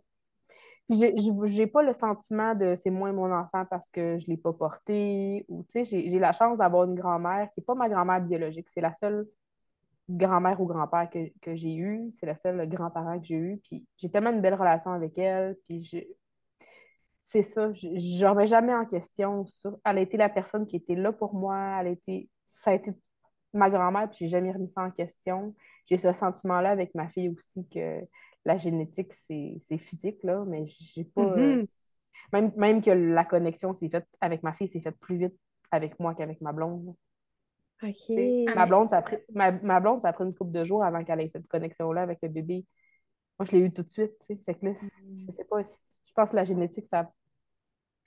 Je 0.89 1.58
n'ai 1.58 1.68
pas 1.68 1.82
le 1.82 1.93
sentiment 1.93 2.54
de 2.54 2.76
c'est 2.76 2.91
moins 2.91 3.12
mon 3.12 3.34
enfant 3.34 3.66
parce 3.70 3.89
que 3.89 4.20
je 4.20 4.26
ne 4.26 4.36
l'ai 4.36 4.38
pas 4.38 4.54
porté. 4.54 5.46
Ou, 5.50 5.66
j'ai 5.74 6.20
la 6.20 6.32
chance 6.32 6.58
d'avoir 6.58 6.84
une 6.84 6.96
grand-mère 6.96 7.50
qui 7.54 7.60
n'est 7.60 7.66
pas 7.66 7.76
ma 7.76 7.89
grand-mère 7.89 8.22
biologique. 8.22 8.70
C'est 8.70 8.82
la 8.82 8.93
seule 8.93 9.28
grand-mère 10.08 10.62
ou 10.62 10.66
grand-père 10.68 11.10
que, 11.10 11.56
j'ai 11.56 11.74
eu. 11.76 12.12
C'est 12.12 12.28
la 12.28 12.36
seule 12.36 12.70
grand-parent 12.70 13.20
que 13.20 13.26
j'ai 13.26 13.36
eu. 13.36 13.58
Puis 13.64 13.86
j'ai 13.98 14.12
tellement 14.12 14.32
une 14.32 14.41
belle 14.41 14.54
relation 14.54 14.91
avec 14.91 15.18
elle. 15.18 15.58
Puis 15.64 16.06
c'est 17.20 17.41
ça, 17.41 17.72
je 17.72 17.88
ne 17.88 18.30
remets 18.30 18.46
jamais 18.46 18.76
en 18.76 18.86
question 18.86 19.43
ça. 19.46 19.72
Elle 19.84 19.98
a 19.98 20.02
été 20.02 20.18
la 20.18 20.30
personne 20.30 20.68
qui 20.68 20.76
était 20.76 20.93
là 20.93 21.12
pour 21.12 21.34
moi. 21.34 21.78
Elle 21.80 21.88
a 21.88 21.89
été, 21.89 22.30
ça 22.46 22.70
a 22.70 22.74
été 22.76 22.93
ma 23.56 23.70
grand-mère, 23.70 24.10
puis 24.10 24.20
j'ai 24.20 24.28
jamais 24.28 24.51
remis 24.51 24.68
ça 24.68 24.82
en 24.82 24.91
question. 24.91 25.56
J'ai 25.86 25.97
ce 25.97 26.12
sentiment-là 26.12 26.70
avec 26.70 26.93
ma 26.95 27.08
fille 27.08 27.30
aussi 27.30 27.68
que 27.70 28.01
la 28.45 28.58
génétique, 28.58 29.12
c'est 29.14 29.78
physique, 29.78 30.24
là, 30.24 30.43
mais 30.45 30.64
j'ai 30.66 31.03
pas. 31.03 31.22
Euh, 31.22 31.64
mm-hmm. 31.64 31.68
même, 32.34 32.51
même 32.56 32.82
que 32.82 32.91
la 32.91 33.26
connexion 33.26 33.74
s'est 33.74 33.89
faite 33.89 34.08
avec 34.22 34.43
ma 34.43 34.53
fille, 34.53 34.68
s'est 34.68 34.82
faite 34.82 34.99
plus 34.99 35.18
vite 35.18 35.36
avec 35.72 35.99
moi 35.99 36.14
qu'avec 36.14 36.41
ma 36.41 36.53
blonde. 36.53 36.95
OK. 37.84 38.56
Ma 38.56 38.66
blonde, 38.66 38.89
ça 38.89 38.97
a 38.97 39.01
pris, 39.01 39.18
ma, 39.34 39.51
blonde, 39.51 39.99
ça 39.99 40.10
a 40.10 40.14
pris 40.14 40.24
une 40.24 40.34
couple 40.34 40.51
de 40.51 40.64
jours 40.64 40.84
avant 40.84 41.03
qu'elle 41.03 41.22
ait 41.22 41.28
cette 41.28 41.47
connexion-là 41.47 42.01
avec 42.01 42.20
le 42.22 42.30
bébé. 42.30 42.66
Moi, 43.38 43.45
je 43.49 43.51
l'ai 43.51 43.60
eu 43.60 43.74
tout 43.74 43.84
de 43.84 43.89
suite, 43.89 44.14
tu 44.20 44.28
sais. 44.28 44.39
Fait 44.45 44.56
que 44.56 44.66
là, 44.66 44.72
mm. 44.72 45.16
je 45.16 45.32
sais 45.32 45.43
pas, 45.43 45.62
je 45.62 46.14
pense 46.14 46.32
que 46.32 46.36
la 46.36 46.45
génétique, 46.45 46.86
ça. 46.86 47.12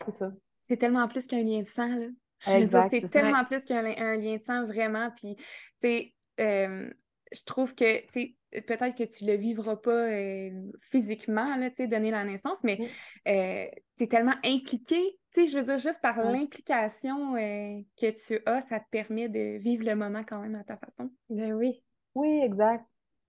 C'est 0.04 0.14
ça. 0.14 0.32
C'est 0.60 0.76
tellement 0.76 1.06
plus 1.08 1.26
qu'un 1.26 1.42
lien 1.42 1.60
de 1.60 1.68
sang, 1.68 1.94
là. 1.96 2.06
C'est 2.40 3.10
tellement 3.10 3.44
plus 3.44 3.64
qu'un 3.64 3.82
lien 3.82 4.36
de 4.36 4.42
sang, 4.42 4.66
vraiment. 4.66 5.10
Puis, 5.16 5.36
tu 5.36 5.44
sais, 5.78 6.14
euh, 6.40 6.90
je 7.32 7.44
trouve 7.44 7.74
que, 7.74 8.00
tu 8.06 8.36
sais, 8.52 8.62
peut-être 8.62 8.96
que 8.96 9.04
tu 9.04 9.26
le 9.26 9.34
vivras 9.34 9.76
pas 9.76 9.90
euh, 9.90 10.50
physiquement, 10.80 11.56
là, 11.56 11.68
tu 11.70 11.76
sais, 11.76 11.86
donner 11.86 12.10
la 12.10 12.24
naissance, 12.24 12.58
mais 12.64 12.78
euh, 13.26 13.66
tu 13.96 14.04
es 14.04 14.06
tellement 14.06 14.36
impliqué, 14.44 15.18
tu 15.34 15.42
sais, 15.42 15.46
je 15.48 15.58
veux 15.58 15.64
dire, 15.64 15.78
juste 15.78 16.00
par 16.00 16.22
l'implication 16.22 17.34
que 17.34 18.10
tu 18.10 18.42
as, 18.46 18.60
ça 18.62 18.80
te 18.80 18.86
permet 18.90 19.28
de 19.28 19.58
vivre 19.58 19.84
le 19.84 19.94
moment 19.94 20.22
quand 20.26 20.40
même 20.40 20.54
à 20.54 20.64
ta 20.64 20.76
façon. 20.76 21.10
Ben 21.28 21.52
oui. 21.52 21.82
Oui, 22.14 22.40
exact. 22.42 22.84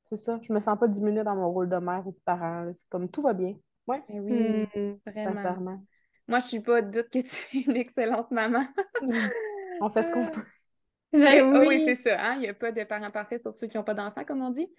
C'est 0.05 0.17
ça. 0.17 0.39
Je 0.41 0.51
me 0.53 0.59
sens 0.59 0.79
pas 0.79 0.87
diminuée 0.87 1.23
dans 1.23 1.35
mon 1.35 1.51
rôle 1.51 1.69
de 1.69 1.75
mère 1.75 2.07
ou 2.07 2.11
de 2.11 2.19
parent. 2.25 2.67
C'est 2.73 2.87
comme 2.89 3.09
tout 3.09 3.21
va 3.21 3.33
bien. 3.33 3.55
Ouais. 3.85 4.01
Ben 4.09 4.19
oui, 4.19 4.67
mmh. 4.75 4.97
vraiment. 5.05 5.83
Moi, 6.29 6.37
je 6.39 6.45
suis 6.45 6.59
pas 6.59 6.83
de 6.83 6.91
doute 6.91 7.09
que 7.09 7.19
tu 7.19 7.57
es 7.57 7.61
une 7.61 7.75
excellente 7.75 8.29
maman. 8.29 8.63
on 9.81 9.89
fait 9.89 10.03
ce 10.03 10.11
qu'on 10.11 10.27
peut. 10.27 10.43
Ben 11.11 11.65
oui, 11.65 11.81
c'est 11.87 11.95
ça. 11.95 12.23
Hein? 12.23 12.35
Il 12.35 12.41
n'y 12.41 12.49
a 12.49 12.53
pas 12.53 12.71
de 12.71 12.83
parents 12.83 13.09
parfaits 13.09 13.41
sauf 13.41 13.55
ceux 13.55 13.65
qui 13.65 13.77
n'ont 13.77 13.83
pas 13.83 13.95
d'enfants, 13.95 14.23
comme 14.25 14.43
on 14.43 14.51
dit. 14.51 14.69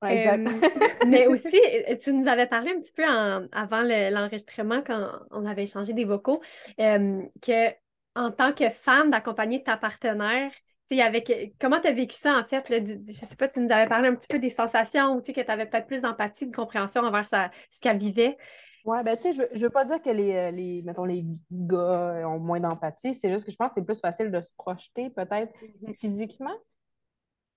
mais 1.06 1.26
aussi, 1.26 1.60
tu 2.02 2.14
nous 2.14 2.28
avais 2.28 2.46
parlé 2.46 2.70
un 2.70 2.80
petit 2.80 2.94
peu 2.94 3.04
avant 3.04 3.82
l'enregistrement, 3.82 4.80
quand 4.80 5.06
on 5.32 5.44
avait 5.44 5.64
échangé 5.64 5.92
des 5.92 6.06
vocaux, 6.06 6.40
que 6.78 7.68
en 8.14 8.30
tant 8.30 8.54
que 8.54 8.70
femme, 8.70 9.10
d'accompagner 9.10 9.62
ta 9.62 9.76
partenaire, 9.76 10.50
avec, 10.98 11.30
comment 11.60 11.78
tu 11.78 11.88
as 11.88 11.92
vécu 11.92 12.16
ça 12.16 12.38
en 12.38 12.44
fait? 12.44 12.64
je 12.68 12.82
ne 12.84 13.12
sais 13.12 13.36
pas, 13.36 13.48
tu 13.48 13.60
nous 13.60 13.70
avais 13.70 13.86
parlé 13.86 14.08
un 14.08 14.14
petit 14.14 14.28
peu 14.28 14.38
des 14.38 14.48
sensations 14.48 15.14
ou 15.16 15.20
que 15.20 15.30
tu 15.30 15.40
avais 15.40 15.66
peut-être 15.66 15.88
plus 15.88 16.00
d'empathie, 16.00 16.46
de 16.46 16.56
compréhension 16.56 17.02
envers 17.02 17.26
ce 17.26 17.80
qu'elle 17.82 17.98
vivait. 17.98 18.38
Oui, 18.86 19.02
ben, 19.02 19.16
tu 19.16 19.22
sais, 19.22 19.32
je, 19.32 19.42
ne 19.42 19.58
veux 19.58 19.70
pas 19.70 19.84
dire 19.84 20.00
que 20.00 20.10
les, 20.10 20.32
euh, 20.32 20.50
les, 20.52 20.80
mettons, 20.82 21.04
les 21.04 21.26
gars 21.50 22.28
ont 22.28 22.38
moins 22.38 22.60
d'empathie. 22.60 23.16
C'est 23.16 23.28
juste 23.30 23.44
que 23.44 23.50
je 23.50 23.56
pense 23.56 23.70
que 23.70 23.74
c'est 23.74 23.84
plus 23.84 23.98
facile 23.98 24.30
de 24.30 24.40
se 24.40 24.52
projeter, 24.56 25.10
peut-être, 25.10 25.52
mm-hmm. 25.60 25.94
physiquement. 25.96 26.54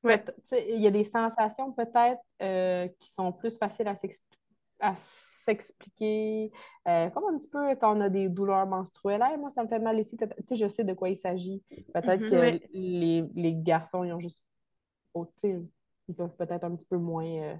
Ouais. 0.03 0.25
Il 0.51 0.81
y 0.81 0.87
a 0.87 0.91
des 0.91 1.03
sensations, 1.03 1.71
peut-être, 1.71 2.19
euh, 2.41 2.87
qui 2.99 3.11
sont 3.11 3.31
plus 3.31 3.59
faciles 3.59 3.87
à 4.79 4.95
s'expliquer. 4.95 6.51
Euh, 6.87 7.11
comme 7.11 7.25
un 7.25 7.37
petit 7.37 7.49
peu 7.49 7.75
quand 7.75 7.95
on 7.95 8.01
a 8.01 8.09
des 8.09 8.27
douleurs 8.27 8.65
menstruelles. 8.65 9.21
moi, 9.37 9.51
ça 9.51 9.61
me 9.63 9.67
fait 9.67 9.77
mal 9.77 9.99
ici. 9.99 10.17
Tu 10.17 10.25
sais, 10.47 10.55
je 10.55 10.67
sais 10.67 10.83
de 10.83 10.93
quoi 10.93 11.09
il 11.09 11.17
s'agit. 11.17 11.61
Peut-être 11.93 12.23
mm-hmm. 12.23 12.59
que 12.59 12.67
les, 12.73 13.23
les, 13.35 13.53
garçons, 13.53 14.03
ils 14.03 14.13
ont 14.13 14.19
juste. 14.19 14.41
Oh, 15.13 15.27
ils 15.43 16.15
peuvent 16.15 16.35
peut-être 16.37 16.63
un 16.63 16.75
petit 16.75 16.87
peu 16.87 16.97
moins, 16.97 17.59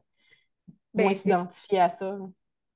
ben, 0.95 1.03
moins 1.03 1.13
s'identifier 1.13 1.81
à 1.81 1.89
ça. 1.89 2.17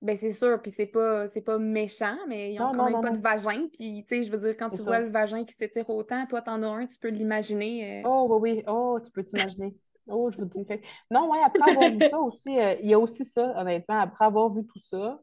Ben 0.03 0.17
c'est 0.17 0.33
sûr, 0.33 0.61
puis 0.61 0.69
c'est 0.69 0.85
pas 0.85 1.29
c'est 1.29 1.41
pas 1.41 1.57
méchant, 1.57 2.17
mais 2.27 2.53
ils 2.53 2.61
ont 2.61 2.73
quand 2.73 2.91
même 2.91 3.01
pas 3.01 3.11
de 3.11 3.21
vagin. 3.21 3.67
Puis 3.71 4.03
tu 4.05 4.17
sais, 4.17 4.23
je 4.25 4.31
veux 4.31 4.37
dire, 4.37 4.57
quand 4.57 4.69
tu 4.69 4.81
vois 4.81 4.99
le 4.99 5.09
vagin 5.09 5.45
qui 5.45 5.53
s'étire 5.53 5.89
autant, 5.89 6.25
toi 6.27 6.41
t'en 6.41 6.61
as 6.61 6.67
un, 6.67 6.85
tu 6.85 6.99
peux 6.99 7.07
l'imaginer. 7.07 8.01
Euh. 8.01 8.09
Oh 8.09 8.27
oui, 8.29 8.51
oui, 8.57 8.63
oh, 8.67 8.99
tu 9.01 9.09
peux 9.11 9.23
t'imaginer. 9.23 9.73
oh, 10.09 10.29
je 10.29 10.39
vous 10.39 10.45
dis. 10.45 10.65
Non, 11.09 11.31
ouais, 11.31 11.39
après 11.45 11.71
avoir 11.71 11.89
vu 11.89 11.99
ça 12.09 12.19
aussi, 12.19 12.59
euh, 12.59 12.75
il 12.81 12.89
y 12.89 12.93
a 12.93 12.99
aussi 12.99 13.23
ça, 13.23 13.53
honnêtement, 13.57 13.97
après 13.97 14.25
avoir 14.25 14.49
vu 14.49 14.65
tout 14.65 14.79
ça, 14.79 15.21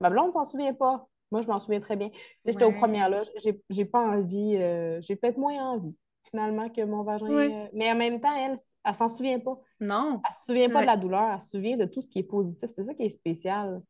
ma 0.00 0.08
blonde 0.08 0.32
s'en 0.32 0.44
souvient 0.44 0.72
pas. 0.72 1.04
Moi, 1.32 1.42
je 1.42 1.48
m'en 1.48 1.58
souviens 1.58 1.80
très 1.80 1.96
bien. 1.96 2.10
J'étais 2.44 2.64
au 2.64 2.72
premier 2.72 3.08
là, 3.08 3.22
j'ai 3.70 3.84
pas 3.84 4.06
envie, 4.06 4.56
euh, 4.56 5.00
j'ai 5.00 5.16
peut-être 5.16 5.38
moins 5.38 5.72
envie 5.72 5.98
finalement 6.30 6.68
que 6.68 6.84
mon 6.84 7.02
vagin. 7.02 7.68
Mais 7.72 7.90
en 7.90 7.96
même 7.96 8.20
temps, 8.20 8.36
elle, 8.36 8.56
elle 8.84 8.94
s'en 8.94 9.08
souvient 9.08 9.40
pas. 9.40 9.58
Non. 9.80 10.20
Elle 10.24 10.34
se 10.34 10.44
souvient 10.44 10.70
pas 10.70 10.82
de 10.82 10.86
la 10.86 10.96
douleur, 10.96 11.28
elle 11.32 11.40
se 11.40 11.48
souvient 11.48 11.76
de 11.76 11.86
tout 11.86 12.02
ce 12.02 12.08
qui 12.08 12.20
est 12.20 12.22
positif. 12.22 12.70
C'est 12.70 12.84
ça 12.84 12.94
qui 12.94 13.02
est 13.02 13.08
spécial. 13.08 13.82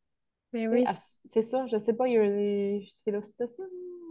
Oui. 0.52 0.84
C'est 1.24 1.42
ça, 1.42 1.66
je 1.66 1.78
sais 1.78 1.94
pas, 1.94 2.08
il 2.08 2.14
y 2.14 2.18
a 2.18 2.86
c'est 2.90 3.10
l'ocytocine. 3.10 3.64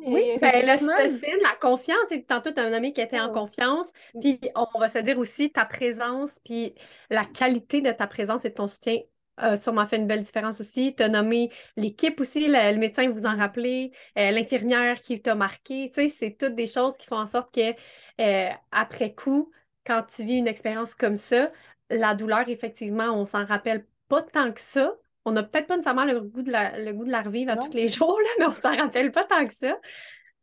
Oui, 0.06 0.24
c'est 0.40 0.66
l'ocytocine, 0.66 1.40
la 1.44 1.56
confiance. 1.60 2.12
Tantôt, 2.28 2.52
tu 2.52 2.60
as 2.60 2.64
un 2.64 2.74
ami 2.74 2.94
qui 2.94 3.02
était 3.02 3.20
en 3.20 3.32
confiance. 3.32 3.92
Puis 4.20 4.40
on 4.56 4.80
va 4.80 4.90
se 4.90 5.00
dire 5.00 5.20
aussi 5.20 5.52
ta 5.52 5.66
présence, 5.66 6.32
puis 6.44 6.74
la 7.10 7.26
qualité 7.26 7.82
de 7.82 7.92
ta 7.92 8.08
présence 8.08 8.46
et 8.46 8.50
de 8.50 8.56
ton 8.56 8.68
soutien 8.68 8.98
a 9.38 9.58
sûrement 9.58 9.86
fait 9.86 9.98
une 9.98 10.08
belle 10.08 10.22
différence 10.22 10.60
aussi. 10.60 10.96
Tu 10.96 11.04
as 11.04 11.10
nommé 11.10 11.52
l'équipe 11.78 12.20
aussi, 12.20 12.48
le, 12.48 12.78
médecin, 12.78 13.10
vous 13.10 13.26
en 13.26 13.36
rappelez, 13.36 13.92
euh, 14.18 14.32
l'infirmière 14.32 15.00
qui 15.02 15.22
t'a 15.22 15.36
marqué. 15.36 15.92
Tu 15.94 16.04
sais, 16.04 16.10
c'est 16.10 16.38
toutes 16.38 16.56
des 16.56 16.68
choses 16.68 16.98
qui 16.98 17.08
font 17.08 17.18
en 17.18 17.28
sorte 17.28 17.54
que, 17.54 17.74
euh, 18.20 18.50
après 18.72 19.14
coup, 19.14 19.52
quand 19.86 20.04
tu 20.04 20.24
vis 20.24 20.38
une 20.38 20.48
expérience 20.48 20.96
comme 20.96 21.16
ça, 21.16 21.52
la 21.90 22.16
douleur, 22.16 22.48
effectivement, 22.50 23.12
on 23.14 23.26
s'en 23.26 23.46
rappelle 23.46 23.86
pas 24.08 24.22
tant 24.22 24.52
que 24.52 24.62
ça. 24.62 24.96
On 25.26 25.32
n'a 25.32 25.44
peut-être 25.44 25.68
pas 25.68 25.76
nécessairement 25.76 26.06
le 26.06 26.22
goût 26.22 26.42
de 26.42 26.52
la, 26.52 26.80
le 26.80 26.94
goût 26.94 27.06
de 27.06 27.12
la 27.12 27.22
revivre 27.22 27.52
à 27.52 27.58
tous 27.58 27.74
les 27.74 27.88
jours, 27.90 28.20
là, 28.20 28.30
mais 28.40 28.46
on 28.46 28.52
s'en 28.52 28.76
rappelle 28.76 29.12
pas 29.12 29.24
tant 29.24 29.46
que 29.46 29.54
ça. 29.54 29.78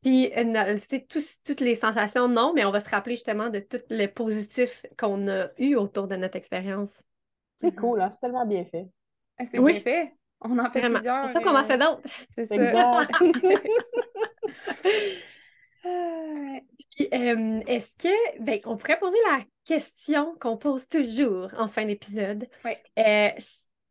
Puis, 0.02 0.32
euh, 0.36 0.78
toutes 1.44 1.60
les 1.60 1.74
sensations, 1.74 2.28
non, 2.28 2.52
mais 2.54 2.64
on 2.64 2.70
va 2.70 2.78
se 2.80 2.88
rappeler 2.88 3.16
justement 3.16 3.48
de 3.48 3.58
tout 3.58 3.80
le 3.90 4.06
positif 4.06 4.86
qu'on 4.96 5.26
a 5.28 5.48
eu 5.58 5.74
autour 5.74 6.06
de 6.06 6.14
notre 6.14 6.36
expérience. 6.36 7.02
C'est 7.56 7.74
mm-hmm. 7.74 7.80
cool, 7.80 8.00
hein? 8.00 8.10
c'est 8.10 8.20
tellement 8.20 8.46
bien 8.46 8.64
fait. 8.64 8.86
Ah, 9.38 9.44
c'est 9.44 9.58
bien 9.58 9.80
fait. 9.80 10.14
On 10.40 10.56
en 10.58 10.70
fait 10.70 10.78
Vraiment. 10.78 10.96
plusieurs. 10.96 11.28
C'est 11.28 11.32
pour 11.32 11.42
ça 11.42 11.48
qu'on 11.48 11.58
en 11.58 11.64
fait 11.64 11.78
d'autres. 11.78 12.00
C'est 12.34 12.46
ça. 12.46 13.08
Euh, 17.14 17.60
est-ce 17.68 17.94
que, 17.94 18.42
ben, 18.42 18.58
on 18.64 18.76
pourrait 18.76 18.98
poser 18.98 19.16
la 19.30 19.44
question 19.64 20.34
qu'on 20.40 20.56
pose 20.56 20.88
toujours 20.88 21.48
en 21.56 21.68
fin 21.68 21.84
d'épisode? 21.84 22.48
Oui. 22.64 22.72
Euh, 22.98 23.30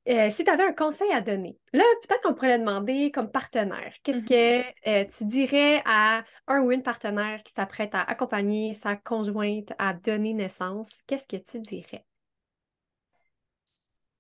euh, 0.08 0.30
si 0.30 0.44
tu 0.44 0.50
avais 0.50 0.64
un 0.64 0.74
conseil 0.74 1.12
à 1.12 1.22
donner, 1.22 1.58
là, 1.74 1.84
peut-être 2.02 2.22
qu'on 2.22 2.34
pourrait 2.34 2.58
le 2.58 2.64
demander 2.64 3.12
comme 3.12 3.30
partenaire. 3.30 3.94
Qu'est-ce 4.04 4.20
mm-hmm. 4.20 5.06
que 5.06 5.18
tu 5.18 5.26
dirais 5.26 5.82
à 5.86 6.24
un 6.48 6.62
ou 6.62 6.72
une 6.72 6.84
partenaire 6.84 7.44
qui 7.44 7.54
s'apprête 7.54 7.94
à 7.94 8.02
accompagner 8.02 8.74
sa 8.74 8.96
conjointe 8.96 9.74
à 9.78 9.94
donner 9.94 10.34
naissance? 10.34 10.90
Qu'est-ce 11.08 11.28
que 11.28 11.38
tu 11.38 11.60
dirais? 11.60 12.06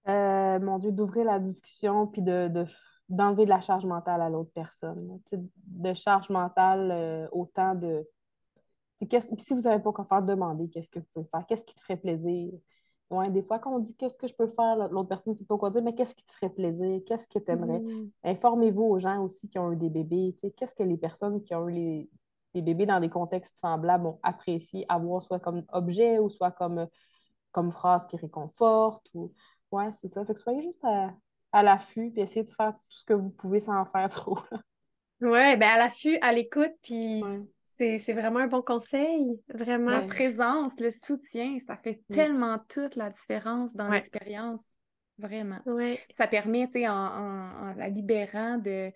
mon 0.08 0.80
Dieu, 0.80 0.94
d'ouvrir 0.94 1.26
la 1.26 1.38
discussion 1.38 2.08
puis 2.08 2.22
de, 2.22 2.50
d'enlever 3.10 3.44
de 3.44 3.50
la 3.50 3.60
charge 3.60 3.86
mentale 3.86 4.22
à 4.22 4.30
l'autre 4.30 4.52
personne. 4.54 5.20
De 5.68 5.94
charge 5.94 6.30
mentale, 6.30 7.28
autant 7.34 7.76
de 7.76 8.08
si 9.00 9.54
vous 9.54 9.62
n'avez 9.62 9.82
pas 9.82 9.92
quoi 9.92 10.06
faire, 10.06 10.24
demandez 10.24 10.70
qu'est-ce 10.70 10.90
que 10.90 11.00
vous 11.00 11.06
pouvez 11.14 11.28
faire, 11.30 11.46
qu'est-ce 11.46 11.66
qui 11.66 11.76
te 11.76 11.82
ferait 11.82 11.98
plaisir? 11.98 12.52
Ouais, 13.10 13.30
des 13.30 13.41
fois, 13.41 13.58
quand 13.60 13.74
on 13.74 13.80
dit 13.80 13.95
qu'est-ce 13.95 14.18
que 14.18 14.28
je 14.28 14.36
peux 14.36 14.47
faire, 14.47 14.89
l'autre 14.89 15.08
personne 15.08 15.32
ne 15.34 15.38
sait 15.38 15.45
pas 15.45 15.58
quoi 15.58 15.70
dire, 15.70 15.82
mais 15.82 15.95
qu'est-ce 15.95 16.14
qui 16.14 16.26
te 16.26 16.32
ferait 16.34 16.49
plaisir, 16.49 17.01
qu'est-ce 17.05 17.28
que 17.28 17.39
tu 17.39 17.51
aimerais. 17.51 17.80
Mm. 17.80 18.12
Informez-vous 18.24 18.84
aux 18.84 18.99
gens 18.99 19.24
aussi 19.24 19.47
qui 19.47 19.58
ont 19.60 19.72
eu 19.72 19.78
des 19.78 19.89
bébés. 19.89 20.36
Qu'est-ce 20.58 20.76
que 20.76 20.84
les 20.84 20.97
personnes 20.97 21.41
qui 21.41 21.55
ont 21.55 21.70
eu 21.70 21.74
les, 21.74 22.10
des 22.53 22.62
bébés 22.62 22.86
dans 22.86 22.99
des 22.99 23.10
contextes 23.10 23.58
semblables 23.58 24.08
ont 24.08 24.20
apprécié 24.24 24.86
avoir, 24.89 25.24
soit 25.24 25.39
comme 25.39 25.64
objet 25.70 26.20
ou 26.20 26.30
soit 26.30 26.51
comme, 26.51 26.88
comme 27.51 27.72
phrase 27.72 28.05
qui 28.08 28.18
réconforte. 28.18 29.08
Ou... 29.14 29.34
Ouais, 29.72 29.91
c'est 29.93 30.10
ça. 30.10 30.26
Fait 30.26 30.34
que 30.34 30.39
soyez 30.39 30.62
juste 30.62 30.84
à, 30.84 31.64
l'affût 31.64 32.12
et 32.18 32.22
essayez 32.22 32.43
de 32.43 32.49
faire 32.49 32.74
tout 32.74 32.97
ce 32.97 33.05
que 33.05 33.14
vous 33.14 33.30
pouvez 33.32 33.62
sans 33.62 33.80
en 33.80 33.86
faire 33.86 34.10
trop. 34.10 34.38
ouais, 35.22 35.55
ben 35.55 35.70
à 35.70 35.78
l'affût, 35.78 36.18
à 36.22 36.34
l'écoute, 36.34 36.74
puis. 36.82 37.24
C'est 37.78 38.14
vraiment 38.14 38.40
un 38.40 38.48
bon 38.48 38.62
conseil, 38.62 39.40
vraiment. 39.54 39.92
La 39.92 40.02
présence, 40.02 40.80
le 40.80 40.90
soutien, 40.90 41.58
ça 41.60 41.78
fait 41.78 42.02
tellement 42.10 42.58
toute 42.70 42.96
la 42.96 43.10
différence 43.12 43.76
dans 43.76 43.90
l'expérience, 43.90 44.66
vraiment. 45.20 45.60
Ça 46.10 46.28
permet, 46.28 46.66
tu 46.66 46.74
sais, 46.74 46.88
en, 46.88 47.74
la 47.78 47.90
libérant 47.90 48.58
de, 48.58 48.92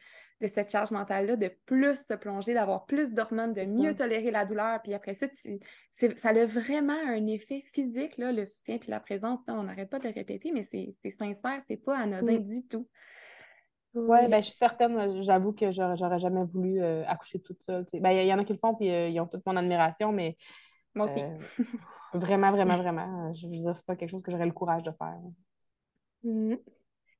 cette 0.47 0.71
charge 0.71 0.89
mentale-là, 0.89 1.35
de 1.35 1.51
plus 1.67 2.07
se 2.07 2.15
plonger, 2.15 2.55
d'avoir 2.55 2.85
plus 2.85 3.11
d'hormones, 3.11 3.53
de 3.53 3.65
mieux 3.65 3.93
tolérer 3.93 4.31
la 4.31 4.45
douleur. 4.45 4.81
Puis 4.81 4.95
après 4.95 5.13
ça, 5.13 5.27
tu, 5.27 5.59
ça 5.91 6.29
a 6.29 6.45
vraiment 6.45 6.97
un 7.07 7.27
effet 7.27 7.63
physique, 7.73 8.17
là, 8.17 8.31
le 8.31 8.45
soutien 8.45 8.79
puis 8.79 8.89
la 8.89 8.99
présence. 8.99 9.41
On 9.47 9.63
n'arrête 9.63 9.91
pas 9.91 9.99
de 9.99 10.07
le 10.07 10.13
répéter, 10.13 10.51
mais 10.51 10.63
c'est 10.63 10.95
sincère, 11.11 11.61
c'est 11.67 11.77
pas 11.77 11.97
anodin 11.99 12.39
du 12.39 12.67
tout. 12.67 12.87
Oui, 13.93 14.27
ben, 14.29 14.41
je 14.41 14.47
suis 14.47 14.57
certaine, 14.57 15.21
j'avoue 15.21 15.51
que 15.51 15.71
j'aurais 15.71 16.19
jamais 16.19 16.45
voulu 16.45 16.81
euh, 16.81 17.03
accoucher 17.07 17.41
toute 17.41 17.61
seule. 17.61 17.85
Ben, 17.95 18.11
il 18.11 18.25
y, 18.25 18.33
en 18.33 18.39
a 18.39 18.45
qui 18.45 18.53
le 18.53 18.59
font, 18.59 18.73
puis 18.73 18.89
euh, 18.89 19.09
ils 19.09 19.19
ont 19.19 19.27
toute 19.27 19.45
mon 19.45 19.57
admiration, 19.57 20.11
mais. 20.11 20.37
Moi 20.95 21.05
aussi. 21.05 21.21
Euh, 21.21 21.37
vraiment, 22.13 22.51
vraiment, 22.51 22.77
vraiment. 22.77 23.33
Je 23.33 23.47
veux 23.47 23.53
dire, 23.53 23.75
c'est 23.75 23.85
pas 23.85 23.95
quelque 23.95 24.09
chose 24.09 24.21
que 24.21 24.31
j'aurais 24.31 24.45
le 24.45 24.53
courage 24.53 24.83
de 24.83 24.91
faire. 24.91 25.19
Mmh. 26.23 26.53
Mm. 26.53 26.57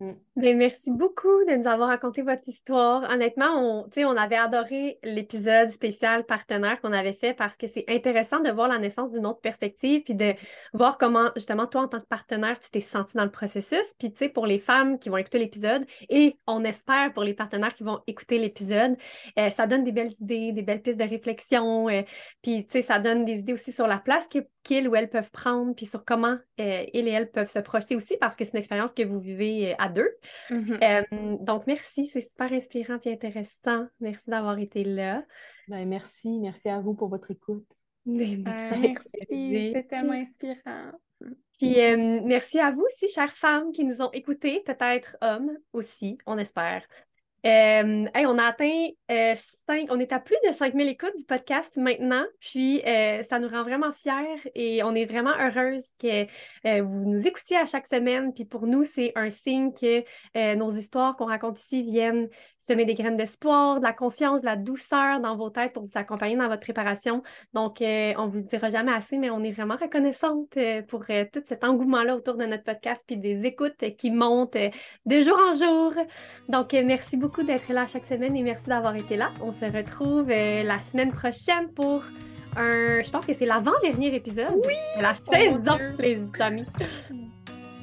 Ben, 0.01 0.57
merci 0.57 0.89
beaucoup 0.89 1.45
de 1.47 1.55
nous 1.57 1.67
avoir 1.67 1.89
raconté 1.89 2.23
votre 2.23 2.47
histoire. 2.47 3.07
Honnêtement, 3.11 3.85
on, 3.85 3.87
on 3.95 4.17
avait 4.17 4.35
adoré 4.35 4.97
l'épisode 5.03 5.69
spécial 5.69 6.25
partenaire 6.25 6.81
qu'on 6.81 6.91
avait 6.91 7.13
fait 7.13 7.35
parce 7.35 7.55
que 7.55 7.67
c'est 7.67 7.85
intéressant 7.87 8.39
de 8.39 8.49
voir 8.49 8.67
la 8.67 8.79
naissance 8.79 9.11
d'une 9.11 9.27
autre 9.27 9.41
perspective 9.41 10.01
puis 10.01 10.15
de 10.15 10.33
voir 10.73 10.97
comment, 10.97 11.29
justement, 11.35 11.67
toi, 11.67 11.81
en 11.81 11.87
tant 11.87 11.99
que 11.99 12.07
partenaire, 12.07 12.59
tu 12.59 12.71
t'es 12.71 12.79
senti 12.79 13.15
dans 13.15 13.25
le 13.25 13.29
processus. 13.29 13.93
Puis, 13.99 14.11
tu 14.11 14.17
sais, 14.17 14.29
pour 14.29 14.47
les 14.47 14.57
femmes 14.57 14.97
qui 14.97 15.09
vont 15.09 15.17
écouter 15.17 15.37
l'épisode 15.37 15.85
et 16.09 16.35
on 16.47 16.63
espère 16.63 17.13
pour 17.13 17.23
les 17.23 17.35
partenaires 17.35 17.75
qui 17.75 17.83
vont 17.83 17.99
écouter 18.07 18.39
l'épisode, 18.39 18.97
euh, 19.37 19.51
ça 19.51 19.67
donne 19.67 19.83
des 19.83 19.91
belles 19.91 20.13
idées, 20.19 20.51
des 20.51 20.63
belles 20.63 20.81
pistes 20.81 20.99
de 20.99 21.07
réflexion. 21.07 21.89
Euh, 21.89 22.01
puis, 22.41 22.65
tu 22.65 22.71
sais, 22.71 22.81
ça 22.81 22.97
donne 22.97 23.23
des 23.23 23.39
idées 23.39 23.53
aussi 23.53 23.71
sur 23.71 23.85
la 23.85 23.99
place 23.99 24.27
qu'ils 24.63 24.87
ou 24.87 24.95
elles 24.95 25.09
peuvent 25.09 25.31
prendre 25.31 25.75
puis 25.75 25.85
sur 25.85 26.05
comment 26.05 26.37
euh, 26.59 26.85
ils 26.93 27.07
et 27.07 27.11
elles 27.11 27.29
peuvent 27.29 27.49
se 27.49 27.59
projeter 27.59 27.95
aussi 27.95 28.17
parce 28.17 28.35
que 28.35 28.45
c'est 28.45 28.53
une 28.53 28.59
expérience 28.59 28.93
que 28.93 29.03
vous 29.03 29.19
vivez 29.19 29.75
à 29.77 29.90
deux. 29.91 30.09
Mm-hmm. 30.49 30.83
Euh, 30.83 31.37
donc, 31.41 31.67
merci, 31.67 32.07
c'est 32.07 32.21
super 32.21 32.51
inspirant 32.51 32.97
et 33.05 33.13
intéressant. 33.13 33.87
Merci 33.99 34.29
d'avoir 34.29 34.57
été 34.57 34.83
là. 34.83 35.23
Ben, 35.67 35.87
merci, 35.87 36.39
merci 36.39 36.69
à 36.69 36.79
vous 36.79 36.93
pour 36.93 37.09
votre 37.09 37.31
écoute. 37.31 37.67
Ben, 38.05 38.43
merci, 38.81 39.15
c'était 39.27 39.85
tellement 39.87 40.13
inspirant. 40.13 40.91
Puis 41.59 41.79
euh, 41.79 42.21
merci 42.23 42.59
à 42.59 42.71
vous 42.71 42.81
aussi, 42.81 43.07
chères 43.07 43.35
femmes 43.35 43.71
qui 43.71 43.85
nous 43.85 44.01
ont 44.01 44.11
écoutés, 44.11 44.61
peut-être 44.65 45.17
hommes 45.21 45.51
aussi, 45.73 46.17
on 46.25 46.37
espère. 46.39 46.83
Euh, 47.45 48.05
on 48.15 48.37
a 48.37 48.43
atteint 48.43 48.87
euh, 49.09 49.33
on 49.89 49.99
est 49.99 50.11
à 50.11 50.19
plus 50.19 50.35
de 50.45 50.51
5000 50.51 50.87
écoutes 50.89 51.17
du 51.17 51.23
podcast 51.25 51.75
maintenant, 51.77 52.25
puis 52.39 52.83
euh, 52.85 53.23
ça 53.23 53.39
nous 53.39 53.47
rend 53.47 53.63
vraiment 53.63 53.91
fiers 53.93 54.51
et 54.53 54.83
on 54.83 54.93
est 54.93 55.05
vraiment 55.05 55.33
heureuse 55.39 55.85
que 55.97 56.25
vous 56.81 57.05
nous 57.05 57.25
écoutiez 57.25 57.57
à 57.57 57.65
chaque 57.65 57.87
semaine. 57.87 58.33
Puis 58.33 58.45
pour 58.45 58.67
nous, 58.67 58.83
c'est 58.83 59.13
un 59.15 59.29
signe 59.29 59.71
que 59.73 60.03
nos 60.55 60.71
histoires 60.73 61.15
qu'on 61.15 61.25
raconte 61.25 61.59
ici 61.59 61.83
viennent 61.83 62.27
semer 62.61 62.85
des 62.85 62.93
graines 62.93 63.17
d'espoir, 63.17 63.79
de 63.79 63.83
la 63.83 63.91
confiance, 63.91 64.41
de 64.41 64.45
la 64.45 64.55
douceur 64.55 65.19
dans 65.19 65.35
vos 65.35 65.49
têtes 65.49 65.73
pour 65.73 65.83
vous 65.83 65.91
accompagner 65.95 66.37
dans 66.37 66.47
votre 66.47 66.61
préparation. 66.61 67.23
Donc, 67.53 67.77
on 67.81 67.83
ne 67.83 68.29
vous 68.29 68.37
le 68.37 68.43
dira 68.43 68.69
jamais 68.69 68.93
assez, 68.93 69.17
mais 69.17 69.31
on 69.31 69.43
est 69.43 69.51
vraiment 69.51 69.75
reconnaissante 69.75 70.57
pour 70.87 71.05
tout 71.33 71.41
cet 71.45 71.63
engouement-là 71.63 72.15
autour 72.15 72.35
de 72.35 72.45
notre 72.45 72.63
podcast, 72.63 73.03
puis 73.05 73.17
des 73.17 73.45
écoutes 73.45 73.83
qui 73.97 74.11
montent 74.11 74.57
de 75.05 75.19
jour 75.19 75.37
en 75.49 75.53
jour. 75.53 75.93
Donc, 76.49 76.73
merci 76.73 77.17
beaucoup 77.17 77.43
d'être 77.43 77.73
là 77.73 77.85
chaque 77.85 78.05
semaine 78.05 78.35
et 78.37 78.43
merci 78.43 78.67
d'avoir 78.67 78.95
été 78.95 79.17
là. 79.17 79.31
On 79.41 79.51
se 79.51 79.65
retrouve 79.65 80.29
euh, 80.29 80.63
la 80.63 80.79
semaine 80.79 81.11
prochaine 81.11 81.71
pour 81.73 82.03
un. 82.55 83.01
Je 83.01 83.09
pense 83.09 83.25
que 83.25 83.33
c'est 83.33 83.45
l'avant-dernier 83.45 84.13
épisode 84.13 84.53
oui! 84.65 84.73
de 84.97 85.01
la 85.01 85.13
saison, 85.13 85.77
les 85.99 86.21
amis. 86.39 86.65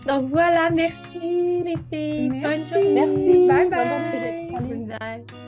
Donc 0.06 0.30
voilà, 0.30 0.70
merci 0.70 1.62
les 1.64 1.76
filles. 1.90 2.28
Bonne 2.28 2.64
journée. 2.64 2.94
Merci. 2.94 3.46
Bye 3.46 3.68
bye. 3.68 3.70
Bonne 3.70 4.12
journée. 4.12 4.47
Bye. 4.58 5.47